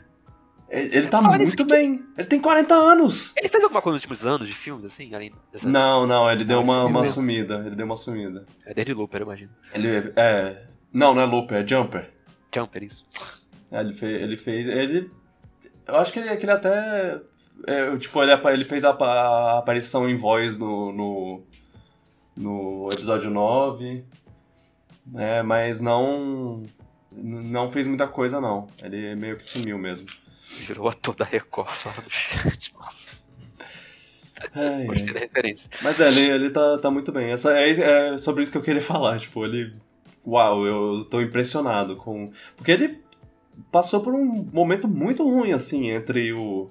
[0.69, 2.05] Ele tá Fala muito bem.
[2.19, 3.33] Ele tem 40 anos.
[3.37, 5.69] Ele fez alguma coisa nos últimos anos de filmes, assim, além dessa.
[5.69, 7.63] Não, não, ele deu Ah, uma, uma sumida.
[7.65, 8.45] Ele deu uma sumida.
[8.65, 9.51] É desde Looper, eu imagino.
[9.73, 10.65] Ele é.
[10.93, 12.11] Não, não é Looper, é Jumper.
[12.53, 13.07] Jumper, isso.
[13.71, 14.23] É, Ele fez.
[14.23, 14.67] Ele fez.
[14.67, 15.11] Ele.
[15.87, 17.21] Eu acho que ele, que ele até
[17.67, 21.43] é, tipo, ele, ele fez a, a aparição em voz no, no,
[22.37, 24.05] no episódio 9,
[25.07, 26.63] né, mas não,
[27.13, 28.69] não fez muita coisa, não.
[28.83, 30.09] Ele meio que sumiu mesmo.
[30.67, 32.75] Virou ator da Record falando no chat.
[32.75, 33.17] Nossa,
[34.87, 35.71] gostei da referência.
[35.83, 37.31] Mas é, ele, ele tá, tá muito bem.
[37.31, 39.19] Essa, é, é sobre isso que eu queria falar.
[39.19, 39.75] Tipo, ele.
[40.27, 42.33] Uau, eu tô impressionado com.
[42.57, 43.01] Porque ele
[43.71, 46.71] passou por um momento muito ruim, assim, entre o.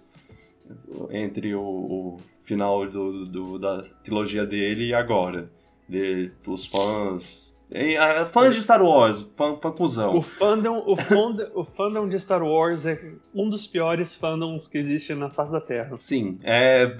[1.11, 5.49] Entre o, o final do, do- da trilogia dele e agora.
[5.89, 7.55] Ele, os fãs.
[7.99, 10.17] ah, Fãs de Star Wars, fã, fã cuzão.
[10.17, 12.99] O fandom, o, fandom, o fandom de Star Wars é
[13.33, 15.95] um dos piores fandoms que existe na face da Terra.
[15.97, 16.97] Sim, é,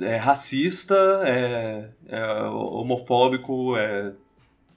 [0.00, 0.94] é racista,
[1.24, 4.12] é, é homofóbico, é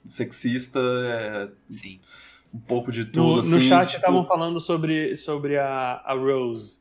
[0.04, 2.00] sexista, é Sim.
[2.52, 3.60] um pouco de tudo, No, no assim.
[3.62, 6.78] chat tipo- estavam falando sobre, sobre a, a Rose.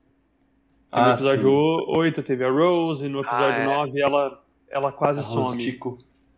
[0.92, 1.86] Que no Ah, episódio sim.
[1.98, 3.66] 8 teve a Rose, e no episódio Ah, é.
[3.66, 5.42] 9 ela, ela quase some.
[5.44, 5.98] Rústico.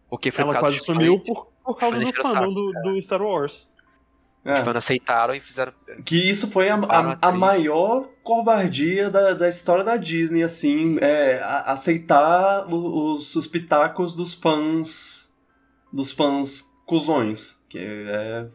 [0.10, 3.22] Porque foi por Ela quase sumiu por, por causa do o fandom do, do Star
[3.22, 3.68] Wars.
[4.44, 5.74] É, Os fãs aceitaram e fizeram.
[6.06, 11.40] que isso foi a, a, a maior covardia da, da história da Disney, assim, é
[11.44, 15.36] a- aceitar o- os, os pitacos dos fãs,
[15.94, 18.48] dos fãs cuzões, que é...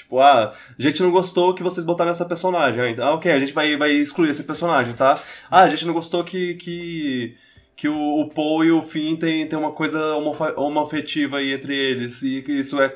[0.00, 2.82] Tipo, ah, a gente não gostou que vocês botaram essa personagem.
[2.82, 5.20] Ah, então, ah, ok, a gente vai, vai excluir esse personagem, tá?
[5.50, 7.36] Ah, a gente não gostou que, que,
[7.76, 10.14] que o, o Paul e o Finn tem, tem uma coisa
[10.56, 12.22] homoafetiva aí entre eles.
[12.22, 12.90] E que isso é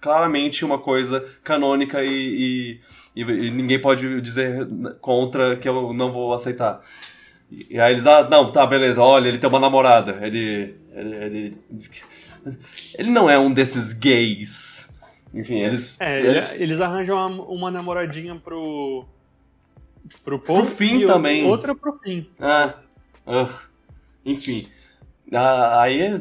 [0.00, 2.80] claramente uma coisa canônica e,
[3.16, 4.66] e, e- ninguém pode dizer
[5.00, 6.80] contra que eu não vou aceitar.
[7.50, 10.18] E, e aí eles, ah, não, tá, beleza, olha, ele tem uma namorada.
[10.20, 10.74] Ele.
[10.96, 11.58] Ele, ele,
[12.96, 14.93] ele não é um desses gays.
[15.34, 16.00] Enfim, eles.
[16.00, 19.04] É, eles eles, eles arranjam uma, uma namoradinha pro.
[20.24, 20.64] Pro Paul.
[20.66, 21.44] Pro o- também.
[21.46, 22.26] Outra pro fim.
[22.38, 22.74] Ah,
[23.26, 23.50] ugh.
[24.24, 24.68] enfim.
[25.34, 26.20] Ah, aí é,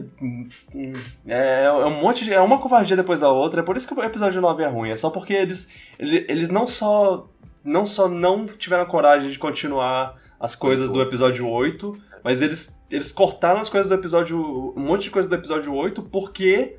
[1.27, 2.33] é, é um monte de.
[2.33, 3.61] É uma covardia depois da outra.
[3.61, 4.89] É por isso que o episódio 9 é ruim.
[4.89, 7.27] É só porque eles, ele- eles não só.
[7.63, 13.09] Não só não tiveram coragem de continuar as coisas do episódio 8, mas eles, eles
[13.11, 14.73] cortaram as coisas do episódio.
[14.75, 16.75] um monte de coisa do episódio 8 porque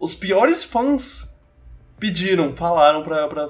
[0.00, 1.27] os piores fãs
[1.98, 3.48] pediram, falaram pra, pra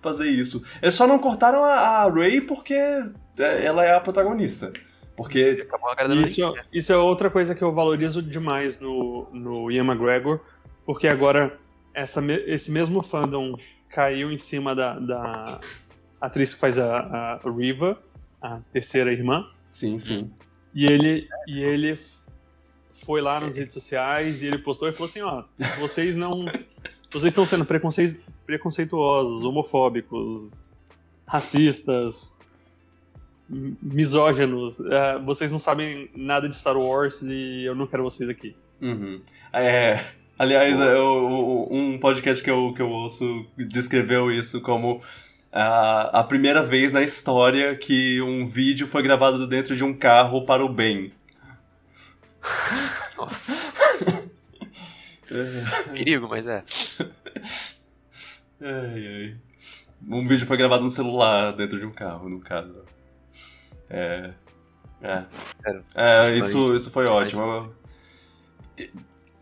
[0.00, 0.64] fazer isso.
[0.80, 4.72] Eles só não cortaram a, a Ray porque é, ela é a protagonista.
[5.16, 5.64] Porque.
[5.68, 10.40] Acabou agradando Isso, isso é outra coisa que eu valorizo demais no, no Ian McGregor,
[10.86, 11.58] porque agora
[11.92, 13.54] essa, esse mesmo fandom
[13.90, 15.60] caiu em cima da, da
[16.20, 18.00] atriz que faz a, a Riva,
[18.40, 20.30] a terceira irmã, Sim, sim.
[20.74, 21.98] e ele, e ele
[23.04, 26.44] foi lá nas redes sociais e ele postou e falou assim, ó, se vocês não...
[27.10, 30.64] vocês estão sendo preconce- preconceituosos, homofóbicos,
[31.26, 32.38] racistas,
[33.82, 38.54] misóginos, eh, vocês não sabem nada de Star Wars e eu não quero vocês aqui.
[38.80, 39.20] Uhum.
[39.52, 40.04] É,
[40.38, 45.02] aliás, eu- um podcast que eu, que eu ouço descreveu isso como
[45.52, 50.44] a, a primeira vez na história que um vídeo foi gravado dentro de um carro
[50.46, 51.10] para o bem.
[53.18, 53.52] Nossa,
[55.92, 56.62] perigo, mas é.
[58.60, 59.36] ai, ai.
[60.08, 62.82] Um vídeo foi gravado no celular dentro de um carro, no caso.
[63.88, 64.30] É.
[65.02, 65.24] É.
[65.94, 67.72] É, isso, isso foi ótimo.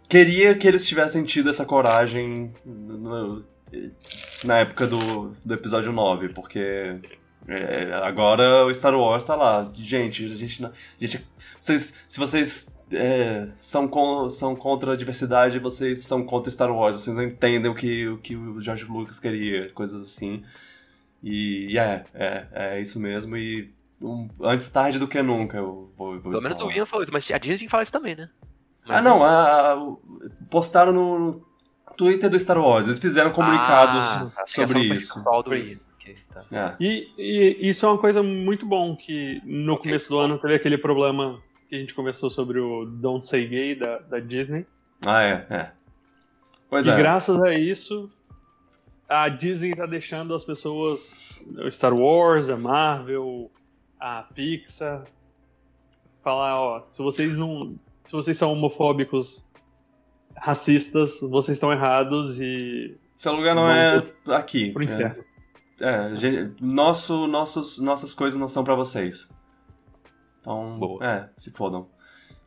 [0.09, 3.45] Queria que eles tivessem tido essa coragem no-
[4.45, 6.97] na época do, do episódio 9, porque
[7.47, 9.69] é, agora o Star Wars tá lá.
[9.75, 10.65] Gente, a gente.
[10.65, 11.27] a gente
[11.61, 16.97] vocês, se vocês é, são, con- são contra a diversidade, vocês são contra Star Wars,
[17.01, 20.43] vocês não entendem o que o, que o George Lucas queria, coisas assim.
[21.23, 23.37] E, e é, é, é isso mesmo.
[23.37, 23.71] E
[24.01, 26.71] um- antes tarde do que nunca, eu vou, vou Pelo menos o.
[26.71, 28.29] Ian falou isso, mas a Disney tem que falar isso também, né?
[28.87, 29.97] Ah, não, a- a-
[30.51, 31.43] postaram no
[31.97, 34.45] Twitter do Star Wars, eles fizeram comunicados Ah, tá.
[34.47, 35.23] sobre isso.
[35.45, 35.79] do Ian.
[36.33, 36.45] tá.
[36.51, 36.75] É.
[36.83, 39.83] E, e isso é uma coisa muito bom, que no Ok.
[39.85, 41.39] começo do ano teve aquele problema
[41.69, 44.67] que a gente conversou sobre o Don't Say Gay da, da Disney.
[45.07, 45.71] Ah, é, é.
[46.69, 46.97] Pois e é.
[46.97, 48.11] graças a isso,
[49.09, 53.51] a Disney tá deixando as pessoas, o Star Wars, a Marvel,
[53.99, 55.05] a Pixar,
[56.23, 57.79] falar, ó, se vocês não.
[58.05, 59.47] Se vocês são homofóbicos,
[60.35, 64.71] racistas, vocês estão errados e Seu lugar não é aqui.
[64.73, 65.23] pro inferno.
[65.79, 69.38] É, é, gente, nosso, nossos, nossas coisas não são pra vocês.
[70.41, 71.05] Então, Boa.
[71.05, 71.87] é, se fodam.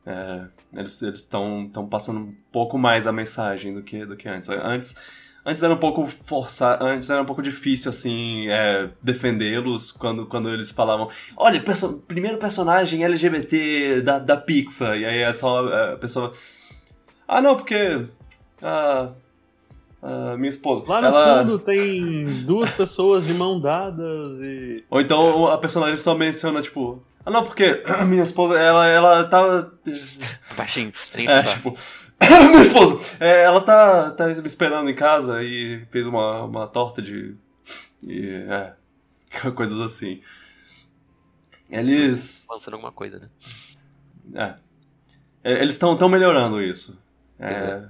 [0.06, 4.50] É, eles estão estão passando um pouco mais a mensagem do que, do que antes.
[4.50, 4.96] Antes,
[5.44, 10.50] Antes era um pouco forçado, antes era um pouco difícil, assim, é, defendê-los quando, quando
[10.50, 15.98] eles falavam olha, perso primeiro personagem LGBT da, da Pixar, e aí é só a
[15.98, 16.32] pessoa...
[17.28, 18.06] Ah, não, porque...
[18.62, 19.12] ah,
[20.02, 20.84] ah, minha esposa.
[20.88, 21.40] Lá no ela...
[21.40, 24.84] fundo tem duas pessoas de mão dadas e.
[24.90, 27.04] Ou então a personagem só menciona, tipo.
[27.24, 29.74] Ah, não, porque minha esposa, ela, ela tava.
[30.58, 31.56] Baixinho, nem É, estudar.
[31.56, 31.78] tipo.
[32.50, 33.18] minha esposa!
[33.20, 37.36] é, ela tá, tá me esperando em casa e fez uma, uma torta de.
[38.02, 38.74] E, é.
[39.54, 40.22] Coisas assim.
[41.70, 42.48] Eles.
[42.50, 43.30] Lançando alguma coisa, né?
[44.34, 44.56] É.
[45.44, 47.00] É, Eles estão tão melhorando isso.
[47.38, 47.84] Pois É.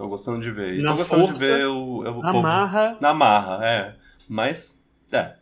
[0.00, 0.78] Tô gostando de ver.
[0.78, 2.96] E Na tô gostando força, de ver o, o povo- Amarra.
[3.02, 3.96] Na marra, é.
[4.26, 4.82] Mas,
[5.12, 5.34] é.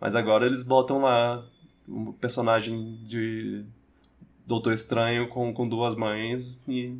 [0.00, 1.44] Mas agora eles botam lá
[1.86, 3.62] um personagem de
[4.46, 6.96] Doutor Estranho com, com duas mães e.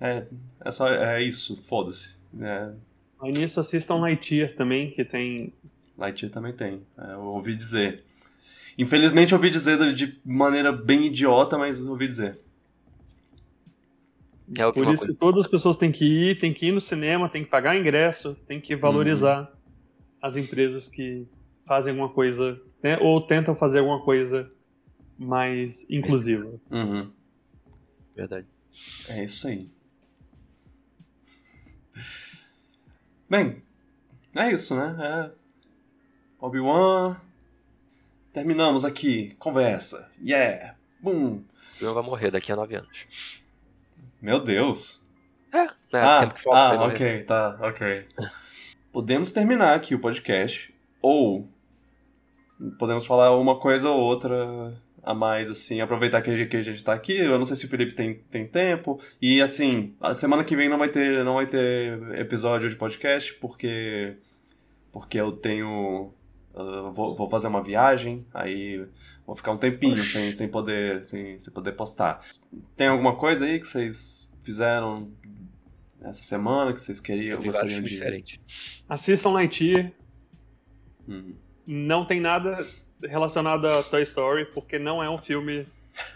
[0.00, 0.24] É,
[0.64, 0.88] é só.
[0.92, 2.16] É isso, foda-se.
[2.40, 2.72] É,
[3.20, 5.52] Aí nisso assistam Lightyear também, que tem.
[5.96, 6.82] Lightyear também tem.
[6.98, 8.02] É, eu ouvi dizer.
[8.76, 12.40] Infelizmente eu ouvi dizer de maneira bem idiota, mas eu ouvi dizer.
[14.52, 15.06] É Por isso coisa.
[15.06, 17.76] que todas as pessoas têm que ir, têm que ir no cinema, têm que pagar
[17.76, 19.46] ingresso, têm que valorizar Uhum.
[20.20, 21.26] as empresas que
[21.66, 24.46] fazem alguma coisa, né, ou tentam fazer alguma coisa
[25.18, 26.52] mais inclusiva.
[26.70, 27.10] Uhum.
[28.14, 28.46] Verdade.
[29.08, 29.68] É isso aí.
[33.28, 33.62] Bem,
[34.34, 34.96] é isso, né?
[35.00, 35.30] É...
[36.38, 37.16] Obi-Wan.
[38.32, 39.34] Terminamos aqui.
[39.38, 40.10] Conversa.
[40.22, 40.76] Yeah.
[41.00, 41.42] Boom.
[41.80, 42.88] O Ian vai morrer daqui a nove anos.
[44.24, 45.06] Meu Deus.
[45.52, 45.70] É, né?
[45.92, 48.06] ah, tempo que falta ah ok, tá, ok.
[48.90, 50.72] Podemos terminar aqui o podcast,
[51.02, 51.46] ou
[52.78, 54.72] podemos falar uma coisa ou outra
[55.02, 57.14] a mais, assim, aproveitar que a gente, que a gente tá aqui.
[57.14, 58.98] Eu não sei se o Felipe tem, tem tempo.
[59.20, 63.34] E, assim, a semana que vem não vai ter, não vai ter episódio de podcast,
[63.34, 64.16] porque,
[64.90, 66.14] porque eu tenho...
[66.54, 68.86] eu vou, vou fazer uma viagem, aí
[69.26, 72.22] vou ficar um tempinho sem, sem, poder, sem, sem poder postar.
[72.76, 75.08] Tem alguma coisa aí que vocês fizeram
[76.02, 77.88] essa semana que vocês queriam, Eu gostariam de...
[77.90, 78.38] diferentes.
[78.88, 79.90] Assistam Lightyear,
[81.08, 81.32] Hum.
[81.66, 82.66] não tem nada
[83.02, 85.66] relacionado a Toy Story, porque não é um filme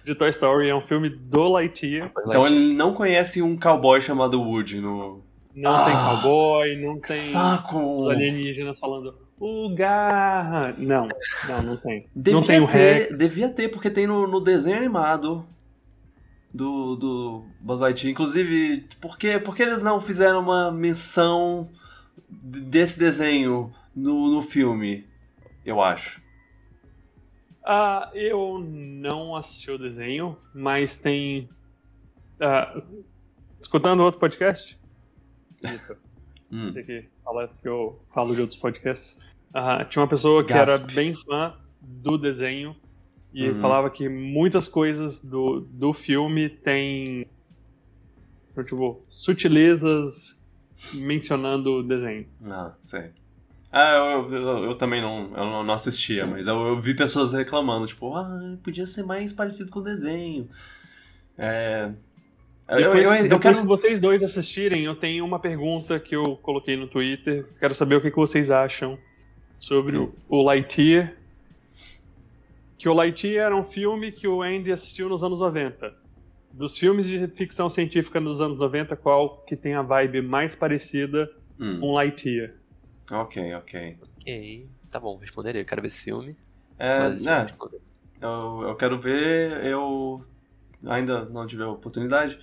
[0.05, 2.11] de Toy Story, é um filme do Lightyear.
[2.27, 5.23] Então ele não conhece um cowboy chamado Woody no...
[5.55, 8.09] Não Ah, tem cowboy, não tem saco!
[8.09, 10.75] alienígenas falando o garra.
[10.77, 11.09] Não,
[11.49, 12.07] não, não tem.
[12.15, 13.19] Devia não tem o ter, Rex.
[13.19, 15.47] devia ter, porque tem no, no desenho animado
[16.53, 18.13] do, do Buzz Lightyear.
[18.13, 21.71] Inclusive, por que, por que eles não fizeram uma menção
[22.29, 25.07] desse desenho no, no filme?
[25.65, 26.21] Eu acho.
[27.65, 31.49] Ah, eu não assisti o desenho, mas tem.
[32.41, 32.81] ah,
[33.61, 34.79] escutando outro podcast?
[35.63, 35.97] Isso.
[36.51, 36.69] Hum.
[36.69, 39.19] Esse aqui fala que eu falo de outros podcasts.
[39.53, 40.85] Ah, tinha uma pessoa que Gasp.
[40.85, 42.77] era bem fã do desenho
[43.33, 43.61] e Uhum.
[43.61, 47.27] falava que muitas coisas do, do filme tem
[48.51, 50.41] são, tipo, sutilezas
[50.95, 52.27] mencionando o desenho.
[52.47, 53.11] Ah, sei.
[53.71, 57.87] Ah, eu, eu, eu também não, eu não- assistia, mas eu, eu vi pessoas reclamando,
[57.87, 60.49] tipo, ah, podia ser mais parecido com o desenho.
[61.37, 61.91] É.
[62.69, 63.61] Eu, eu, Depois, eu, eu quero.
[63.61, 67.47] que vocês dois assistirem, eu tenho uma pergunta que eu coloquei no Twitter.
[67.61, 68.99] Quero saber o que, que vocês acham
[69.59, 71.15] sobre o, o Lightyear.
[72.79, 75.93] Que o Lightyear era um filme que o Andy assistiu nos anos 90.
[76.53, 81.29] Dos filmes de ficção científica nos anos 90, qual que tem a vibe mais parecida
[81.61, 82.53] Hum, com Lightyear?
[83.11, 83.97] ok, ok.
[84.21, 85.63] Ok, tá bom, responderei.
[85.63, 86.37] Eu quero ver esse filme.
[86.79, 87.81] É, é, responder.
[88.23, 90.25] eu, eu quero ver, eu
[90.87, 92.39] ainda não tive a oportunidade,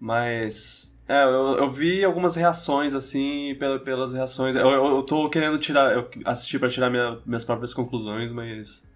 [0.00, 4.54] mas é, eu, eu vi algumas reações assim, pela, pelas reações.
[4.56, 8.92] Eu, eu, eu tô querendo tirar, eu assisti pra tirar minha- minhas próprias conclusões, mas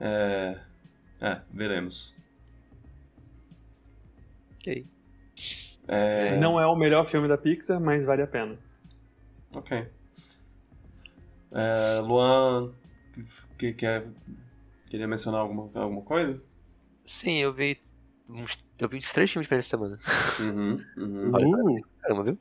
[0.00, 0.56] é,
[1.20, 2.14] é, veremos.
[4.60, 4.86] Ok.
[5.88, 8.56] É, Não é o melhor filme da Pixar, mas vale a pena.
[9.54, 9.86] Ok.
[11.50, 12.72] É, Luan,
[13.58, 14.06] que quer
[14.88, 16.42] queria mencionar alguma, alguma coisa?
[17.04, 17.78] Sim, eu vi
[18.28, 19.98] uns, eu vi três filmes diferentes essa semana.
[20.40, 21.30] Uhum, uhum.
[21.34, 22.38] Olha, Uh, Caramba, viu?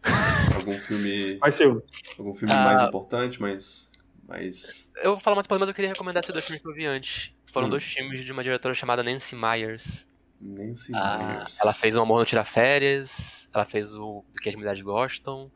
[0.56, 1.80] Algum filme, vai ser o.
[2.18, 2.64] algum filme Ah.
[2.66, 3.92] mais importante, mas
[4.28, 6.74] mas Eu vou falar mais depois, mas eu queria recomendar esses dois filmes que eu
[6.74, 7.34] vi antes.
[7.52, 7.72] Foram Hum.
[7.72, 10.08] dois filmes de uma diretora chamada Nancy Myers.
[10.40, 11.60] Nancy Ah, Myers.
[11.62, 15.52] ela fez O Amor Não Tira Férias, ela fez o Do Que as Mulheres Gostam.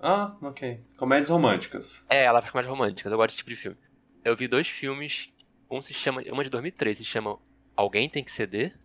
[0.00, 0.80] Ah, ok.
[0.98, 2.04] Comédias românticas.
[2.10, 3.76] É, ela faz comédias românticas, eu gosto desse tipo de filme.
[4.24, 5.28] Eu vi dois filmes,
[5.70, 7.38] um se chama, uma de 2003, se chama
[7.76, 8.76] Alguém Tem Que Ceder,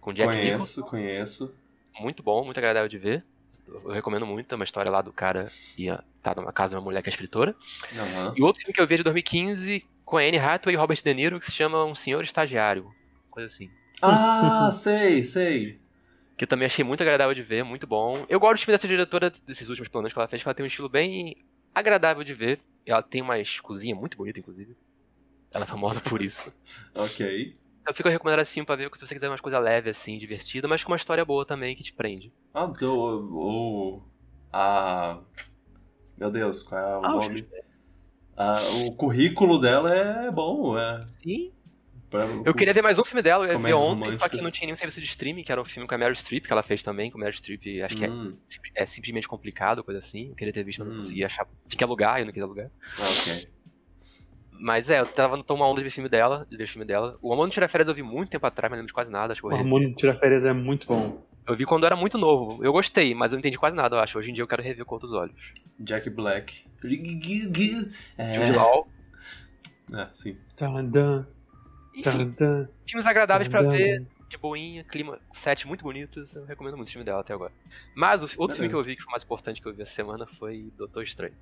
[0.00, 1.56] com Jack conheço, conheço.
[1.98, 3.24] Muito bom, muito agradável de ver.
[3.66, 6.76] Eu recomendo muito, é uma história lá do cara que ia tá numa casa de
[6.76, 7.54] uma mulher que é escritora.
[7.96, 8.34] Aham.
[8.36, 11.02] E outro filme que eu vi é de 2015 com a Anne Hathaway e Robert
[11.02, 12.92] De Niro, que se chama Um Senhor Estagiário.
[13.30, 13.70] Coisa assim.
[14.02, 15.78] Ah, sei, sei.
[16.36, 18.24] Que eu também achei muito agradável de ver, muito bom.
[18.28, 20.64] Eu gosto do filme dessa diretora, desses últimos planos que ela fez, que ela tem
[20.64, 21.36] um estilo bem
[21.74, 22.60] agradável de ver.
[22.84, 24.74] Ela tem uma cozinha muito bonita, inclusive.
[25.52, 26.52] Ela é famosa por isso.
[26.94, 27.54] Ok.
[27.90, 30.84] Eu fico recomendando assim pra ver se você quiser umas coisa leve, assim, divertida, mas
[30.84, 32.32] com uma história boa também que te prende.
[32.54, 32.94] Ah, do,
[33.32, 34.02] o.
[34.52, 35.18] A.
[36.16, 37.48] Meu Deus, qual é o Ah, nome?
[38.36, 41.00] Ah, o currículo dela é bom, é.
[41.20, 41.52] Sim.
[42.08, 44.40] pra- Eu queria ver mais um filme dela, eu ia ver Comédias ontem, só que
[44.40, 46.52] não tinha nenhum serviço de streaming, que era um filme com a Meryl Streep, que
[46.52, 48.36] ela fez também, com a Meryl Streep, acho que é, Hum,
[48.76, 50.28] é simplesmente complicado, coisa assim.
[50.28, 50.98] Eu queria ter visto, mas não Hum.
[50.98, 51.44] consegui achar.
[51.68, 52.70] Tinha que alugar, eu não quis alugar.
[52.98, 53.48] ah, ok.
[54.60, 57.16] Mas é, eu tava uma onda de ver filme dela, de ver filme dela.
[57.22, 59.10] O Amor não Tira Férias eu vi muito tempo atrás, mas não lembro de quase
[59.10, 59.64] nada, acho que eu O revi.
[59.64, 61.22] Ramon Tira Férias é muito bom.
[61.48, 62.62] Eu vi quando eu era muito novo.
[62.62, 64.18] Eu gostei, mas eu não entendi quase nada, eu acho.
[64.18, 65.34] Hoje em dia eu quero rever com outros olhos.
[65.78, 66.62] Jack Black.
[66.82, 68.86] Jude É, Law.
[69.94, 70.36] é sim.
[71.94, 72.34] Enfim,
[72.86, 76.34] filmes agradáveis pra ver, de boinha, clima, sets muito bonitos.
[76.34, 77.52] Eu recomendo muito o filme dela até agora.
[77.96, 78.68] Mas o outro filme Beleza.
[78.68, 81.34] que eu vi que foi mais importante que eu vi essa semana foi Doutor Estranho.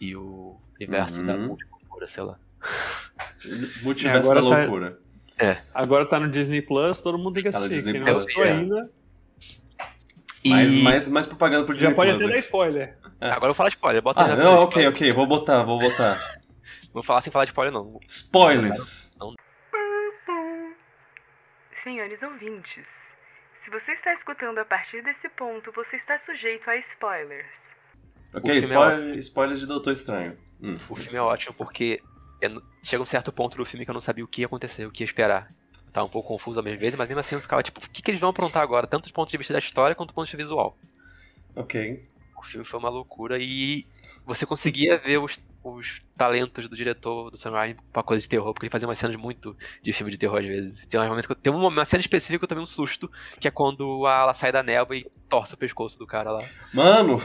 [0.00, 1.26] E o universo Uhum.
[1.26, 1.36] da
[1.94, 2.38] multicultura, sei lá.
[3.82, 4.98] Multiverso agora da tá- loucura.
[5.74, 7.84] Agora tá no Disney Plus, todo mundo tem que Tá no assistir.
[7.84, 8.50] Disney Quem não Plus, assistiu é.
[8.52, 8.90] ainda,
[10.46, 12.98] Mais, E- mais, mais propaganda pro Disney já pode Plus, até dar spoiler.
[13.20, 14.02] Agora eu vou falar de spoiler.
[14.02, 14.90] Bota Ah, não, ok, spoiler.
[14.90, 16.18] ok, vou botar, vou botar.
[16.92, 17.98] Vou falar sem falar de spoiler, não.
[18.06, 19.16] Spoilers!
[21.82, 22.86] Senhores ouvintes,
[23.64, 27.50] se você está escutando a partir desse ponto, você está sujeito a spoilers.
[28.32, 30.38] Ok, é spoiler, spoilers de Doutor Estranho.
[30.64, 30.78] Hum.
[30.88, 32.02] O filme é ótimo porque
[32.50, 34.86] não- chega um certo ponto do filme que eu não sabia o que ia acontecer,
[34.86, 35.50] o que ia esperar.
[35.86, 38.02] Eu tava um pouco confuso às vezes, mas mesmo assim eu ficava tipo, o que,
[38.02, 38.86] que eles vão aprontar agora?
[38.86, 40.76] Tanto do ponto de vista da história quanto do ponto de vista visual.
[41.56, 42.04] Ok.
[42.36, 43.86] O filme foi uma loucura e
[44.26, 48.52] você conseguia ver os, os talentos do diretor do Sam Raimi pra coisa de terror,
[48.52, 50.86] porque ele fazia umas cenas muito de filme de terror às vezes.
[50.86, 53.10] Tem, um eu- tem uma, uma cena específica que eu tomei um susto,
[53.40, 56.42] que é quando a- ela sai da névoa e torce o pescoço do cara lá.
[56.72, 57.22] Mano!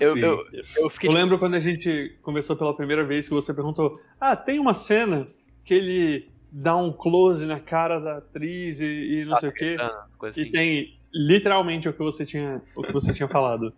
[0.00, 0.44] Eu, eu,
[0.76, 4.00] eu fiquei Eu tipo, lembro quando a gente conversou pela primeira vez que você perguntou:
[4.20, 5.26] Ah, tem uma cena
[5.64, 9.52] que ele dá um close na cara da atriz e, e não Ah, sei o
[9.52, 9.76] quê.
[9.80, 10.52] ah, coisa E assim.
[10.52, 13.72] tem literalmente o que você tinha, o que você tinha falado.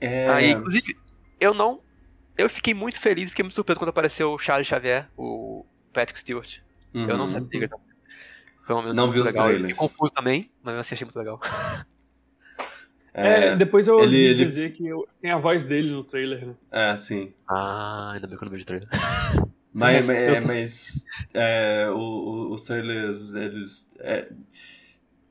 [0.00, 0.28] É...
[0.28, 0.96] Aí, inclusive,
[1.40, 1.80] eu não.
[2.36, 6.58] Eu fiquei muito feliz, fiquei muito surpreso quando apareceu o Charles Xavier, o Patrick Stewart.
[6.94, 7.28] Eu não Uhum.
[7.28, 7.70] sabia.
[8.72, 9.46] Foi um momento Não vi os legal.
[9.46, 9.78] Eu trailers.
[9.78, 11.40] Fiquei confuso também, mas eu assim, achei muito legal.
[13.14, 16.02] É, É, depois eu ouvi ele- ele- dizer que eu- tem a voz dele no
[16.02, 16.54] trailer, né?
[16.70, 17.30] é, sim.
[17.46, 18.88] Ah, ainda bem que eu não vejo trailer.
[19.70, 21.04] Mas, É, é, mas
[21.34, 23.94] é, o- o- os trailers, eles.
[24.00, 24.28] é,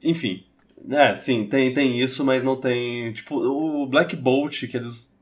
[0.04, 0.44] enfim.
[0.90, 3.14] É, sim, tem, tem isso, mas não tem.
[3.14, 5.20] Tipo, o Black Bolt que eles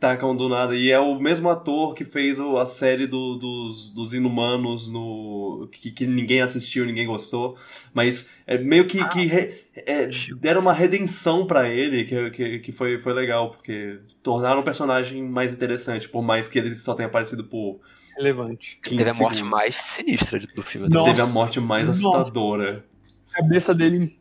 [0.00, 0.74] tacam do nada.
[0.76, 5.31] E é o mesmo ator que fez a série do- dos, dos Inumanos no.
[5.66, 7.56] Que, que ninguém assistiu, ninguém gostou.
[7.94, 10.08] Mas é meio que, que re- é,
[10.40, 15.22] deram uma redenção pra ele, que, que, que foi, foi legal, porque tornaram o personagem
[15.22, 17.80] mais interessante, por mais que ele só tenha aparecido por
[18.16, 18.78] Relevante.
[18.82, 19.58] 15 Teve a morte segundos.
[19.58, 20.86] mais sinistra do filme.
[20.88, 21.10] Nossa.
[21.10, 21.98] Teve a morte mais Nossa.
[22.00, 22.84] assustadora.
[23.32, 24.18] A cabeça dele.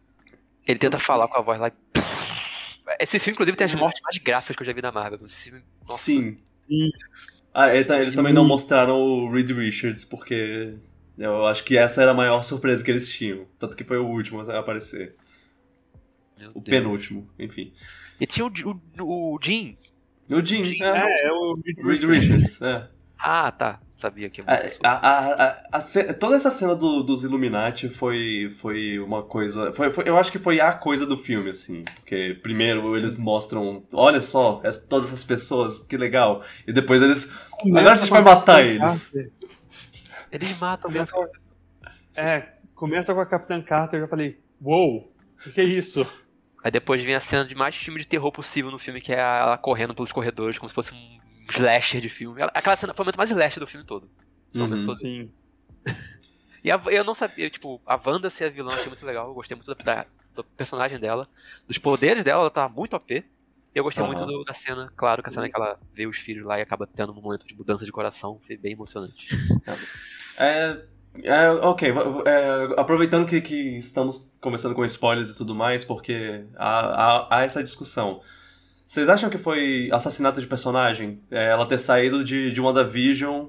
[0.66, 1.68] Ele tenta falar com a voz lá.
[1.68, 2.02] e-
[3.02, 5.20] Esse filme, inclusive, tem as mortes mais gráficas que eu já vi na Marvel.
[5.26, 6.38] Esse filme- nossa, Sim.
[6.70, 6.90] Sim.
[7.54, 10.74] Ah, ele tá- eles também não mostraram o Reed Richards, porque
[11.24, 13.46] eu acho que essa era a maior surpresa que eles tinham.
[13.60, 15.16] Tanto que foi o último a aparecer.
[16.38, 16.66] meu O Deus.
[16.66, 17.72] penúltimo, enfim.
[18.20, 18.52] E tinha o,
[19.00, 19.78] o, o Jim.
[20.30, 22.88] O Jim, Jim, é, É, é o Reed Richards, é.
[23.20, 23.80] Ah, tá.
[23.96, 24.44] Sabia que é
[24.84, 29.72] A, a, a, a- toda essa cena do- dos Illuminati foi, foi uma coisa.
[29.74, 31.84] Foi, foi- eu acho que foi a coisa do filme, assim.
[31.98, 36.44] Porque primeiro eles mostram, olha só, todas essas pessoas, que legal.
[36.66, 37.32] E depois eles.
[37.64, 39.14] Agora a gente vai matar eles.
[40.32, 41.08] Eles matam mesmo.
[41.14, 41.32] Começa,
[42.16, 45.14] é, começa com a Capitã Carter, eu já falei, uou,
[45.46, 46.06] o que, é isso?
[46.64, 49.18] Aí depois vem a cena de mais filme de terror possível no filme, que é
[49.20, 52.40] ela correndo pelos corredores, como se fosse um slasher de filme.
[52.42, 54.10] Ela- aquela cena foi o momento mais slasher do filme todo.
[54.56, 54.86] Uhum.
[54.86, 54.98] todo.
[55.00, 55.32] Sim.
[56.64, 59.28] E a- eu não sabia, tipo, a Wanda ser a vilã achei muito legal.
[59.28, 60.06] Eu gostei muito da,
[60.36, 61.28] do personagem dela.
[61.68, 63.26] Dos poderes dela, ela tá muito OP.
[63.74, 64.14] Eu gostei Aham.
[64.14, 66.62] muito do- da cena, claro, que a cena que ela vê os filhos lá e
[66.62, 68.38] acaba tendo um momento de mudança de coração.
[68.46, 69.28] Foi bem emocionante.
[70.38, 70.78] É,
[71.24, 71.90] é, ok,
[72.26, 77.44] é, aproveitando que, que estamos começando com spoilers e tudo mais, porque há, há, há
[77.44, 78.22] essa discussão.
[78.86, 81.22] Vocês acham que foi assassinato de personagem?
[81.32, 83.48] É, ela ter saído de, de WandaVision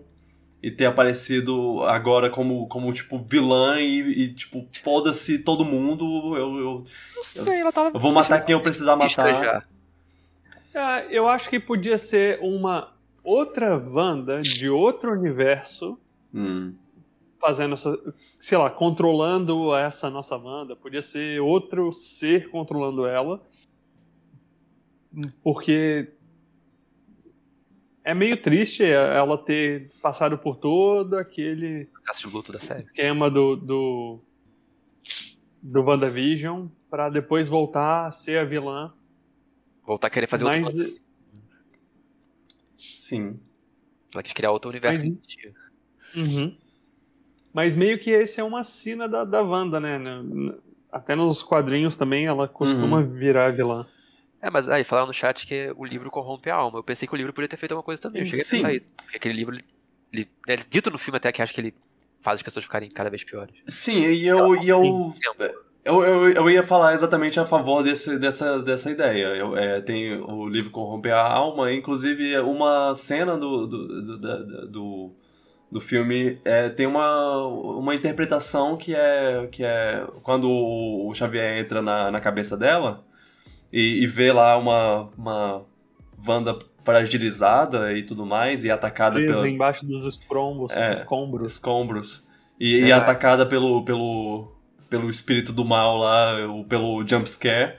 [0.62, 6.36] e ter aparecido agora como, como tipo, vilã e, e, tipo, foda-se todo mundo.
[6.36, 6.84] Eu, eu,
[7.16, 7.90] Não sei, ela tava.
[7.92, 9.42] eu vou matar quem eu precisar matar.
[9.42, 9.64] Já.
[10.74, 12.92] Ah, eu acho que podia ser uma
[13.22, 15.98] outra Wanda de outro universo
[16.34, 16.74] Hum.
[17.38, 20.74] fazendo essa, sei lá, controlando essa nossa Wanda.
[20.74, 23.42] Podia ser outro ser controlando ela.
[25.42, 26.10] Porque
[28.02, 31.88] é meio triste ela ter passado por todo aquele
[32.80, 34.20] esquema do do,
[35.62, 38.92] do WandaVision pra depois voltar a ser a vilã.
[39.92, 40.60] Voltar a querer fazer outro.
[40.62, 40.94] Mas
[42.78, 43.38] Sim.
[44.12, 45.52] Ela quis criar outro universo Mas- que.
[46.18, 46.56] Uhum.
[47.52, 49.96] Mas meio que esse é uma sina da, da Wanda, né?
[49.98, 50.54] N- n-
[50.90, 53.10] Até nos quadrinhos também ela costuma Uhum.
[53.12, 53.86] virar vilã.
[54.40, 56.78] É, mas aí falaram no chat que o livro corrompe a alma.
[56.78, 58.22] Eu pensei que o livro podia ter feito alguma coisa também.
[58.22, 58.56] Eu cheguei Sim.
[58.56, 58.86] a pensar isso.
[58.96, 59.64] Porque aquele livro, ele,
[60.12, 61.74] ele- é dito no filme até que acho que ele
[62.20, 63.54] faz as pessoas ficarem cada vez piores.
[63.68, 65.54] Sim, e eu, e eu, eu,
[65.84, 69.26] eu, eu ia falar exatamente a favor desse, dessa, dessa ideia.
[69.34, 75.10] Eu, é, tem o livro Corromper a Alma, inclusive uma cena do, do, do, do,
[75.70, 81.80] do filme é, tem uma, uma interpretação que é, que é quando o Xavier entra
[81.80, 83.02] na, na cabeça dela
[83.72, 85.62] e, e vê lá uma, uma
[86.26, 90.92] Wanda fragilizada e tudo mais, e atacada Presa pela, embaixo dos escombros, É.
[90.92, 91.52] escombros.
[91.52, 92.28] escombros
[92.58, 93.02] e, e Verdade.
[93.02, 94.52] atacada pelo, pelo,
[94.92, 97.78] pelo espírito do mal lá, ou pelo jumpscare.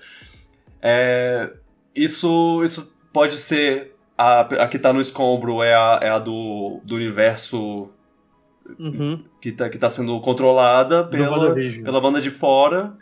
[0.81, 1.53] É,
[1.95, 3.94] isso, isso pode ser.
[4.18, 7.90] A, a que tá no escombro é a, é a do, do universo
[8.80, 9.22] Uhum.
[9.41, 11.53] que tá, que tá sendo controlada pela,
[11.84, 12.98] pela banda de fora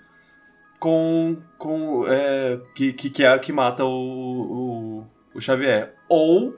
[0.77, 1.37] com.
[1.57, 5.95] com é, que, que, que é a que mata o, o, o Xavier.
[6.09, 6.57] Ou.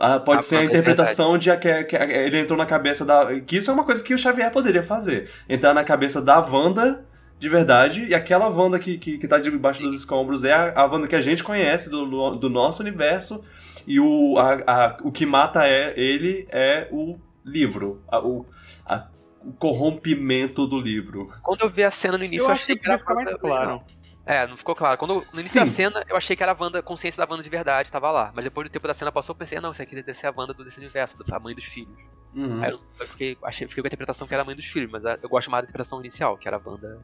[0.00, 3.38] Ah, pode Ah, ser a interpretação de que, que ele entrou na cabeça da.
[3.40, 5.30] Que isso é uma coisa que o Xavier poderia fazer.
[5.48, 7.04] Entrar na cabeça da Wanda
[7.38, 10.84] de verdade, e aquela Wanda que, que, que tá debaixo dos escombros é a, a
[10.84, 12.04] Wanda que a gente conhece do,
[12.36, 13.42] do, nosso universo,
[13.86, 18.02] e o, a, a- o que mata é ele é o livro.
[18.08, 18.44] a- o,
[18.84, 19.06] a-
[19.42, 21.32] o corrompimento do livro.
[21.42, 23.80] Quando eu vi a cena no início, Eu achei que que era mais claro.
[24.26, 24.98] É, não ficou claro.
[24.98, 25.66] Quando, no início Sim.
[25.66, 28.30] da cena, eu achei que era a Wanda, consciência da Wanda de verdade, tava lá.
[28.34, 30.26] Mas depois do tempo da cena passou, eu pensei, ah, não, isso aqui deve ser
[30.28, 31.96] a Wanda do- desse universo, a mãe dos filhos.
[32.34, 32.62] Uhum.
[32.62, 34.90] Aí eu, eu fiquei, achei, fiquei com a interpretação que era a mãe dos filhos,
[34.90, 37.00] mas a- eu gosto mais da interpretação inicial, que era a Wanda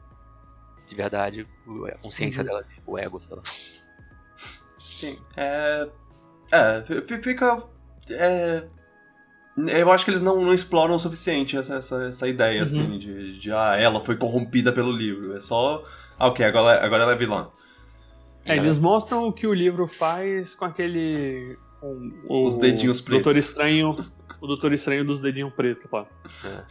[0.87, 1.45] de verdade,
[1.93, 2.45] a consciência Uhum.
[2.47, 3.43] dela, o ego, sei lá.
[4.91, 5.19] Sim.
[5.35, 5.87] É.
[6.51, 7.63] É, fi- fica.
[8.09, 8.63] É,
[9.57, 12.63] eu acho que eles não, não exploram o suficiente essa, essa, essa ideia, Uhum.
[12.63, 13.51] assim, de, de.
[13.51, 15.35] Ah, ela foi corrompida pelo livro.
[15.35, 15.83] É só.
[16.19, 17.49] Ah, ok, agora, agora ela é vilã.
[18.45, 21.57] É, eles mostram o que o livro faz com aquele.
[21.79, 23.23] com o, Os dedinhos pretos.
[23.25, 24.05] Doutor Estranho,
[24.41, 26.07] o Doutor Estranho dos dedinhos pretos lá.
[26.45, 26.63] É.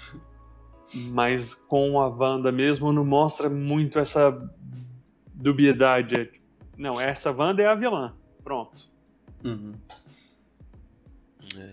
[1.11, 4.31] Mas com a Wanda mesmo não mostra muito essa
[5.35, 6.15] dubiedade.
[6.17, 6.31] É,
[6.79, 8.15] Não, essa Wanda é a vilã.
[8.43, 8.89] Pronto.
[9.45, 9.73] Uhum.
[11.57, 11.73] É.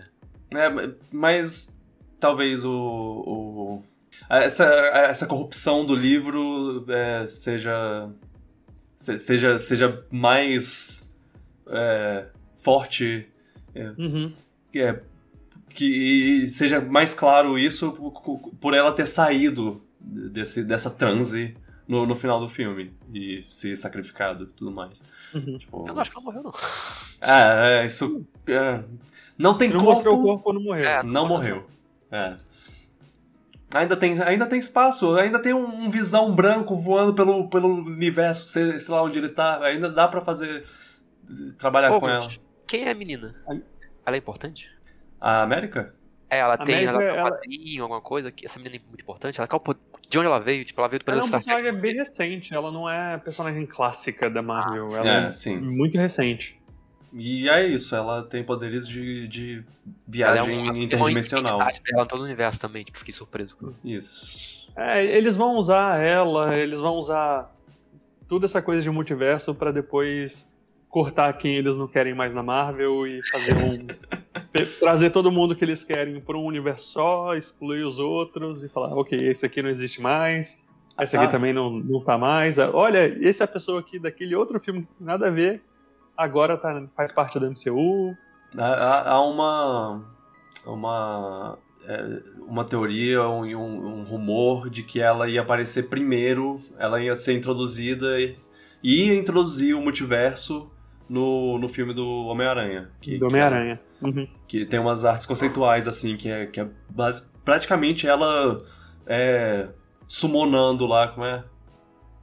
[0.56, 1.80] É, mas
[2.20, 2.72] talvez o.
[2.72, 3.93] o-
[4.28, 8.08] essa, essa corrupção do livro é, seja,
[8.96, 9.58] se- seja.
[9.58, 11.12] seja mais
[11.68, 12.26] é,
[12.56, 13.28] forte
[13.98, 14.32] Uhum.
[14.70, 15.02] que é
[15.70, 17.90] que seja mais claro isso
[18.60, 21.56] por- ela ter saído desse, dessa transe
[21.88, 25.02] no, no final do filme e se sacrificado e tudo mais.
[25.34, 25.58] Uhum.
[25.58, 26.52] Tipo, Eu não acho que ela morreu, não.
[27.20, 28.84] é, é, isso é,
[29.36, 30.84] não tem Não corpo, mostrou o corpo não morreu.
[30.84, 31.02] É.
[31.02, 31.66] não morreu.
[32.12, 32.36] É.
[33.74, 38.46] Ainda tem, ainda tem espaço, ainda tem um, um visão branco voando pelo, pelo universo,
[38.46, 39.62] sei, sei lá onde ele tá.
[39.64, 40.64] Ainda dá pra fazer.
[41.58, 42.28] trabalhar Pô, com ela.
[42.66, 43.34] quem é a menina?
[44.06, 44.70] Ela é importante?
[45.20, 45.94] A América?
[46.30, 48.88] É, ela tem, América, ela tem um ela- quadrinho, alguma coisa, que essa menina é
[48.88, 49.38] muito importante.
[49.38, 49.62] Ela, qual,
[50.08, 50.64] de onde ela veio?
[50.64, 51.44] Tipo, ela veio do Ela é um Trek.
[51.44, 54.96] personagem bem recente, ela não é personagem clássica da Marvel.
[54.96, 55.56] Ela É, é, sim.
[55.58, 56.60] muito recente.
[57.16, 59.64] E é isso, ela tem poderes de, de
[60.20, 61.58] Ela é viagem um- interdimensional.
[61.58, 63.56] Tem uma dela todo o universo também, tipo, fiquei surpreso.
[63.56, 64.68] com- Isso.
[64.76, 67.54] É, eles vão usar ela, eles vão usar
[68.28, 70.50] toda essa coisa de multiverso pra depois
[70.88, 73.86] cortar quem eles não querem mais na Marvel e fazer um.
[74.80, 78.94] trazer todo mundo que eles querem pra um universo só, excluir os outros e falar,
[78.96, 80.62] ok, esse aqui não existe mais,
[81.00, 81.30] esse aqui Ah.
[81.30, 82.58] também não, não tá mais.
[82.58, 85.60] Olha, esse é a pessoa aqui daquele outro filme que nada a ver,
[86.16, 88.16] agora tá, faz parte da MCU.
[88.56, 90.04] Há, há- há uma.
[90.66, 91.58] Uma.
[91.86, 97.14] é, uma teoria um, um, um rumor de que ela ia aparecer primeiro, ela ia
[97.16, 98.36] ser introduzida e
[98.82, 100.70] ia introduzir o multiverso
[101.08, 102.90] no, no filme do Homem-Aranha.
[103.00, 103.80] que- Do Homem-Aranha.
[104.00, 104.26] Uhum.
[104.46, 108.56] Que, tem umas artes conceituais, assim, que é, que é basi- praticamente ela
[109.06, 109.68] é,
[110.06, 111.44] summonando lá, como é?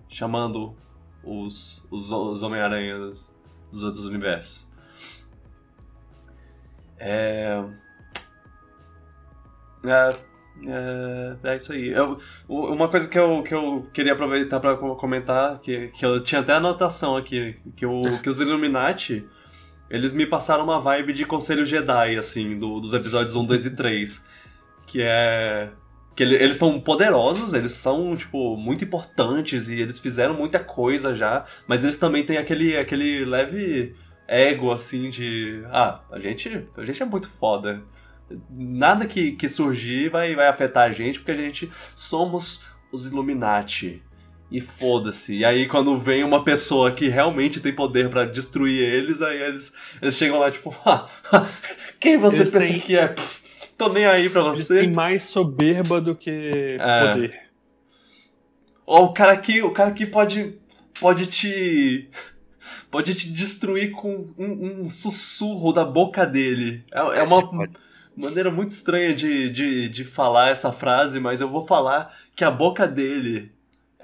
[0.08, 0.76] Chamando
[1.24, 3.36] os, os, os Homem-Aranhas
[3.72, 4.72] dos outros universos.
[7.00, 7.64] É...
[9.84, 10.16] É,
[10.68, 11.90] é, é isso aí.
[11.90, 16.42] Eu- uma coisa que eu, que eu queria aproveitar para comentar, que, que eu tinha
[16.42, 19.28] até anotação aqui, que, o, que os Illuminati,
[19.90, 23.76] eles me passaram uma vibe de Conselho Jedi, assim, do- dos episódios 1, 2 e
[23.76, 24.30] 3.
[24.86, 25.70] Que é.
[26.16, 31.16] Que ele- eles são poderosos, eles são, tipo, muito importantes e eles fizeram muita coisa
[31.16, 33.94] já, mas eles também têm aquele, aquele leve
[34.28, 35.64] ego, assim, de.
[35.72, 37.82] Ah, a gente, a gente é muito foda.
[38.50, 44.02] Nada que, que surgir vai, vai afetar a gente, porque a gente somos os Illuminati.
[44.50, 45.38] E foda-se.
[45.38, 49.74] E aí, quando vem uma pessoa que realmente tem poder pra destruir eles, aí eles,
[50.02, 51.08] eles chegam lá, tipo, ah,
[52.02, 53.08] quem você Eles pensa têm- que é?
[53.08, 53.41] Pff,
[53.88, 54.82] tô nem aí pra você.
[54.82, 57.14] têm mais soberba do que É.
[57.14, 57.42] poder.
[58.86, 60.56] Ó, o cara aqui, o cara aqui pode
[61.00, 62.10] pode te
[62.92, 66.84] pode te destruir com um, um sussurro da boca dele.
[66.92, 67.72] É, é uma Pode.
[68.16, 72.52] maneira muito estranha de, de, de falar essa frase, mas eu vou falar que a
[72.52, 73.52] boca dele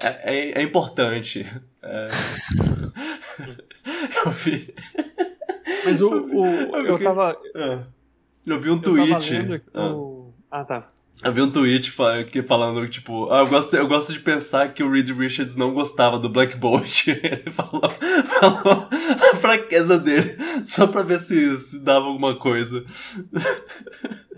[0.02, 0.08] é,
[0.54, 1.46] é, é importante.
[1.82, 2.08] É...
[4.26, 4.74] eu vi.
[5.84, 7.36] Mas o, o- eu vi- tava.
[7.54, 7.78] é.
[8.48, 9.62] Eu vi um Eu tweet.
[9.74, 9.86] Ah.
[9.92, 10.90] o- Ah, tá.
[11.22, 11.92] Eu vi um tweet
[12.30, 15.74] que falando, tipo, ah, eu, gosto, eu gosto de pensar que o Reed Richards não
[15.74, 17.08] gostava do Black Bolt.
[17.10, 17.82] Ele falou,
[18.40, 18.88] falou
[19.32, 22.84] a fraqueza dele, só pra ver se, se dava alguma coisa.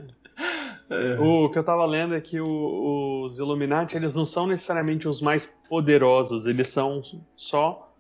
[0.89, 1.17] É.
[1.21, 5.21] O que eu tava lendo é que o- os Illuminati, eles não são necessariamente os
[5.21, 7.01] mais poderosos, eles são
[7.37, 7.95] só.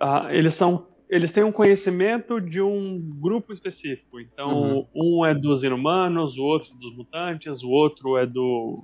[0.00, 0.86] ah, eles são.
[1.08, 4.18] Eles têm um conhecimento de um grupo específico.
[4.20, 8.82] Então, um é dos inumanos, o outro dos mutantes, o outro é do.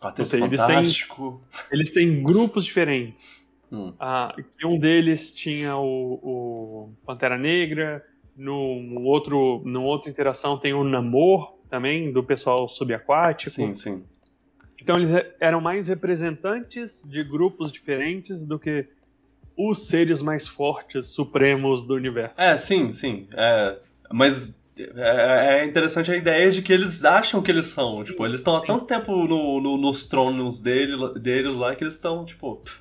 [0.00, 1.42] Quarteto não sei, eles têm- Fantástico.
[1.70, 3.46] Eles têm grupos diferentes.
[3.70, 3.92] Hum.
[3.98, 4.34] Ah,
[4.64, 8.04] um deles tinha o, o Pantera Negra,
[8.36, 13.50] no outro, numa outra interação tem o Namor também, do pessoal subaquático.
[13.50, 14.04] Sim, sim.
[14.80, 15.10] Então eles
[15.40, 18.86] eram mais representantes de grupos diferentes do que
[19.58, 22.34] os seres mais fortes, supremos do universo.
[22.40, 23.26] É, sim, sim.
[23.32, 23.76] É,
[24.12, 28.04] mas é, é interessante a ideia de que eles acham que eles são.
[28.04, 31.94] Tipo, eles estão há tanto tempo no, no- nos tronos dele, deles lá que eles
[31.94, 32.56] estão, tipo.
[32.56, 32.80] pff,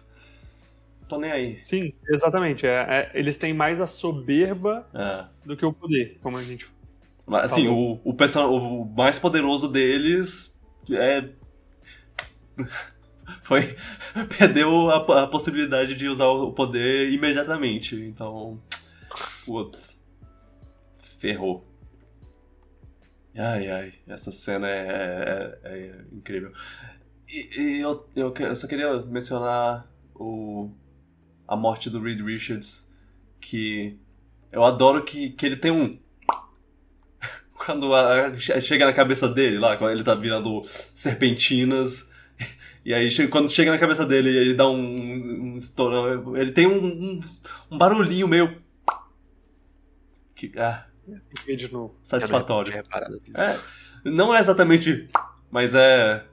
[1.09, 1.57] Tô nem aí.
[1.63, 2.67] Sim, exatamente.
[2.67, 5.23] É- é- eles têm mais a soberba É.
[5.45, 6.67] do que o poder, como a gente.
[7.25, 11.23] Mas, assim, o, o, o mais poderoso deles é.
[13.43, 13.75] Foi.
[14.37, 17.95] Perdeu a, a possibilidade de usar o poder imediatamente.
[17.95, 18.61] Então.
[19.47, 20.05] Ups.
[21.19, 21.65] Ferrou.
[23.37, 23.93] Ai, ai.
[24.07, 26.51] Essa cena é, é- é incrível.
[27.29, 30.71] E, e eu, eu, eu só queria mencionar o,
[31.47, 32.91] a morte do Reed Richards.
[33.39, 33.97] Que
[34.51, 35.99] eu adoro que, que ele tem um
[37.53, 40.63] quando a- che- chega na cabeça dele lá, quando ele tá virando
[40.95, 42.15] serpentinas.
[42.87, 46.65] E aí, quando chega na cabeça dele e ele dá um, um estourão, ele tem
[46.65, 47.19] um, um,
[47.69, 48.61] um barulhinho meio.
[50.33, 50.85] Que, ah,
[51.45, 51.99] de novo.
[52.01, 52.81] satisfatório.
[53.35, 53.59] É,
[54.05, 55.09] não é exatamente.
[55.51, 56.23] Mas é.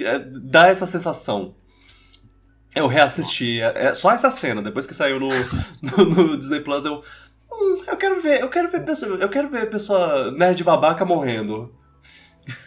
[0.00, 1.54] é- dá essa sensação.
[2.74, 3.60] Eu reassisti.
[3.60, 5.28] É, é só essa cena, depois que saiu no,
[5.80, 7.00] no, no Disney Plus, eu.
[7.52, 9.18] "Hum, eu quero ver, eu quero ver pessoa.
[9.18, 11.72] Eu quero ver pessoa nerd babaca morrendo.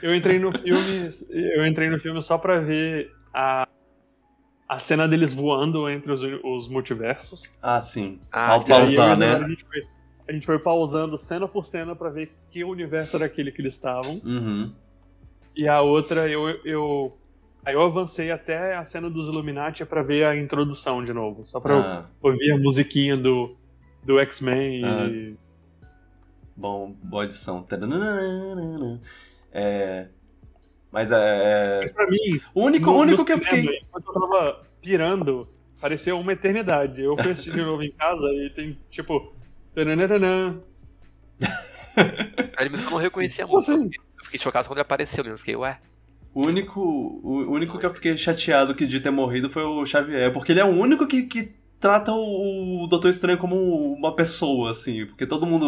[0.02, 3.68] Eu entrei no filme, eu entrei no filme só pra ver a,
[4.68, 7.58] a cena deles voando entre os, os multiversos.
[7.62, 8.20] Ah, sim.
[8.32, 9.36] Ah, aí aí, pausar, eu- né?
[9.36, 9.88] A gente, foi,
[10.28, 13.74] a gente foi pausando cena por cena pra ver que universo era aquele que eles
[13.76, 14.22] estavam.
[14.26, 14.74] Uhum.
[15.56, 17.18] E a outra, eu, eu
[17.66, 21.60] aí eu avancei até a cena dos Illuminati pra ver a introdução de novo, só
[21.60, 23.56] pra Ah, ouvir a musiquinha do,
[24.04, 25.36] do X-Men e
[26.56, 27.66] bom, boa edição.
[29.52, 30.07] É.
[30.91, 31.80] Mas é.
[31.82, 32.18] Mas pra mim,
[32.53, 33.80] O único, no- único no que eu fiquei.
[33.84, 35.48] Enquanto eu tava pirando,
[35.82, 37.02] pareceu uma eternidade.
[37.02, 39.34] Eu fui assistir de novo em casa e tem, tipo...
[39.76, 40.61] tananana.
[42.57, 43.72] Aí, eu não reconhecia Como muito.
[43.72, 43.90] assim?
[44.19, 45.24] Eu fiquei chocado quando ele apareceu.
[45.26, 45.80] Eu fiquei, ué.
[46.34, 50.32] O único, o único que eu fiquei chateado que de ter morrido foi o Xavier,
[50.32, 53.56] porque ele é o único que, que trata o, o Doutor Estranho como
[53.94, 55.68] uma pessoa, assim, porque todo mundo.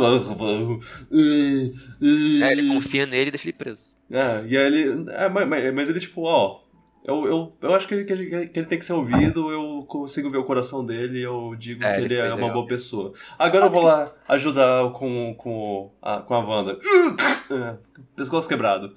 [2.41, 3.81] É, ele confia nele e deixa ele preso.
[4.09, 5.05] É, e aí ele.
[5.11, 6.61] É, mas, mas- ele, tipo, ó.
[7.05, 10.37] Eu, eu, eu acho que ele, que, ele, tem que ser ouvido, eu consigo ver
[10.37, 12.53] o coração dele e eu digo É, que ele ele é uma legal.
[12.53, 13.13] boa pessoa.
[13.39, 16.77] Agora eu vou lá ajudar com, com, a, com a Wanda.
[17.49, 17.77] É,
[18.15, 18.93] pescoço quebrado.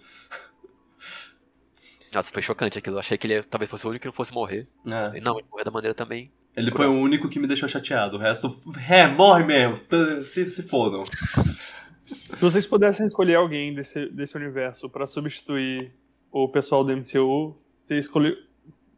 [2.13, 2.97] Nossa, foi chocante aquilo.
[2.97, 4.67] Eu achei que ele talvez fosse o único que não fosse morrer.
[4.85, 5.21] É.
[5.21, 6.31] Não, ele morreu da maneira também.
[6.57, 8.17] Ele foi o único que me deixou chateado.
[8.17, 8.55] O resto,
[8.89, 9.77] é, morre mesmo.
[10.25, 11.05] Se, se fodam.
[11.07, 15.93] Se vocês pudessem escolher alguém desse, desse universo pra substituir
[16.31, 18.37] o pessoal do MCU, vocês escolhe-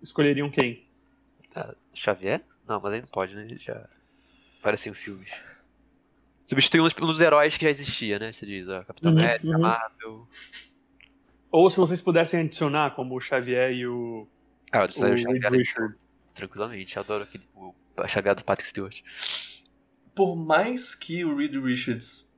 [0.02, 0.84] escolheriam quem?
[1.54, 2.40] Ah, Xavier?
[2.68, 3.42] Não, mas aí não pode, né?
[3.44, 3.88] Ele já
[4.60, 5.30] apareceu em filmes.
[6.46, 8.32] Substitui um dos, um dos heróis que já existia, né?
[8.32, 9.60] Você diz, ó, Capitão Uhum, América, uhum.
[9.60, 10.28] Marvel.
[11.52, 14.26] Ou se vocês pudessem adicionar, como o Xavier e o,
[14.72, 15.94] Ah, eu o o Xavier Richard.
[16.34, 16.96] Tranquilamente.
[16.96, 17.74] Eu adoro aquele, o
[18.08, 19.00] Xavier do Patrick Stewart.
[20.14, 22.32] Por mais que o Reed Richards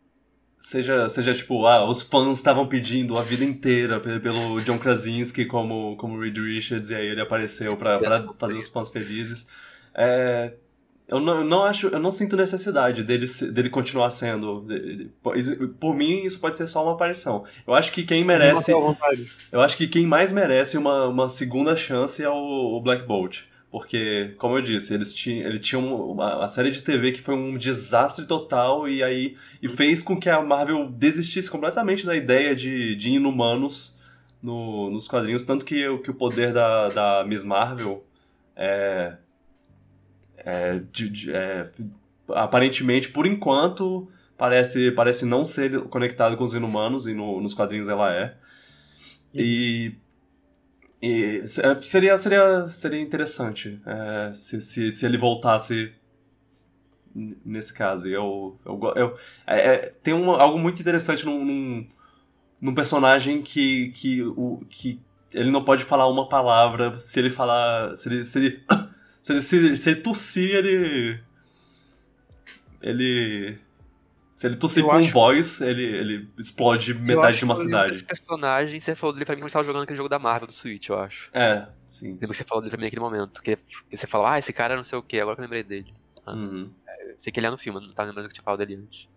[0.59, 5.44] seja, seja tipo, ah, os fãs estavam pedindo a vida inteira pe- pelo John Krasinski
[5.44, 9.48] como, como Reed Richards, e aí ele apareceu pra, pra fazer os fãs felizes.
[9.94, 10.55] É,
[11.06, 14.62] eu, não, eu não acho, eu não sinto necessidade dele, dele continuar sendo.
[14.62, 15.05] de- de-
[15.78, 17.44] por- mim, isso pode ser só uma aparição.
[17.66, 18.55] Eu acho que quem merece.
[19.52, 22.35] Eu acho que quem mais merece uma, uma segunda chance é o,
[22.77, 23.43] o Black Bolt.
[23.78, 27.35] Porque, como eu disse, eles tinham, ele tinha uma, uma série de TV que foi
[27.35, 32.57] um desastre total e aí e fez com que a Marvel desistisse completamente da ideia
[32.57, 33.98] de, de inumanos
[34.43, 35.44] no, nos quadrinhos.
[35.44, 38.03] Tanto que, o- que o poder da, da Miss Marvel
[38.57, 39.12] é.
[40.39, 41.69] é, de- de- é,
[42.31, 44.09] aparentemente, por enquanto,
[44.39, 48.36] parece, parece não ser conectado com os inumanos e no- nos quadrinhos ela é.
[49.35, 49.93] E,
[51.07, 55.93] e é, seria, seria, seria interessante é, se, se, se ele voltasse
[57.45, 58.09] nesse caso.
[58.09, 61.87] Eu, eu, eu, é, é, tem um, algo muito interessante num, num,
[62.61, 65.01] num personagem que, que, o, que
[65.33, 66.99] ele não pode falar uma palavra.
[66.99, 67.97] Se ele falar.
[67.97, 68.24] Se ele.
[68.24, 68.65] Se ele,
[69.23, 71.20] se ele, se, se ele tossir, ele.
[72.83, 73.59] Ele.
[74.37, 77.95] Se ele tossir Eu com acho- voz, ele, ele explode metade acho de uma cidade.
[77.97, 80.47] Esse personagem, você falou dele pra mim quando você tava jogando aquele jogo da Marvel
[80.47, 81.31] do Switch, eu acho.
[81.33, 82.17] É, sim.
[82.19, 83.41] Que você falou dele pra mim naquele momento.
[83.41, 83.57] Que,
[83.89, 85.93] que você falou, ah, esse cara não sei o que, agora que eu lembrei dele.
[86.27, 86.71] Uhum.
[87.09, 89.09] Eu sei que ele é no filme, não tava lembrando que tinha falado dele antes.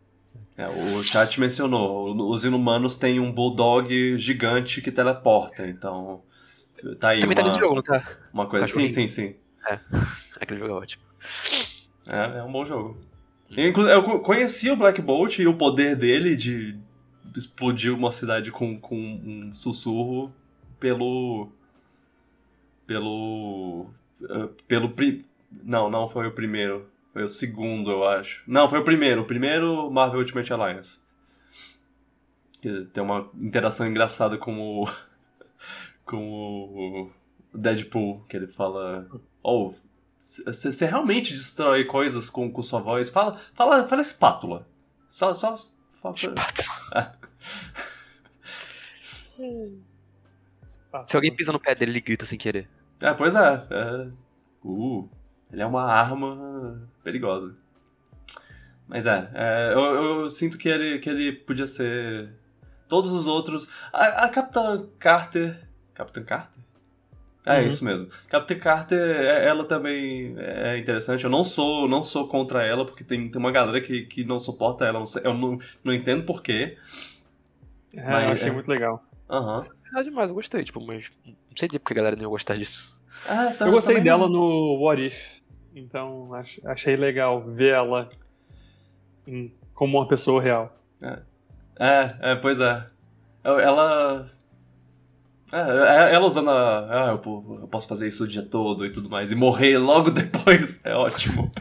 [0.56, 6.22] É, o chat mencionou, os inumanos têm um bulldog gigante que teleporta, então
[7.00, 8.18] tá aí Também tá uma, nesse jogo, não tá?
[8.32, 8.68] uma coisa.
[8.68, 8.94] Sim, Cachorrinho.
[8.94, 9.36] sim, sim.
[10.40, 11.04] Aquele jogo é ótimo.
[12.08, 12.98] É, é um bom jogo.
[13.55, 16.77] Eu co- conheci o Black Bolt e o poder dele de
[17.35, 20.31] explodir uma cidade com, com um sussurro
[20.80, 21.49] pelo.
[22.85, 23.88] pelo.
[24.30, 24.89] eh, pelo.
[24.91, 25.26] pri-
[25.63, 26.88] Não, não foi o primeiro.
[27.13, 28.43] Foi o segundo, eu acho.
[28.47, 29.21] Não, foi o primeiro.
[29.21, 31.01] O primeiro Marvel Ultimate Alliance.
[32.61, 34.89] Que tem uma interação engraçada com o.
[36.05, 37.09] com
[37.51, 39.07] o Deadpool, que ele fala.
[39.41, 39.73] Oh,
[40.45, 43.10] você realmente destrói coisas com, com sua voz?
[43.10, 44.68] Fala, fala, fala espátula.
[45.07, 45.34] Só.
[45.34, 45.56] só
[45.93, 46.15] fala-
[51.07, 52.68] Se alguém pisa no pé dele, ele grita sem querer.
[53.01, 53.68] É, pois é.
[53.69, 54.10] é.
[54.64, 55.10] Uh,
[55.51, 57.56] ele é uma arma perigosa.
[58.88, 62.34] Mas é, é, eu, eu sinto que ele, que ele podia ser.
[62.88, 63.69] Todos os outros.
[63.93, 65.60] A, a Capitã Carter.
[65.93, 66.64] Capitã Carter?
[67.51, 67.67] É Uhum.
[67.67, 68.07] isso mesmo.
[68.30, 71.23] Capitã Carter, é- ela também é interessante.
[71.23, 74.39] Eu não sou, não sou contra ela, porque tem, tem uma galera que, que não
[74.39, 75.03] suporta ela.
[75.23, 76.77] Eu não, não, entendo porquê.
[77.95, 78.51] É, Mas, eu achei é.
[78.51, 79.03] muito legal.
[79.30, 79.65] Aham.
[79.97, 82.55] É demais, eu gostei, tipo, mas não sei dizer porque a galera não ia gostar
[82.55, 82.95] disso.
[83.27, 85.39] Ah, tá- eu gostei também dela no What If,
[85.76, 88.07] então ach- achei legal ver ela
[89.73, 90.77] como uma pessoa real.
[91.80, 92.85] É, é, pois é.
[93.43, 94.30] Ela.
[95.51, 95.57] É,
[96.11, 97.07] é, ela usando a.
[97.07, 99.31] Ah, eu, po- eu posso fazer isso o dia todo e tudo mais.
[99.31, 101.51] E morrer logo depois é ótimo.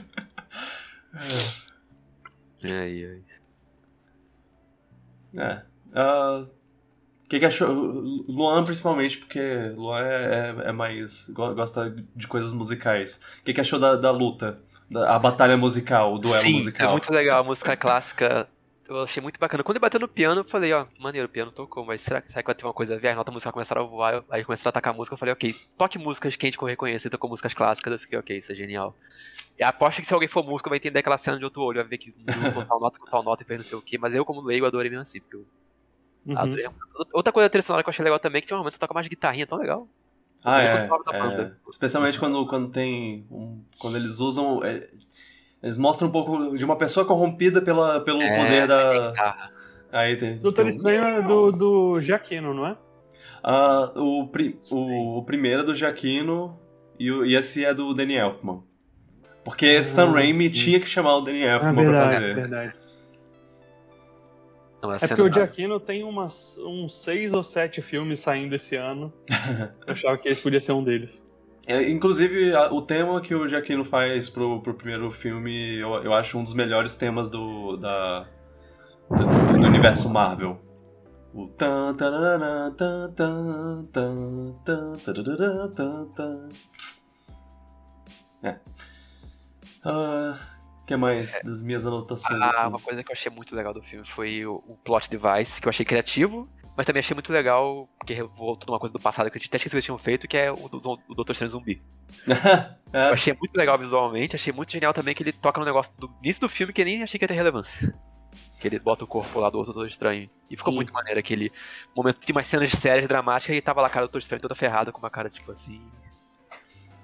[2.70, 3.22] Ai, ai.
[5.36, 5.62] É.
[5.94, 6.44] Ah,
[7.24, 7.68] O que, que achou?
[8.28, 9.40] Luan, principalmente, porque
[9.76, 11.28] Luan é, é, é mais.
[11.30, 13.22] go- gosta de coisas musicais.
[13.40, 14.58] O que, que achou da, da luta?
[14.90, 16.88] Da, a batalha musical, o duelo Sim, musical?
[16.88, 18.48] é muito legal, a música clássica.
[18.88, 19.62] Eu achei muito bacana.
[19.62, 22.28] Quando ele bateu no piano, eu falei, ó, maneiro, o piano tocou, mas será que,
[22.28, 23.08] será que vai ter uma coisa a ver?
[23.08, 25.34] As notas musicais começaram a voar, eu- aí começaram a atacar a música, eu falei,
[25.34, 28.50] ok, toque músicas que a gente reconhece, ele tocou músicas clássicas, eu fiquei, ok, isso
[28.50, 28.96] é genial.
[29.58, 31.88] E aposto que se alguém for músico vai entender aquela cena de outro olho, vai
[31.88, 34.14] ver que juntou tal nota com tal nota e fez não sei o que, mas
[34.14, 35.46] eu, como leigo, adorei mesmo assim, porque eu
[36.26, 36.36] Uhum.
[36.36, 36.66] adorei.
[37.14, 38.80] Outra coisa da sonora que eu achei legal também, é que tinha um momento que
[38.80, 39.88] toca mais guitarrinha, tão legal.
[40.44, 41.52] Ah, é, é.
[41.70, 43.26] Especialmente quando, quando tem.
[43.30, 44.62] um- quando eles usam.
[44.64, 44.88] é,
[45.62, 49.08] eles mostram um pouco de uma pessoa corrompida pela, pelo É, poder da.
[49.10, 49.52] Guitarra.
[49.90, 50.36] Aí tem.
[50.36, 52.76] Doutor tem Estranho é do, do Giacchino, não é?
[53.42, 56.58] Ah, o, pri- o, o primeiro é do Giacchino
[56.98, 58.62] e, o- e esse é do Danny Elfman.
[59.44, 60.50] Porque Ah, Sam Raimi sim.
[60.64, 62.34] tinha que chamar o Danny Ah, Elfman pra verdade, fazer.
[62.34, 62.72] verdade.
[64.82, 68.54] Não, a É cena- porque o Giacchino tem umas, uns seis ou sete filmes saindo
[68.54, 69.12] esse ano.
[69.86, 71.26] Eu achava que esse podia ser um deles.
[71.68, 76.14] É, inclusive, a- o tema que o Giacchino faz pro, pro primeiro filme, eu, eu
[76.14, 78.26] acho um dos melhores temas do, da,
[79.10, 80.58] do, do universo Marvel.
[81.34, 83.84] O tan, tan, tan, tan,
[84.64, 84.96] tan,
[85.74, 86.48] tan, tan.
[88.42, 88.56] É.
[89.84, 90.38] Ah,
[90.86, 92.68] que mais das minhas anotações Ah, aqui?
[92.68, 95.68] uma coisa que eu achei muito legal do filme foi o, o plot device, que
[95.68, 96.48] eu achei criativo,
[96.78, 99.68] mas também achei muito legal, porque voltou numa coisa do passado que eu até esqueci
[99.68, 100.78] que eles tinham feito, que é o, do,
[101.08, 101.32] o Dr.
[101.32, 101.82] Strange Zumbi.
[102.94, 105.92] Eu é, achei muito legal visualmente, achei muito genial também que ele toca no negócio
[105.98, 107.92] do início do filme que eu nem achei que ia ter relevância.
[108.60, 110.30] Que ele bota o corpo lá do outro Doutor Estranho.
[110.48, 110.76] E ficou Sim.
[110.76, 111.52] muito maneiro aquele
[111.94, 114.54] momento de umas cenas sérias, dramáticas, e tava lá a cara do Doutor Estranho toda
[114.54, 115.82] ferrada, com uma cara tipo assim.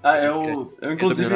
[0.01, 1.29] ah, eu, eu inclusive.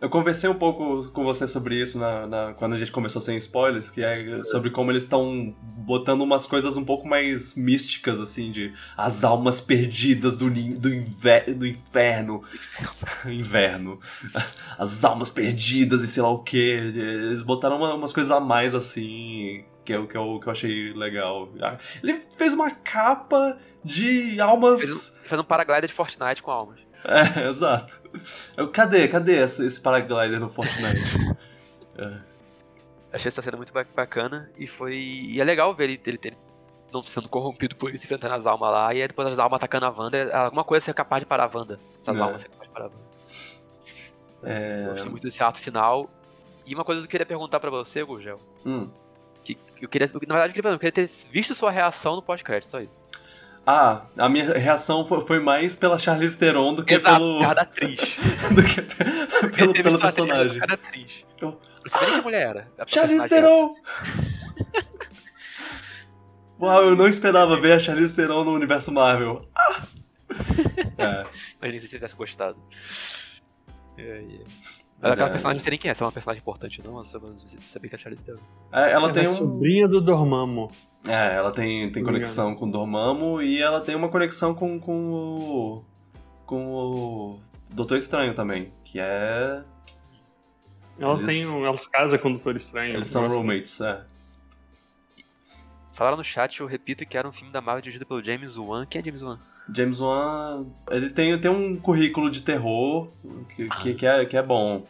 [0.00, 3.36] Eu conversei um pouco com você sobre isso na, na- quando a gente começou sem
[3.36, 8.50] spoilers, que é sobre como eles estão botando umas coisas um pouco mais místicas, assim,
[8.50, 12.42] de as almas perdidas do, do, inver- do inferno.
[13.26, 14.00] Inverno.
[14.78, 16.56] As almas perdidas e sei lá o que.
[16.56, 20.52] Eles botaram uma- umas coisas a mais, assim, que é o que eu, que eu
[20.52, 21.50] achei legal.
[22.02, 24.80] Ele fez uma capa de almas.
[24.80, 26.80] Fez Fazendo um paraglider de Fortnite com almas.
[27.04, 28.00] É, exato.
[28.56, 31.00] Eu, cadê, cadê esse, esse paraglider no Fortnite?
[33.12, 34.94] Achei essa cena muito ba- bacana e foi.
[34.94, 36.36] E é legal ver ele, ele, ele
[36.92, 39.86] não sendo corrompido por isso, enfrentando as almas lá, e aí depois as almas atacando
[39.86, 40.30] a Wanda.
[40.36, 41.78] Alguma coisa ser capaz de parar a Wanda.
[42.00, 42.20] Essas É.
[42.20, 43.10] almas ser capaz de parar a Wanda.
[44.42, 46.08] É, gostei muito desse ato final.
[46.64, 48.40] E uma coisa que eu queria perguntar pra você, Gurgel.
[48.64, 48.88] hum.
[49.44, 50.06] Que, que eu queria.
[50.06, 53.04] Na verdade, eu queria, eu queria ter visto sua reação no pós-crédito, só isso.
[53.66, 57.54] Ah, a minha reação foi, mais pela Charlize Theron do que Exato, pelo, por causa
[57.54, 58.00] da atriz.
[58.54, 58.82] do que
[59.56, 60.58] pelo, pelo personagem.
[60.58, 61.12] causa da atriz.
[61.40, 62.68] Eu- Não sabia nem que mulher era.
[62.86, 63.74] Charlize Theron!
[66.60, 69.48] Uau, eu não esperava ver a Charlize Theron no universo Marvel.
[69.56, 69.82] Ah!
[70.98, 71.24] É.
[71.58, 72.58] Mas nem se tivesse gostado.
[73.96, 74.38] É, é.
[75.02, 75.32] Mas aquela é.
[75.32, 77.18] personagem, não sei nem quem é, se é uma personagem importante ou não, eu só
[77.66, 78.38] sabia que a Charlize Theron.
[78.72, 79.34] É, ela Ela tem é um.
[79.34, 80.70] sobrinha do Dormammu.
[81.08, 82.04] É, ela tem, tem Obrigado.
[82.12, 85.84] conexão com o Dormammu e ela tem uma conexão com, com o.
[86.44, 87.40] com o
[87.70, 89.62] Doutor Estranho também, que é.
[90.98, 92.94] Ela Eles- tem um, elas casam com o Doutor Estranho.
[92.94, 93.36] Eles são Nossa.
[93.36, 94.02] roommates, é.
[95.94, 98.86] Falaram no chat, eu repito que era um filme da Marvel dirigido pelo James Wan.
[98.86, 99.38] Quem é James Wan?
[99.74, 103.08] James Wan, ele tem, tem um currículo de terror
[103.54, 104.84] que, que, que é, que é bom.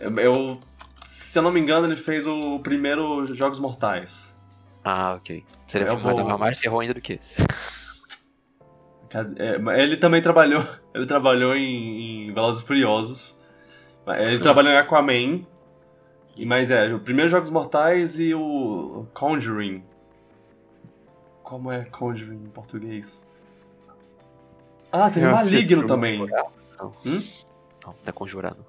[0.00, 0.58] Eu,
[1.04, 4.38] se eu não me engano, ele fez o primeiro Jogos Mortais.
[4.84, 5.44] Ah, ok.
[5.66, 7.36] Seria Eu vou- mais terror ainda do que esse.
[9.12, 10.64] É, ele também trabalhou,
[10.94, 13.40] ele trabalhou em, em Velozes e Furiosos.
[14.06, 15.46] Ele trabalhou em Aquaman.
[16.36, 19.84] E mas é, o primeiro Jogos Mortais e o Conjuring.
[21.42, 23.28] Como é Conjuring em português?
[24.92, 26.18] Ah, teve Maligno também.
[26.18, 26.92] Não.
[27.04, 27.22] Hum?
[27.84, 28.64] Não, não é conjurado.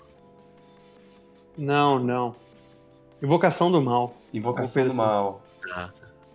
[1.57, 2.35] Não, não.
[3.21, 4.15] Invocação do Mal.
[4.33, 5.41] Invocação do Mal.
[5.73, 5.89] Ah,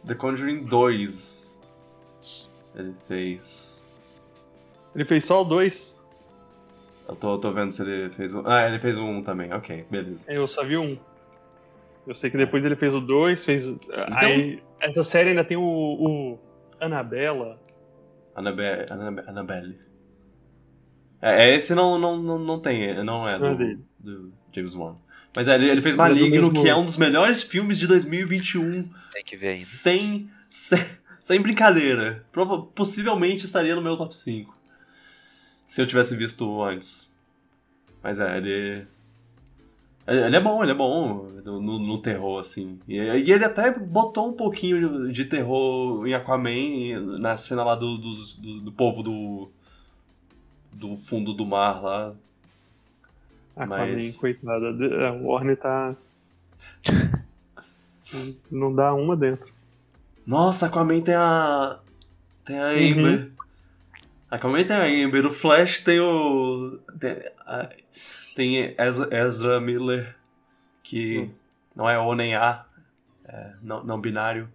[0.07, 1.59] The Conjuring 2.
[2.77, 3.97] Ele fez.
[4.95, 6.01] Ele fez só o 2.
[7.09, 8.47] Eu tô, tô vendo se ele fez um.
[8.47, 9.53] Ah, ele fez um também.
[9.53, 10.31] Ok, beleza.
[10.33, 10.99] Eu só vi um.
[12.07, 13.67] Eu sei que depois ele fez o 2, fez.
[14.13, 16.39] Aí, essa série ainda tem o, o
[16.81, 17.59] Annabella.
[18.37, 18.87] Annabelle.
[18.91, 19.29] Annabelle.
[19.29, 19.79] Annabelle.
[21.21, 23.79] É, é, esse não, não, não, não tem, não é Não é do, dele.
[23.99, 24.97] do James Wan.
[25.35, 27.87] Mas é, ele, ele fez é Maligno, mesmo- que é um dos melhores filmes de
[27.87, 29.61] 2021, tem que ver ainda.
[29.65, 30.79] sem, sem,
[31.19, 32.25] sem brincadeira.
[32.75, 34.57] Possivelmente estaria no meu top 5.
[35.65, 37.13] Se eu tivesse visto antes.
[38.03, 38.87] Mas é, ele.
[40.07, 42.79] Ele é bom, ele é bom no, no- terror, assim.
[42.87, 47.75] E, e ele até botou um pouquinho de, de terror em Aquaman, na cena lá
[47.75, 49.49] do, dos- do, do povo do.
[50.73, 52.15] do fundo do mar lá.
[53.57, 54.69] Aquaman, Mas- coitada.
[55.09, 55.97] A Warner tá.
[58.51, 59.53] Não dá uma dentro.
[60.27, 61.79] Nossa, Aquaman tem a.
[62.45, 62.93] Tem a Uhum.
[63.01, 63.31] Amber.
[64.31, 65.27] Aquaman tem a Amber.
[65.27, 66.79] O Flash tem o.
[67.01, 67.69] Tem, a-
[68.35, 68.75] tem
[69.11, 70.15] Ezra, Miller,
[70.83, 71.31] que Hum.
[71.75, 72.65] não é O nem A.
[73.25, 74.49] É não, não binário.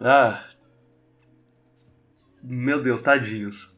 [0.00, 0.42] Ah.
[2.42, 3.76] Meu Deus, tadinhos.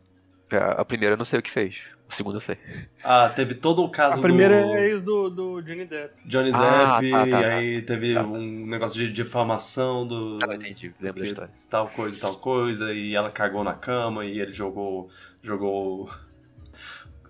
[0.52, 1.76] A, a primeira eu não sei o que fez.
[2.08, 2.56] O segundo eu sei.
[3.02, 6.14] Ah, teve todo o caso A primeira do é ex do, do Johnny Depp.
[6.24, 7.38] Johnny Ah, Depp, tá, tá, e tá.
[7.56, 8.22] aí teve Tá.
[8.22, 10.94] um negócio de difamação do Ah, entendi.
[11.00, 11.50] Lembro da história.
[11.68, 15.10] tal coisa e tal coisa, e ela cagou na cama e ele jogou
[15.42, 16.08] jogou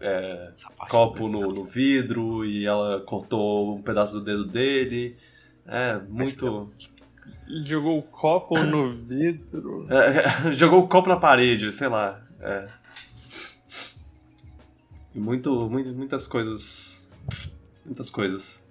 [0.01, 0.53] é,
[0.89, 5.17] copo não no, no vidro e ela cortou um pedaço do dedo dele.
[5.67, 6.71] É, muito.
[7.65, 9.87] Jogou o copo no vidro.
[9.91, 12.21] É, jogou o copo na parede, sei lá.
[12.41, 12.69] É.
[15.15, 17.11] Muito, muito, muitas coisas.
[17.85, 18.67] Muitas coisas.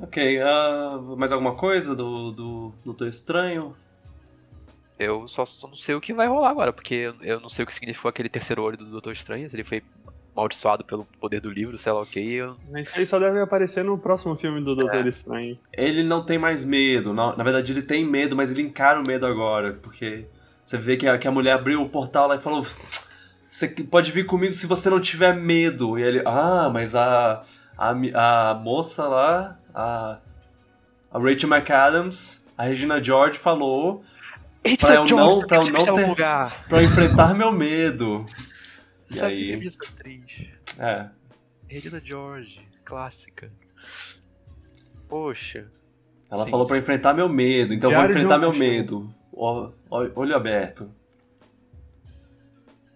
[0.00, 3.76] Ok, ah, mais alguma coisa do, do Doutor Estranho?
[4.98, 7.66] Eu só, só não sei o que vai rolar agora, porque eu, não sei o
[7.66, 9.82] que significou aquele terceiro olho do Doutor Estranho, se ele foi
[10.34, 12.34] amaldiçoado pelo poder do livro, sei lá o que.
[12.34, 12.56] Eu...
[12.70, 15.58] Mas isso aí só deve aparecer no próximo filme do Doutor Estranho.
[15.72, 17.12] Ele não tem mais medo.
[17.14, 19.74] Na, na verdade, ele tem medo, mas ele encara o medo agora.
[19.74, 20.26] Porque
[20.64, 22.66] você vê que a, que a mulher abriu o portal lá e falou:
[23.46, 25.98] Você pode vir comigo se você não tiver medo.
[25.98, 27.44] E ele, ah, mas a,
[27.78, 30.18] a, a moça lá, a,
[31.12, 34.02] a Rachel McAdams, a Regina George falou
[34.64, 36.66] Eita, eu não- pra eu não ter- lugar.
[36.68, 38.24] pra eu enfrentar meu medo.
[39.10, 39.52] E Sabe aí,
[40.78, 41.10] é.
[41.68, 43.52] Regina George, clássica.
[45.08, 45.70] Poxa.
[46.30, 49.14] Ela Sim, falou pra enfrentar meu medo, então eu vou enfrentar meu medo.
[49.30, 50.90] Olho aberto.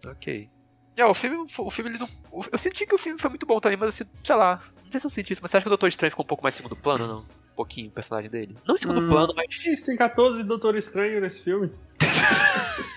[0.07, 0.49] Ok.
[0.97, 2.09] É, o filme, o filme ele não,
[2.51, 5.01] eu senti que o filme foi muito bom também, mas eu sei lá, não sei
[5.01, 6.55] se eu senti isso, mas você acha que o Doutor Estranho ficou um pouco mais
[6.55, 7.25] em segundo plano, não?
[7.59, 8.57] Um pouquinho o personagem dele.
[8.65, 9.09] Não em segundo Hum.
[9.09, 11.73] plano, mas Gente, tem 14 Doutor Estranho nesse filme.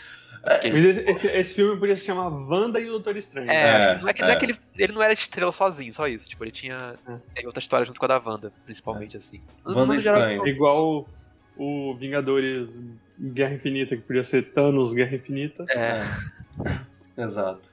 [0.43, 3.49] Mas esse, esse- esse filme podia se chamar Wanda e o Doutor Estranho.
[3.51, 4.35] É, É, acho que não é que, não é é.
[4.37, 6.27] que ele, ele não era estrela sozinho, só isso.
[6.27, 6.95] Tipo, ele tinha
[7.35, 7.45] É.
[7.45, 9.39] outra história junto com a da Wanda, principalmente, assim.
[9.63, 10.47] Wanda geral, Estranho.
[10.47, 11.07] Igual
[11.57, 12.83] o Vingadores
[13.19, 15.63] Guerra Infinita, que podia ser Thanos Guerra Infinita.
[15.69, 16.01] É,
[17.21, 17.69] Exato.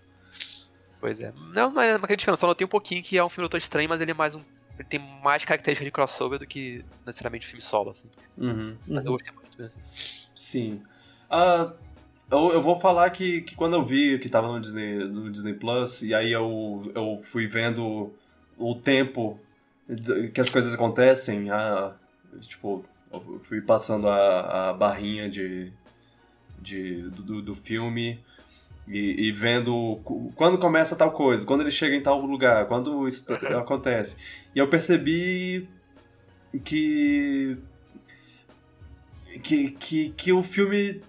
[1.00, 1.32] pois é.
[1.54, 3.98] Não, mas não criticando, só notei um pouquinho que é um filme Doutor Estranho, mas
[4.00, 4.42] ele é mais um.
[4.78, 8.08] Ele tem mais características de crossover do que necessariamente filme solo, assim.
[8.36, 8.76] Uhum.
[8.88, 9.78] Eu gostei muito mesmo.
[10.34, 10.82] Sim.
[11.28, 11.72] Ah,
[12.30, 15.54] eu, eu vou falar que, que quando eu vi que tava no Disney, no Disney
[15.54, 18.12] Plus, e aí eu, eu fui vendo
[18.56, 19.40] o tempo
[20.34, 21.94] que as coisas acontecem, a,
[22.42, 25.72] tipo, eu fui passando a, a barrinha de,
[26.60, 28.20] de, do, do filme
[28.88, 30.00] e, e vendo
[30.34, 34.18] quando começa tal coisa, quando ele chega em tal lugar, quando isso acontece.
[34.54, 35.68] E eu percebi
[36.64, 37.58] que
[39.42, 41.00] que, que, que o filme.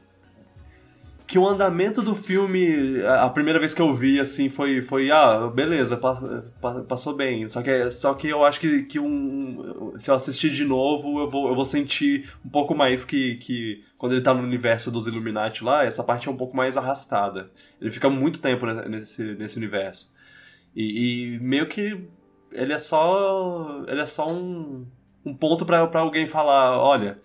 [1.30, 5.48] Que o andamento do filme, a primeira vez que eu vi, assim, foi, foi ah,
[5.48, 7.48] beleza, pa- pa- passou bem.
[7.48, 11.30] Só que, só que eu acho que, que um, se eu assistir de novo, eu
[11.30, 15.06] vou, eu vou sentir um pouco mais que, que quando ele tá no universo dos
[15.06, 17.52] Illuminati lá, essa parte é um pouco mais arrastada.
[17.80, 20.12] Ele fica muito tempo ne- nesse, nesse universo.
[20.76, 22.08] E, e meio que
[22.52, 23.84] ele é só.
[23.88, 24.84] Ele é só um,
[25.24, 27.20] um ponto pra alguém falar, olha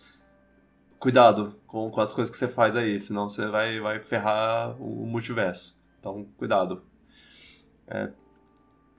[0.98, 5.04] cuidado com, com as coisas que você faz aí, senão você vai, vai ferrar o
[5.04, 5.76] multiverso.
[5.98, 6.84] Então, cuidado.
[7.88, 8.10] É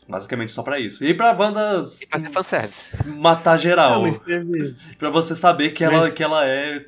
[0.09, 1.01] basicamente só pra isso.
[1.03, 3.07] E pra Wanda E fazer fanservice.
[3.07, 4.03] matar geral.
[4.11, 6.85] teve, Pra você saber que ela, que ela é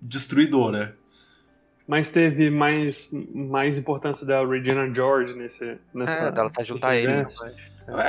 [0.00, 0.94] destruidora.
[1.88, 6.94] mas teve mais, mais importância da Regina George nesse, nessa, É, dela tá junto a
[6.94, 7.22] ele.
[7.22, 7.40] mas-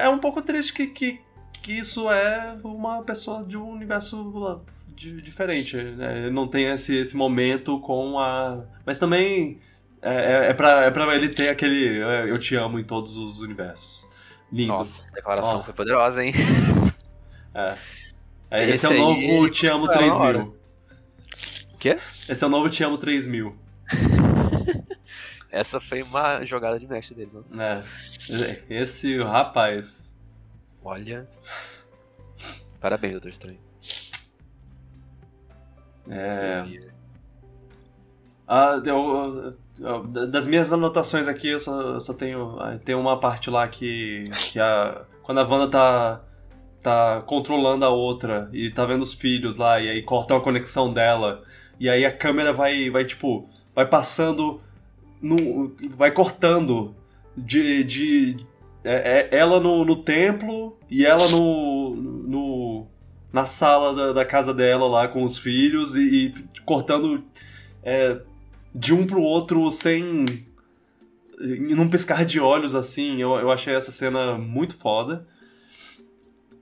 [0.03, 1.21] É um pouco triste que, que,
[1.63, 4.61] que isso é uma pessoa de um universo
[5.01, 5.75] di- diferente.
[5.77, 6.29] Né?
[6.29, 8.63] Não tem esse, esse momento com a.
[8.85, 9.59] Mas também
[10.01, 13.17] é, é, é, pra, é pra ele ter aquele é, eu te amo em todos
[13.17, 14.07] os universos.
[14.51, 14.73] Lindo.
[14.73, 15.63] Nossa, essa declaração Ó.
[15.63, 16.33] foi poderosa, hein?
[17.55, 17.75] É.
[18.49, 20.39] É, esse, Esse é o novo Te Amo foi da hora.
[20.39, 20.57] 3000.
[21.79, 21.97] Quê?
[22.27, 23.55] Esse é o novo Te Amo 3000.
[25.49, 27.83] Essa foi uma jogada de mestre dele, nossa.
[28.29, 28.63] É.
[28.69, 30.09] Esse rapaz.
[30.83, 31.27] Olha.
[32.79, 33.59] Parabéns, Doutor Estranho.
[36.11, 36.65] É.
[38.47, 42.57] Ah, eu- eu- das minhas anotações aqui, eu só, eu só tenho.
[42.59, 44.29] ah, Tem uma parte lá que.
[44.51, 46.21] que a, quando a Wanda tá.
[46.81, 50.91] tá controlando a outra e tá vendo os filhos lá, e aí cortam a conexão
[50.91, 51.43] dela.
[51.79, 53.47] E aí a câmera vai, vai tipo.
[53.73, 54.59] vai passando.
[55.21, 56.93] No, vai cortando
[57.37, 57.83] de.
[57.85, 58.45] de
[58.83, 61.80] é- é ela no, no templo e ela no.
[63.31, 66.33] Na sala da, da casa dela lá com os filhos e, e
[66.65, 67.23] cortando
[67.83, 68.19] é,
[68.73, 70.25] de um pro outro sem.
[71.39, 73.21] em um piscar de olhos assim.
[73.21, 75.27] Eu, eu achei essa cena muito foda.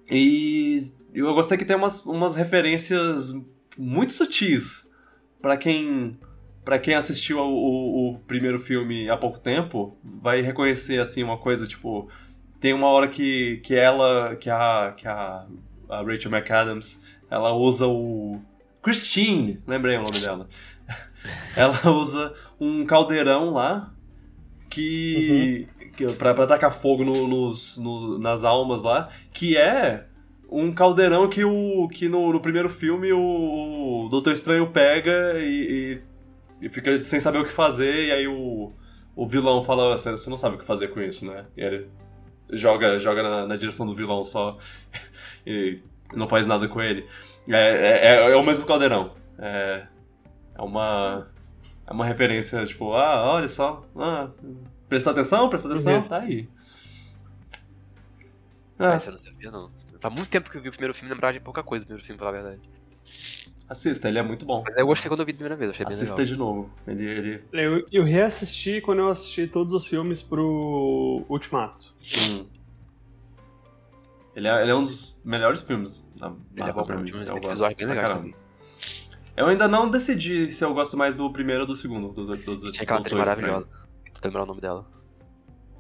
[0.10, 3.34] E eu gostei que tem umas, umas referências
[3.78, 4.90] muito sutis
[5.41, 6.18] para quem
[6.70, 11.66] pra quem assistiu o, o primeiro filme há pouco tempo, vai reconhecer, assim, uma coisa,
[11.66, 12.08] tipo...
[12.60, 15.48] Tem uma hora que, que ela, que a, que a,
[15.90, 18.40] a Rachel McAdams, ela usa o...
[18.82, 20.48] Christine, lembrei o nome dela.
[21.53, 23.91] Ela usa um caldeirão lá
[24.70, 25.68] que,
[25.98, 30.06] que pra, pra tacar fogo no- nos, no- nas almas lá, que é
[30.49, 35.99] um caldeirão que, o, que no, no primeiro filme o, o Doutor Estranho pega e,
[36.61, 38.72] e- e fica sem saber o que fazer, e aí o,
[39.16, 41.45] o vilão fala, você você não sabe o que fazer com isso, né?
[41.57, 41.88] E ele
[42.52, 44.57] joga, joga na, na direção do vilão só
[45.45, 45.80] e
[46.14, 47.07] não faz nada com ele.
[47.49, 49.16] É, é, é o mesmo caldeirão.
[49.38, 49.88] É,
[50.56, 51.28] é uma.
[51.88, 53.84] É uma referência, tipo, ah, olha só.
[53.95, 54.30] Ah,
[54.88, 56.03] presta atenção, presta atenção, Uhum.
[56.03, 56.48] tá aí.
[58.78, 59.72] Ah, Ah, você não sabia, não.
[59.99, 61.88] Faz muito tempo que eu vi o primeiro filme e lembrava de pouca coisa do
[61.88, 62.70] primeiro filme, pra falar a verdade.
[63.68, 64.64] assista, ele é muito bom.
[64.66, 66.26] Mas eu gostei quando eu vi a primeira vez, achei bem Assista legal.
[66.34, 66.72] de novo.
[66.88, 67.44] Ele, ele.
[67.52, 71.94] Eu, eu reassisti quando eu assisti todos os filmes pro Ultimato.
[72.18, 72.45] hum.
[74.40, 77.10] Ele, é, ele é um dos melhores filmes da Ele é Marvel bom pra mim.
[77.10, 78.16] Eu gosto bem caramba.
[78.16, 78.36] também.
[79.36, 82.07] Eu ainda não decidi se eu gosto mais do primeiro ou do segundo.
[82.14, 83.52] Do, do, do, do Tinha aquela atriz Estranho.
[83.53, 83.68] maravilhosa.
[84.14, 84.86] Tô lembrar o nome dela.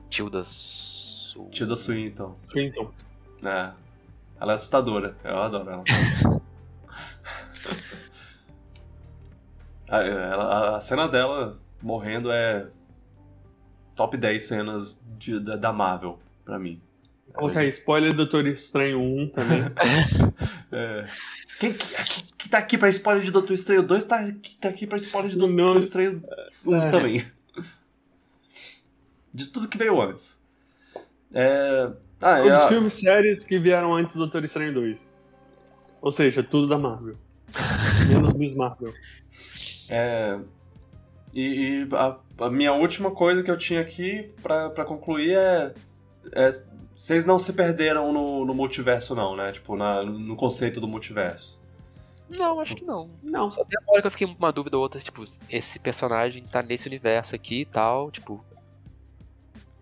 [0.09, 1.47] Tilda Su...
[1.51, 2.35] Tilda Swinton.
[2.53, 2.91] Então,
[3.45, 3.71] É.
[4.41, 5.15] Ela é assustadora.
[5.23, 5.83] Eu adoro ela.
[9.87, 12.67] a, ela- a cena dela morrendo é
[13.95, 16.81] top 10 cenas de- da, da Marvel, pra mim.
[17.29, 19.63] Vou colocar aí, spoiler do Doutor Estranho 1 também.
[20.71, 21.05] É.
[21.59, 24.69] Quem que, que, que tá aqui pra spoiler de Doutor Estranho 2 tá, aqui- tá
[24.69, 25.79] aqui pra spoiler de Doutor Não.
[25.79, 26.23] Estranho
[26.65, 26.91] 1 É.
[26.91, 27.25] também.
[29.33, 30.45] De tudo que veio antes.
[31.33, 31.91] É.
[32.21, 35.15] Ah, Todos é os a- filmes séries que vieram antes do Doutor Estranho 2.
[36.01, 37.17] Ou seja, tudo da Marvel.
[38.07, 38.93] Menos Miss Marvel.
[39.89, 40.39] É,
[41.33, 45.73] e e a, a minha última coisa que eu tinha aqui pra, pra concluir é,
[46.33, 46.49] é.
[46.99, 49.53] Vocês não se perderam no, no multiverso, não, né?
[49.53, 51.57] Tipo, na- no conceito do multiverso.
[52.29, 53.09] Não, acho que não.
[53.23, 53.49] Não.
[53.49, 56.43] Só tem uma hora que eu fiquei com uma dúvida ou outra, tipo, esse personagem
[56.43, 58.43] tá nesse universo aqui e tal, tipo.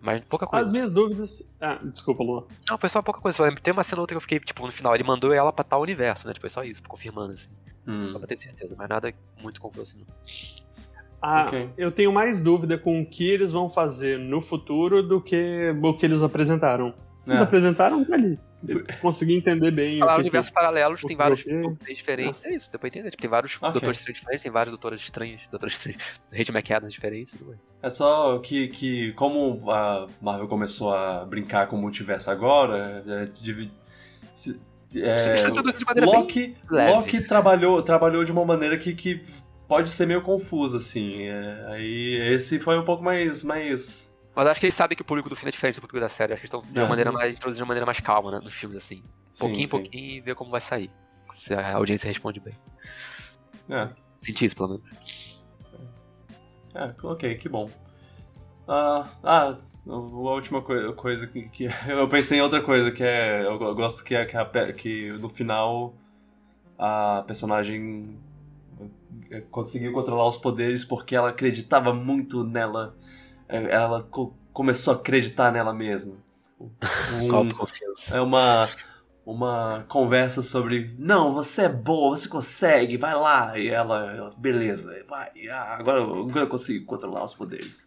[0.00, 0.70] Mas pouca As coisa.
[0.70, 1.52] minhas dúvidas.
[1.60, 2.44] Ah, desculpa, Luan.
[2.70, 3.36] Não, foi só pouca coisa.
[3.36, 5.52] Só Tem uma cena ou outra que eu fiquei, tipo, no final, ele mandou ela
[5.52, 6.32] pra tal universo, né?
[6.32, 7.48] Tipo, foi só isso, confirmando, assim.
[7.84, 9.12] Hum, Só pra ter certeza, mas nada
[9.42, 10.06] muito confuso assim, não.
[11.20, 11.70] Ah, Ok.
[11.76, 15.94] eu tenho mais dúvida com o que eles vão fazer no futuro do que o
[15.98, 16.94] que eles apresentaram.
[17.28, 17.42] Eles é.
[17.44, 18.38] apresentaram ali.
[18.66, 20.54] Eu Consegui entender bem Falar o que universos que...
[20.54, 22.44] paralelos, tem vários doutores diferentes.
[22.44, 23.10] É isso, deu pra entender.
[23.10, 23.70] Tipo, tem vários Ok.
[23.72, 26.02] doutores estranhos diferentes, tem vários doutores estranhos, doutores estranhos,
[26.32, 27.34] Rachel McAdams diferentes.
[27.80, 33.26] É só que, que, como a Marvel começou a brincar com o multiverso agora, é,
[33.40, 33.70] divi-
[34.32, 34.60] se-
[34.96, 35.34] é,
[35.98, 36.56] é Loki.
[36.68, 39.22] Loki trabalhou, trabalhou de uma maneira que, que
[39.68, 41.24] pode ser meio confusa, assim.
[41.28, 43.44] É, aí esse foi um pouco mais.
[43.44, 44.07] mais
[44.38, 46.08] Mas acho que eles sabem que o público do filme é diferente do público da
[46.08, 46.32] série.
[46.32, 46.88] Acho que estão de uma É.
[46.88, 49.02] maneira mais, introduzindo de uma maneira mais calma, né, nos filmes, assim.
[49.32, 50.88] sim, Pouquinho em pouquinho e ver como vai sair.
[51.34, 52.54] Se a audiência responde bem.
[53.68, 54.84] É, Senti isso, pelo menos.
[56.72, 57.68] é, ok, que bom.
[58.68, 59.56] Ah, ah,
[59.88, 63.44] a última coi- coisa que, que- Eu pensei em outra coisa, que é.
[63.44, 65.94] Eu go- gosto que, é, que, a pe- que no final
[66.78, 68.16] a personagem
[69.32, 72.96] eh, conseguiu controlar os poderes porque ela acreditava muito nela.
[73.48, 76.14] Ela co- começou a acreditar nela mesma.
[77.22, 78.16] Um- Autoconfiança.
[78.16, 78.68] é uma
[79.24, 83.58] uma conversa sobre não, você é boa, você consegue, vai lá.
[83.58, 85.28] E ela, ela, beleza, vai.
[85.50, 87.86] ah, agora, eu- agora eu consigo controlar os poderes.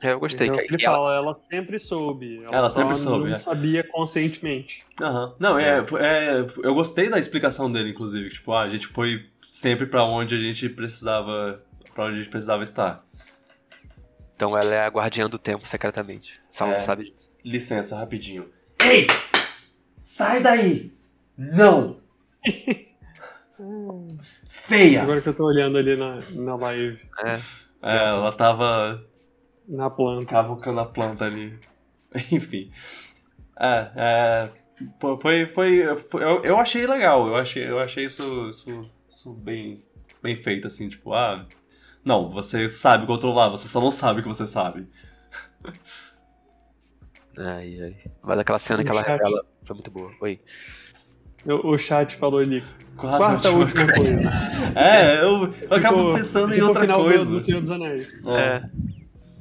[0.00, 0.48] É, eu gostei.
[0.48, 2.44] Então, que- ela- fala, ela sempre soube.
[2.50, 3.38] Ela só sempre soube, Não é.
[3.38, 4.84] sabia conscientemente.
[5.00, 5.34] Aham.
[5.38, 8.28] Não, é, é, eu gostei da explicação dele, inclusive.
[8.30, 11.62] Tipo, ah, a gente foi sempre pra onde a gente precisava,
[11.94, 13.04] para onde a gente precisava estar.
[14.42, 16.40] Então ela é a guardiã do tempo secretamente.
[16.50, 16.78] Só não É.
[16.80, 17.30] sabe disso.
[17.44, 18.50] Licença, rapidinho.
[18.84, 19.06] Ei!
[20.00, 20.92] Sai daí!
[21.38, 21.96] Não!
[24.48, 25.04] Feia!
[25.04, 27.38] Agora que eu tô olhando ali na, na live, É.
[27.84, 29.06] É, ela tava
[29.68, 30.26] na planta.
[30.26, 31.56] cavucando a planta ali.
[32.32, 32.72] Enfim.
[33.60, 34.50] É, é.
[35.20, 35.46] Foi.
[35.46, 39.84] foi, foi- eu, eu achei legal, eu achei, eu achei isso, isso, isso bem,
[40.20, 41.46] bem feito, assim, tipo, ah.
[42.04, 44.86] Não, você sabe controlar, você só não sabe que você sabe.
[47.38, 47.96] Ai, ai.
[48.22, 49.10] Mas aquela cena No que ela chat.
[49.18, 50.10] revela foi muito boa.
[50.20, 50.40] Oi.
[51.46, 52.62] O, o chat falou ali.
[52.96, 54.20] Quarta, Quarta última coisa.
[54.76, 57.24] É, eu, eu acabo Tipo, pensando em tipo o outra final coisa.
[57.24, 58.22] Do, Senhor dos Anéis.
[58.26, 58.62] É,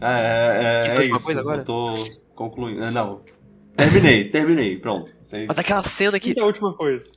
[0.01, 1.25] é, é, Que é, última isso.
[1.25, 1.61] coisa agora?
[1.61, 2.83] Eu tô concluindo.
[2.83, 3.21] É, Não.
[3.75, 5.13] Terminei, terminei, pronto.
[5.21, 6.33] Vocês, Mas aquela cena que.
[6.33, 7.09] Que é a última coisa?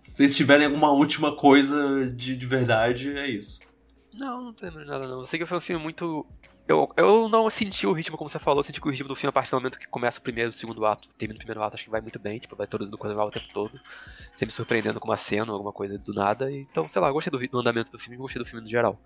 [0.00, 3.60] se vocês tiverem alguma última coisa de, de verdade, é isso.
[4.14, 5.20] Não, não tem nada não.
[5.20, 6.26] Eu sei que foi um filme muito.
[6.66, 9.16] Eu, eu não senti o ritmo, como você falou, eu senti que o ritmo do
[9.16, 11.62] filme, a partir do momento que começa o primeiro, o segundo ato, termina o primeiro
[11.62, 13.80] ato, acho que vai muito bem, tipo, vai todos no carnaval o tempo todo,
[14.36, 16.52] sempre surpreendendo com uma cena, alguma coisa do nada.
[16.52, 18.68] Então, sei lá, eu gostei do, do andamento do filme e gostei do filme no
[18.70, 19.00] geral.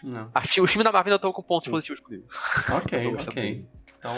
[0.00, 0.30] Não.
[0.32, 2.24] Acho, os filmes da Marvel ainda estão com pontos positivos comigo.
[2.72, 3.52] Ok, Eu ok.
[3.54, 3.68] muito.
[3.98, 4.14] Então,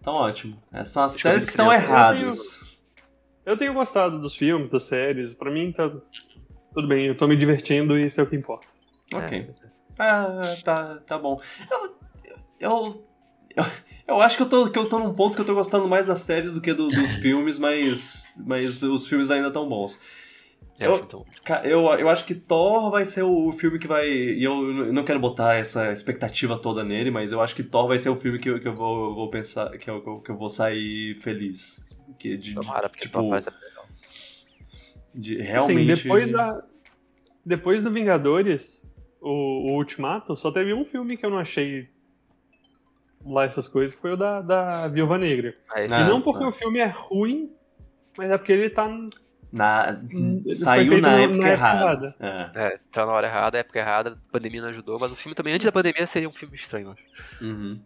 [0.00, 0.56] então ótimo.
[0.72, 2.78] Essas são as Deixa eu séries que estão eu- erradas.
[3.46, 5.32] Eu tenho gostado dos filmes, das séries.
[5.32, 5.90] Pra mim tá
[6.74, 7.06] tudo bem.
[7.06, 8.73] Eu tô me divertindo e isso é o que importa.
[9.12, 9.50] Ok.
[9.98, 11.40] Ah, tá, tá bom.
[11.70, 11.94] Eu,
[12.58, 13.06] eu,
[13.56, 13.64] eu,
[14.08, 16.06] eu acho que eu, tô, que eu tô num ponto que eu tô gostando mais
[16.08, 20.00] das séries do que do- dos filmes, mas, mas os filmes ainda estão bons.
[20.80, 21.08] É, Eu-
[21.62, 24.08] Eu, eu acho que Thor vai ser o filme que vai.
[24.10, 27.98] E eu não quero botar essa expectativa toda nele, mas eu acho que Thor vai
[27.98, 29.70] ser o filme que eu, que eu vou, eu vou pensar.
[29.78, 31.96] Que eu, que eu vou sair feliz.
[32.18, 33.86] Que de, Tomara, porque tipo, faz legal.
[35.14, 36.02] de Assim, realmente.
[36.02, 36.64] depois, da,
[37.46, 38.83] depois do Vingadores,
[39.24, 41.88] o, o Ultimato, só teve um filme que eu não achei
[43.24, 45.56] lá essas coisas, que foi o da, da Viúva Negra.
[45.74, 46.48] Ah, esse Ah, e não porque ah.
[46.48, 47.50] o filme é ruim,
[48.18, 48.88] mas é porque ele tá.
[49.52, 52.14] Na, ele saiu na na- época na época errada.
[52.18, 52.50] É.
[52.74, 55.54] É, tá na hora errada, época errada, a pandemia não ajudou, mas o filme também,
[55.54, 57.04] antes da pandemia, seria um filme estranho, eu acho.
[57.40, 57.80] Uhum.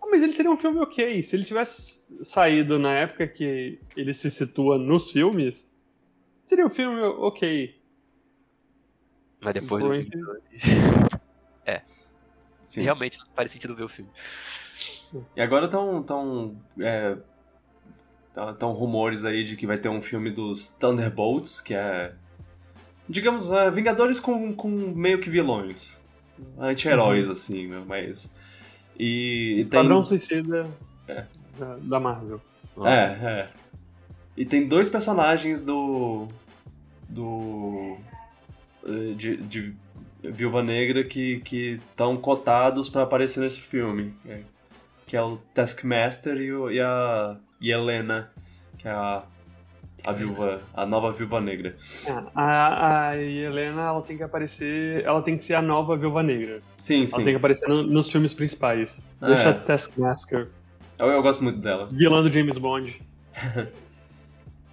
[0.00, 1.22] Ah, mas ele seria um filme ok.
[1.24, 5.68] Se ele tivesse saído na época que ele se situa nos filmes,
[6.44, 7.77] seria um filme ok.
[9.40, 9.90] Mas depois do.
[9.90, 10.42] Vingadores,
[12.68, 12.82] Sim.
[12.82, 14.10] realmente não faz sentido ver o filme.
[15.34, 17.16] E agora estão tão, é,
[18.34, 22.12] tão, tão rumores aí de que vai ter um filme dos Thunderbolts, que é.
[23.08, 26.06] Digamos, é, Vingadores com, com meio que vilões.
[26.58, 27.82] Anti-heróis, assim, né?
[27.86, 28.38] Mas.
[28.98, 29.80] E, e tem.
[29.80, 30.68] Padrão Suicida
[31.08, 31.24] É.
[31.58, 32.40] da, da Marvel.
[32.84, 33.48] É, é.
[34.36, 36.28] E tem dois personagens do.
[37.08, 37.96] Do.
[38.88, 39.74] Eh, De, de
[40.22, 41.42] Viúva Negra que
[41.90, 44.12] estão cotados pra aparecer nesse filme.
[44.26, 44.40] é,
[45.06, 47.36] Que é o Taskmaster e, o- e a.
[47.60, 48.30] E Helena,
[48.78, 49.22] que é a.
[50.06, 50.60] A viúva.
[50.74, 51.76] A nova Viúva Negra.
[52.06, 55.04] É, a, a Helena, ela tem que aparecer.
[55.04, 56.62] Ela tem que ser a nova Viúva Negra.
[56.78, 57.16] Sim, Ela sim.
[57.16, 59.02] tem que aparecer no- nos filmes principais.
[59.20, 59.26] É.
[59.26, 60.48] Deixa a Taskmaster,
[60.98, 61.88] Eu, eu gosto muito dela.
[61.92, 63.00] vilã do James Bond.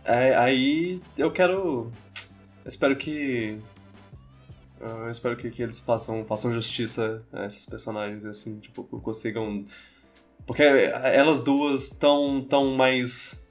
[0.04, 1.92] É, aí eu quero.
[2.64, 3.58] Eu espero que.
[5.06, 9.66] Eu espero que, que eles façam, façam justiça a esses personagens, assim, tipo, consigam.
[10.46, 13.50] Porque elas duas estão tão mais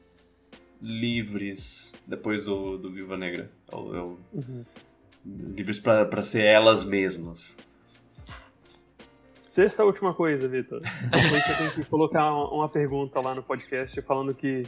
[0.80, 3.50] livres depois do, do Viúva Negra.
[3.72, 4.18] Eu- eu-
[5.26, 7.56] livres pra, pra ser elas mesmas.
[9.48, 10.80] Sexta última coisa, Vitor.
[10.80, 14.64] Depois você tem que colocar uma, pergunta lá no podcast falando que.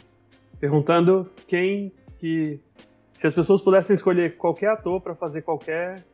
[0.59, 2.59] Perguntando quem que.
[3.15, 6.05] Se as pessoas pudessem escolher qualquer ator pra fazer qualquer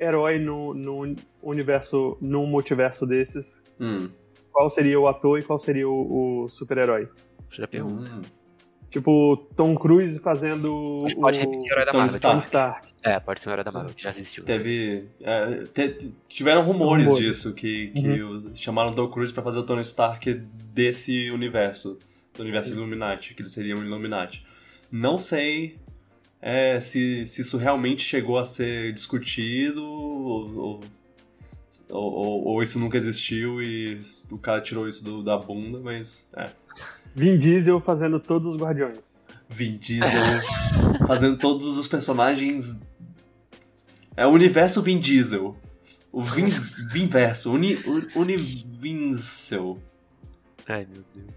[0.00, 4.08] herói no, no universo, num multiverso desses, Hum.
[4.52, 7.08] qual seria o ator e qual seria o, o super-herói?
[7.50, 8.10] Já pergunta.
[8.10, 8.22] Hum.
[8.90, 12.16] Tipo, Tom Cruise fazendo Mas pode o repetir o herói da Tony Marvel.
[12.16, 12.32] Stark.
[12.34, 12.88] Tony Stark.
[13.02, 14.42] É, pode ser o herói da Marvel, que já existiu.
[14.42, 14.46] né?
[14.46, 15.04] Teve.
[15.22, 17.24] é, te- tiveram rumores Rumores.
[17.26, 21.98] disso, que, que o- chamaram Tom Cruise pra fazer o Tony Stark desse universo,
[22.34, 24.44] do universo Illuminati, que ele seria um Illuminati.
[24.90, 25.78] Não sei
[26.42, 30.80] é, se, se isso realmente chegou a ser discutido ou, ou,
[31.90, 34.00] ou- ou isso nunca existiu e
[34.30, 36.50] o cara tirou isso do- da bunda, mas é.
[37.14, 38.98] Vin Diesel fazendo todos os Guardiões.
[39.48, 40.08] Vin Diesel
[41.06, 42.82] fazendo todos os personagens.
[44.16, 45.56] É o universo Vin Diesel.
[46.12, 46.46] O Vin,
[46.92, 47.52] Vinverso.
[47.52, 49.78] Uni, u- Univincel.
[50.68, 51.30] Ai, meu Deus.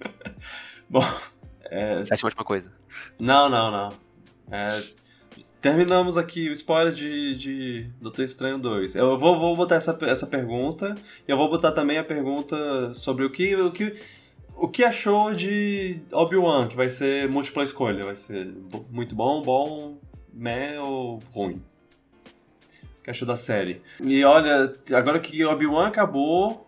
[0.88, 1.04] Bom,
[1.70, 2.70] é, Sétima última coisa.
[3.18, 3.92] não, não, não.
[4.50, 4.82] É,
[5.60, 8.94] terminamos aqui o spoiler de, de Doutor Estranho 2.
[8.94, 10.94] Eu vou, vou botar essa, essa pergunta
[11.26, 13.94] e eu vou botar também a pergunta sobre o que, o que,
[14.54, 18.04] o que achou de Obi-Wan, que vai ser múltipla escolha.
[18.04, 18.54] Vai ser
[18.90, 19.98] muito bom, bom,
[20.32, 21.62] meh ou ruim.
[23.00, 23.82] O que achou da série?
[24.00, 26.65] E olha, agora que Obi-Wan acabou,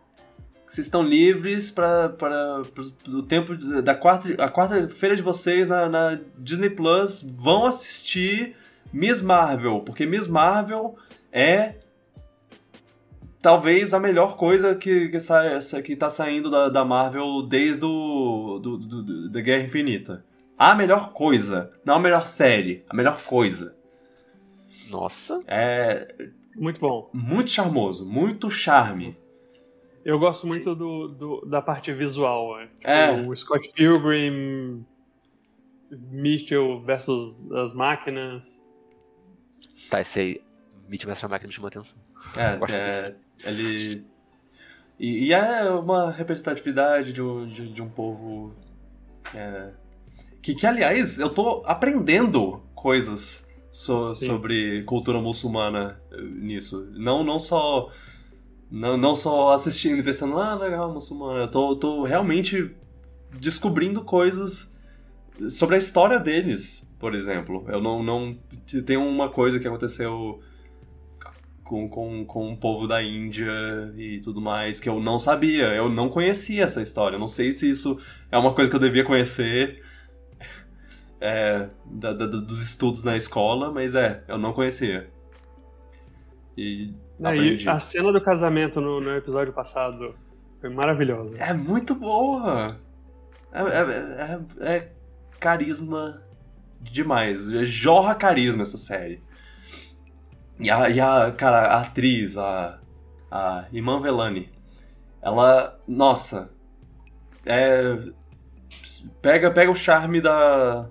[0.69, 2.63] vocês estão livres para
[3.09, 8.55] o tempo da quarta a quarta-feira de vocês na, na Disney Plus vão assistir
[8.93, 10.97] Miss Marvel, porque Miss Marvel
[11.33, 11.75] é
[13.41, 17.85] talvez a melhor coisa que que, sai, essa- que tá saindo da, da Marvel desde
[17.85, 20.25] o do, do- do- da Guerra Infinita.
[20.59, 23.77] A melhor coisa, não a melhor série, a melhor coisa.
[24.91, 25.41] Nossa.
[25.47, 26.09] É
[26.57, 27.09] Muito bom.
[27.13, 29.17] muito charmoso, muito charme.
[30.09, 32.57] Eu gosto muito do, do- da parte visual.
[32.57, 32.69] né?
[32.77, 33.13] Tipo, É.
[33.13, 34.83] O Scott Pilgrim,
[35.91, 38.65] Mitchell versus as máquinas.
[39.91, 40.41] Tá, esse aí.
[40.89, 41.99] Meet Master Máquina me chamou a atenção.
[42.37, 43.15] É, Gosto é,
[43.45, 44.05] ele.
[44.99, 48.55] E, e é uma representatividade de um, de, de um povo.
[49.35, 49.73] é,
[50.41, 56.91] que, que, aliás, eu tô aprendendo coisas so- sobre cultura muçulmana eh, nisso.
[56.95, 57.93] Não, não só.
[58.71, 61.45] Não, não só assistindo e pensando, ah, legal, muçulmana.
[61.45, 62.71] Eu tô, tô realmente
[63.39, 64.79] descobrindo coisas
[65.51, 67.65] sobre a história deles, por exemplo.
[67.69, 68.03] Eu não.
[68.03, 68.37] não
[68.85, 70.41] tem uma coisa que aconteceu
[71.65, 73.51] com, com, com o povo da Índia
[73.97, 75.69] e tudo mais que eu não sabia.
[75.75, 77.19] Eu não conhecia essa história.
[77.19, 77.99] Não sei se isso
[78.31, 79.83] é uma coisa que eu devia conhecer
[81.21, 85.09] é, da- da- dos estudos na escola, mas é, eu não conhecia.
[86.57, 87.69] E Aprendi.
[87.69, 90.15] a cena do casamento no, no episódio passado
[90.61, 91.37] foi maravilhosa.
[91.39, 92.77] É muito boa!
[93.53, 94.41] É, é-
[94.71, 94.93] é- é
[95.41, 96.23] carisma
[96.81, 97.53] demais.
[97.53, 99.23] É Jorra carisma essa série.
[100.61, 102.79] E a, e a cara, a atriz, a,
[103.31, 104.51] a Iman Velani,
[105.23, 106.53] ela, nossa,
[107.47, 107.97] é,
[109.23, 110.89] pega, pega o charme da,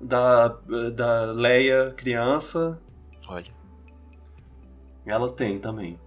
[0.00, 0.48] da,
[0.94, 2.80] da Leia criança,
[3.28, 3.52] Olha.
[5.10, 5.98] Ela tem também.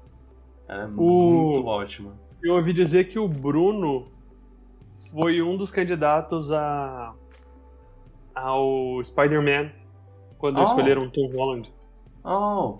[0.67, 2.13] Ela é O- muito ótima.
[2.41, 4.07] Eu ouvi dizer que o Bruno
[5.11, 7.13] foi um dos candidatos a
[8.35, 9.71] ao Spider-Man
[10.37, 10.63] quando Oh.
[10.63, 11.73] escolheram Tom Holland.
[12.23, 12.77] Oh.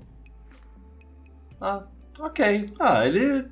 [1.60, 1.84] Ah,
[2.19, 2.72] ok.
[2.80, 3.45] Ah, ele.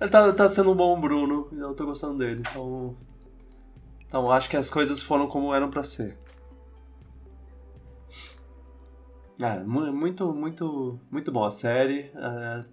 [0.00, 1.48] Ele tá, tá sendo um bom Bruno.
[1.52, 2.40] Eu tô gostando dele.
[2.40, 2.94] Então.
[4.06, 6.18] Então acho que as coisas foram como eram pra ser.
[9.44, 12.10] Ah, mu- muito, muito, muito bom a série.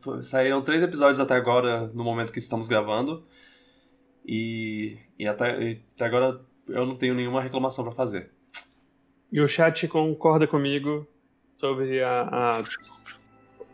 [0.01, 3.23] Pô, saíram três episódios até agora, no momento que estamos gravando.
[4.25, 8.31] E, e, até, e até agora eu não tenho nenhuma reclamação pra fazer.
[9.31, 11.07] E o chat concorda comigo
[11.57, 12.21] sobre a,
[12.59, 12.63] a-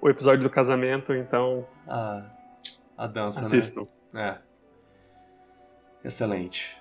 [0.02, 2.26] o episódio do casamento, então A,
[2.98, 3.46] a dança, né?
[3.48, 3.88] assistam.
[4.14, 4.38] É.
[6.04, 6.78] Excelente.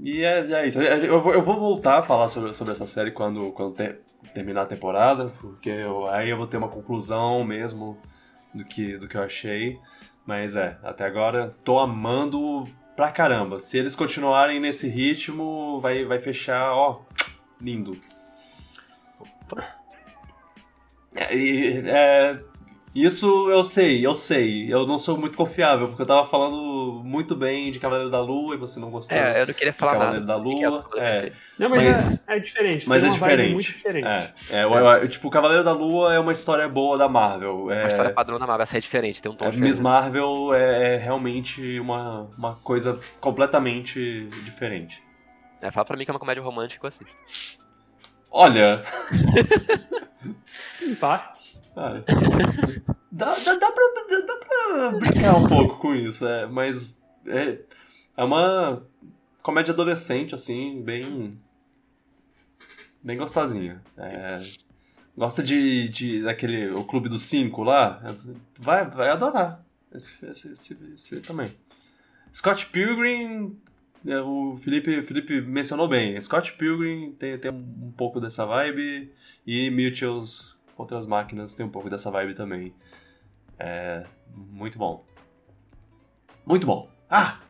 [0.00, 0.80] E é, é isso.
[0.80, 4.00] Eu vou, eu vou voltar a falar sobre, sobre essa série quando, quando ter-
[4.34, 7.98] terminar a temporada, porque eu- aí eu vou ter uma conclusão mesmo
[8.54, 9.78] do que, do que eu achei.
[10.24, 12.64] Mas é, até agora tô amando
[12.94, 13.58] pra caramba.
[13.58, 17.00] Se eles continuarem nesse ritmo, vai, vai fechar, ó,
[17.60, 17.98] lindo.
[21.14, 22.38] É, e, é,
[23.04, 24.72] isso eu sei, eu sei.
[24.72, 28.54] Eu não sou muito confiável, porque eu tava falando muito bem de Cavaleiro da Lua
[28.54, 29.16] e você não gostou.
[29.16, 30.38] É, eu não queria falar Cavaleiro nada.
[30.38, 31.32] da Fiquei quieto Lua, é.
[31.58, 32.88] Não, mas, Mas- é, é diferente.
[32.88, 33.52] Mas é uma diferente.
[33.52, 34.06] muito diferente.
[34.06, 37.70] É, é, eu- tipo, Cavaleiro da Lua é uma história boa da Marvel.
[37.70, 39.68] É, A história padrão da Marvel, essa é diferente, tem um tom é, diferente.
[39.70, 45.02] Miss Marvel é, é realmente uma, uma coisa completamente diferente.
[45.60, 47.14] É, fala pra mim que é uma comédia romântica que eu assisto.
[48.30, 48.82] Olha,
[50.82, 51.37] Em partes.
[51.78, 52.04] Cara,
[53.12, 53.84] dá, dá, dá, pra,
[54.26, 57.58] dá, pra brincar um pouco com isso, é, mas é,
[58.16, 58.82] é uma
[59.42, 61.38] comédia adolescente, assim, bem.
[63.02, 63.80] bem gostosinha.
[63.96, 64.42] É,
[65.16, 66.70] gosta de, de daquele.
[66.70, 68.14] o Clube dos Cinco lá?
[68.58, 69.64] Vai, vai adorar.
[69.94, 71.56] Esse, esse, esse, esse também.
[72.34, 73.56] Scott Pilgrim.
[74.06, 76.20] é, O Felipe, Felipe mencionou bem.
[76.20, 79.12] Scott Pilgrim tem, tem um pouco dessa vibe.
[79.46, 82.72] E Mutuals contra as máquinas tem um pouco dessa vibe também.
[83.58, 84.06] É.
[84.32, 85.04] Muito bom.
[86.46, 86.88] Muito bom.
[87.10, 87.40] Ah!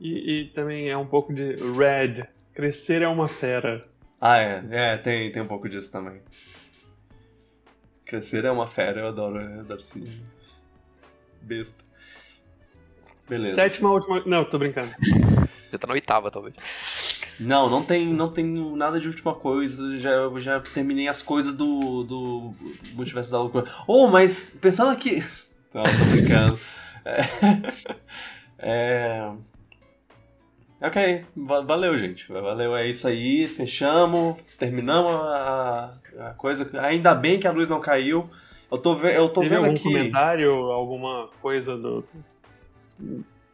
[0.00, 2.28] E, e também é um pouco de Red.
[2.52, 3.88] Crescer é uma fera.
[4.20, 4.64] Ah, é.
[4.70, 6.22] É, tem, tem um pouco disso também.
[8.04, 10.22] Crescer é uma fera, eu adoro, eu adoro esse
[11.42, 11.82] besta.
[13.28, 13.54] Beleza.
[13.54, 14.22] Sétima última.
[14.26, 14.94] Não, tô brincando.
[15.70, 16.54] Você tá na oitava, talvez.
[17.40, 18.44] Não, não tem, não tem
[18.76, 19.98] nada de última coisa.
[19.98, 22.54] Já, já terminei as coisas do, do
[22.94, 23.64] Multiverso da Loucura.
[23.86, 25.24] Oh, mas pensando aqui.
[25.72, 26.58] Não, tô brincando.
[27.04, 27.20] É...
[28.58, 29.32] é...
[30.80, 32.30] Ok, va- valeu, gente.
[32.30, 33.48] Valeu, é isso aí.
[33.48, 36.68] Fechamos, terminamos a, a coisa.
[36.80, 38.28] Ainda bem que a luz não caiu.
[38.70, 39.84] Eu tô, ve eu tô Teve vendo algum aqui.
[39.84, 42.04] comentário, alguma coisa do,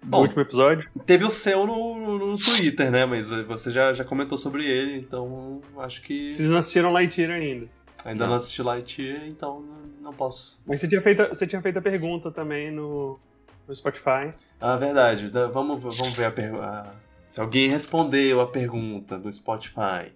[0.02, 0.88] Bom, último episódio?
[1.06, 3.04] Teve o seu no, no Twitter, né?
[3.04, 7.68] Mas você já, já comentou sobre ele, então acho que Vocês não assistiram Lightyear ainda.
[8.04, 8.36] ainda não, Não.
[8.36, 9.62] assisti Lightyear, então
[10.00, 10.62] não posso.
[10.66, 13.20] Mas você tinha feito, você tinha feito a pergunta também no,
[13.68, 14.32] no Spotify.
[14.60, 15.30] Ah, verdade.
[15.30, 16.90] Da- Vamos, vamos ver a pergunta.
[17.28, 20.12] Se alguém respondeu a pergunta do Spotify.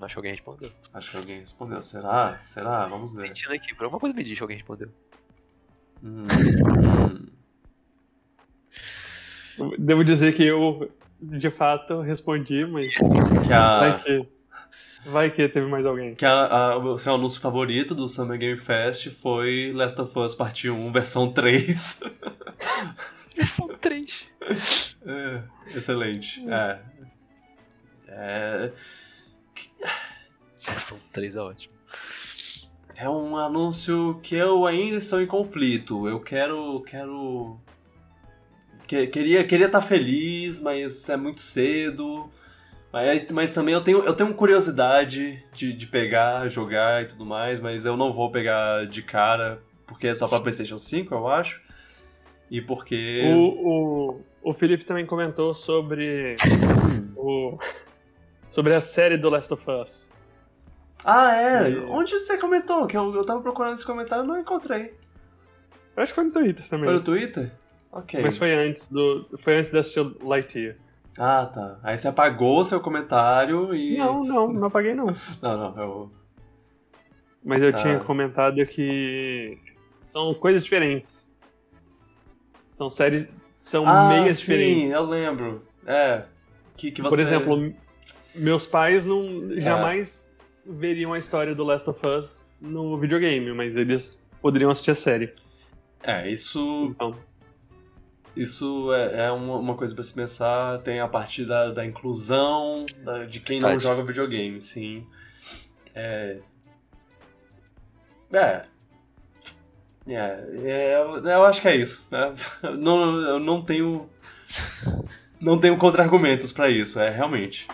[0.00, 0.70] Acho que alguém respondeu.
[0.92, 1.80] Acho que alguém respondeu.
[1.82, 2.36] Será?
[2.38, 2.86] Será?
[2.86, 3.22] Vamos ver.
[3.22, 4.88] Mentindo aqui, por alguma coisa me diz que alguém respondeu.
[6.04, 6.26] Hum.
[9.78, 10.90] Devo dizer que eu
[11.20, 14.26] de fato, respondi, mas Que a, vai que.
[15.06, 16.14] Vai que teve mais alguém.
[16.14, 16.32] que a,
[16.72, 20.92] a- o seu anúncio favorito do Summer Game Fest foi Last of Us Parte 1,
[20.92, 22.00] versão 3.
[23.36, 24.26] Versão 3.
[25.06, 25.42] É,
[25.76, 26.44] excelente.
[26.48, 26.78] É.
[28.08, 28.72] É,
[30.66, 31.74] Versão 3 é ótimo.
[32.96, 36.08] é um anúncio que eu ainda estou em conflito.
[36.08, 36.80] Eu quero.
[36.82, 37.58] quero.
[38.88, 42.28] Que- queria queria estar feliz, mas é muito cedo.
[42.92, 47.60] Mas, mas também eu tenho, eu tenho curiosidade de, de pegar, jogar e tudo mais,
[47.60, 51.60] mas eu não vou pegar de cara, porque é só pra PlayStation 5, eu acho.
[52.50, 53.22] E porque.
[53.30, 53.68] O,
[54.14, 56.34] o, o Felipe também comentou sobre
[57.14, 57.58] o,
[58.48, 60.08] sobre a série do Last of Us.
[61.04, 61.70] Ah, é?
[61.70, 62.86] E- Onde você comentou?
[62.86, 64.92] Que eu, eu tava procurando esse comentário e não encontrei.
[65.94, 66.86] Eu acho que foi no Twitter também.
[66.86, 67.52] Foi no Twitter?
[67.92, 68.20] Ok.
[68.22, 69.26] Mas foi antes do.
[69.42, 70.76] Foi antes de assistir Lightyear.
[71.18, 71.78] Ah, tá.
[71.82, 73.96] Aí você apagou o seu comentário e.
[73.96, 75.06] Não, não, não apaguei não.
[75.42, 76.10] Não, não, eu.
[77.44, 77.78] Mas eu Tá.
[77.78, 79.58] tinha comentado que
[80.06, 81.32] são coisas diferentes.
[82.74, 83.26] São séries.
[83.58, 84.90] São ah, meias sim, diferentes.
[84.92, 85.62] eu lembro.
[85.86, 86.24] É.
[86.76, 87.16] Que, que você.
[87.16, 87.74] Por exemplo,
[88.34, 94.24] meus pais não jamais veriam a história do Last of Us no videogame, mas eles
[94.40, 95.32] poderiam assistir a série.
[96.02, 96.88] É, isso.
[96.90, 97.16] Então,
[98.36, 100.78] Isso é, é uma, uma coisa pra se pensar.
[100.82, 105.06] Tem a partir da, da inclusão da- de quem não joga videogame, sim.
[105.94, 106.38] É.
[108.32, 108.62] É.
[110.06, 110.14] É,
[110.64, 112.06] é, eu- eu acho que é isso.
[112.10, 112.32] né?
[112.78, 114.08] Não, eu não tenho.
[115.40, 117.66] Não tenho contra-argumentos pra isso, é realmente.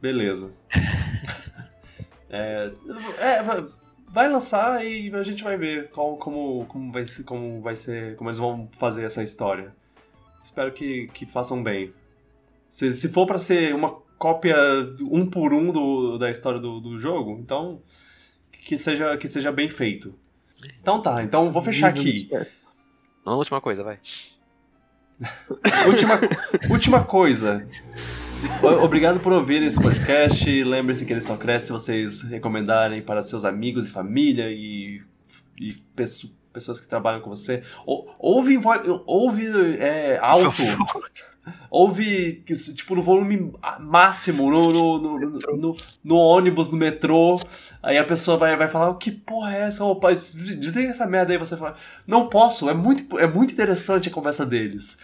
[0.00, 0.52] Beleza.
[2.30, 2.70] É,
[3.18, 3.42] é,
[4.08, 8.16] vai- lançar e a gente vai ver qual, como, como, vai ser, como vai ser.
[8.16, 9.72] Como eles vão fazer essa história.
[10.42, 11.92] Espero que, que façam bem.
[12.68, 14.56] Se, se for pra ser uma cópia
[15.02, 17.80] um por um do, da história do, do jogo, então
[18.50, 20.14] que seja, que seja bem feito.
[20.80, 22.28] Então tá, então vou fechar aqui.
[23.24, 23.98] Uma última coisa, vai.
[25.86, 26.20] Última,
[26.70, 27.66] última coisa.
[28.62, 30.64] O- Obrigado por ouvir esse podcast.
[30.64, 35.02] Lembre-se que ele só cresce se vocês recomendarem para seus amigos e família e,
[35.60, 37.62] e pesso- pessoas que trabalham com você.
[37.86, 38.58] Ou- Ouve,
[39.06, 39.46] ouve
[39.78, 40.62] é, alto.
[41.70, 42.42] Ouve,
[42.76, 45.18] tipo, no volume máximo, no, no, no,
[45.56, 47.40] no- no- ônibus, no metrô.
[47.82, 49.82] Aí a pessoa vai, vai falar, que porra é essa?
[49.84, 51.38] Opa, des- desliga essa merda aí.
[51.38, 51.74] Você fala,
[52.06, 54.98] não posso, é muito, é muito interessante a conversa deles.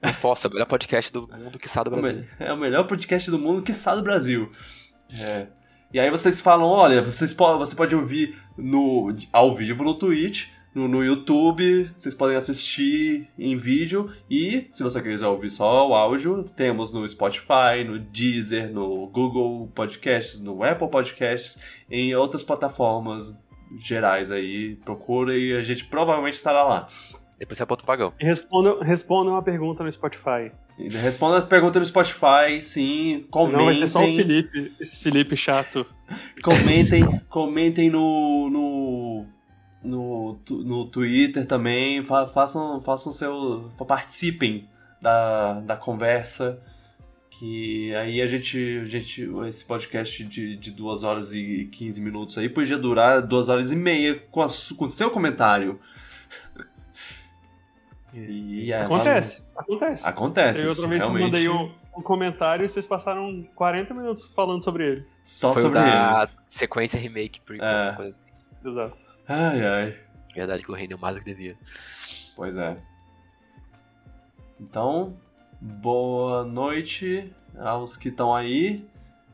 [0.00, 2.24] Não posso, é o melhor podcast do mundo que sabe do É Brasil.
[2.38, 4.52] É o melhor podcast do mundo, que do Brasil.
[5.12, 5.46] É.
[5.92, 10.48] E aí vocês falam, olha, vocês po você pode ouvir no, ao vivo no Twitch,
[10.74, 15.94] no, no YouTube, vocês podem assistir em vídeo e, se você quiser ouvir só o
[15.94, 23.36] áudio, temos no Spotify, no Deezer, no Google Podcasts, no Apple Podcasts, em outras plataformas
[23.78, 24.76] gerais aí.
[24.84, 26.86] Procura e a gente provavelmente estará lá.
[27.38, 28.12] Depois você aponta o pagão.
[28.18, 30.50] E respondam, respondam uma pergunta no Spotify.
[30.76, 33.58] Responda a pergunta no Spotify, sim, comentem.
[33.58, 35.86] Não vai ter só o Felipe, esse Felipe chato.
[36.42, 39.26] Comentem, comentem no, no,
[39.82, 43.70] no, no Twitter também, fa- façam, façam seu.
[43.86, 44.68] participem
[45.00, 46.62] da, da conversa.
[47.30, 49.28] Que aí a gente, a gente.
[49.46, 53.76] Esse podcast de, de 2 horas e 15 minutos aí podia durar 2 horas e
[53.76, 54.46] meia com, a
[54.76, 55.78] com o seu comentário.
[58.14, 60.08] E é, Acontece, acontece.
[60.08, 60.62] Acontece.
[60.64, 61.30] Eu outra vez eu realmente.
[61.30, 65.06] mandei um, um comentário e vocês passaram 40 minutos falando sobre ele.
[65.22, 65.90] Só Foi sobre ele.
[65.90, 67.92] da sequência remake prequel, É.
[67.94, 68.20] coisa assim.
[68.68, 69.18] Exato.
[69.28, 69.96] Ai, ai.
[70.34, 71.56] Verdade que o rendeu mais do que devia.
[72.34, 72.76] Pois é.
[74.60, 75.16] Então,
[75.60, 78.84] boa noite aos que estão aí.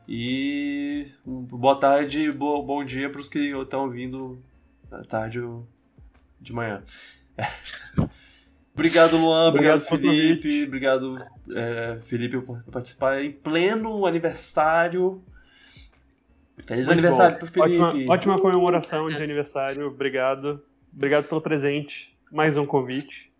[0.07, 4.39] E boa tarde e bo- bom dia para os que estão vindo
[4.91, 5.65] à tarde ou
[6.39, 6.83] de manhã.
[8.75, 9.47] Obrigado, Luan.
[9.47, 10.65] Obrigado, Obrigado Felipe.
[10.65, 15.23] Obrigado, é, Felipe, por participar em pleno aniversário.
[16.65, 17.39] Feliz Muito aniversário bom.
[17.39, 17.81] pro Felipe.
[17.81, 19.87] Ótima, ótima comemoração de aniversário.
[19.87, 20.61] Obrigado.
[20.93, 22.13] Obrigado pelo presente.
[22.29, 23.31] Mais um convite.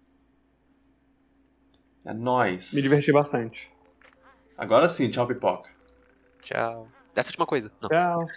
[2.06, 2.74] É nóis.
[2.74, 3.70] Me diverti bastante.
[4.58, 5.70] Agora sim, tchau, pipoca.
[6.44, 6.88] Tchau.
[7.14, 7.70] Essa última coisa.
[7.82, 7.90] Não.
[7.90, 8.28] Tchau.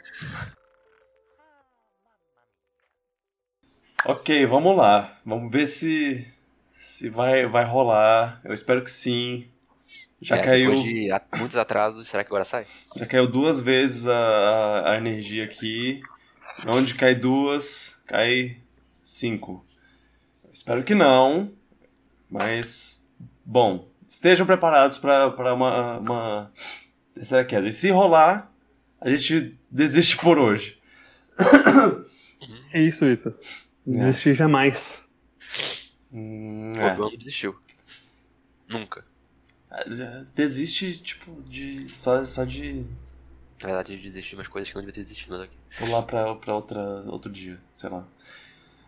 [4.05, 5.21] Ok, vamos lá.
[5.25, 6.27] Vamos ver se
[6.89, 8.41] se vai, vai rolar.
[8.43, 9.47] Eu espero que sim.
[10.23, 12.67] Já É, caiu, Depois de muitos atrasos, será que agora sai?
[12.97, 16.01] já caiu duas vezes a, a, energia aqui.
[16.67, 18.57] Onde cai duas, cai
[19.05, 19.65] cinco.
[20.53, 21.53] Espero que não,
[22.29, 23.07] mas
[23.45, 26.53] Bom, estejam preparados para uma, uma
[27.15, 27.69] terceira queda.
[27.69, 28.51] E se rolar,
[29.01, 30.79] a gente desiste por hoje.
[32.73, 33.35] É isso, Ita.
[33.87, 35.07] Desistir jamais.
[36.13, 36.97] Hum, O é.
[36.97, 37.57] Não desistiu.
[38.69, 39.05] Nunca.
[40.35, 41.89] Desiste, tipo, de.
[41.91, 42.85] Só, só de
[43.61, 45.35] Na verdade, ele desistiu umas coisas que não devia ter desistido.
[45.35, 45.51] Ok.
[45.79, 48.07] pular pra, pra outra, outro dia, sei lá.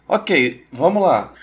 [0.09, 1.35] Ok, vamos lá.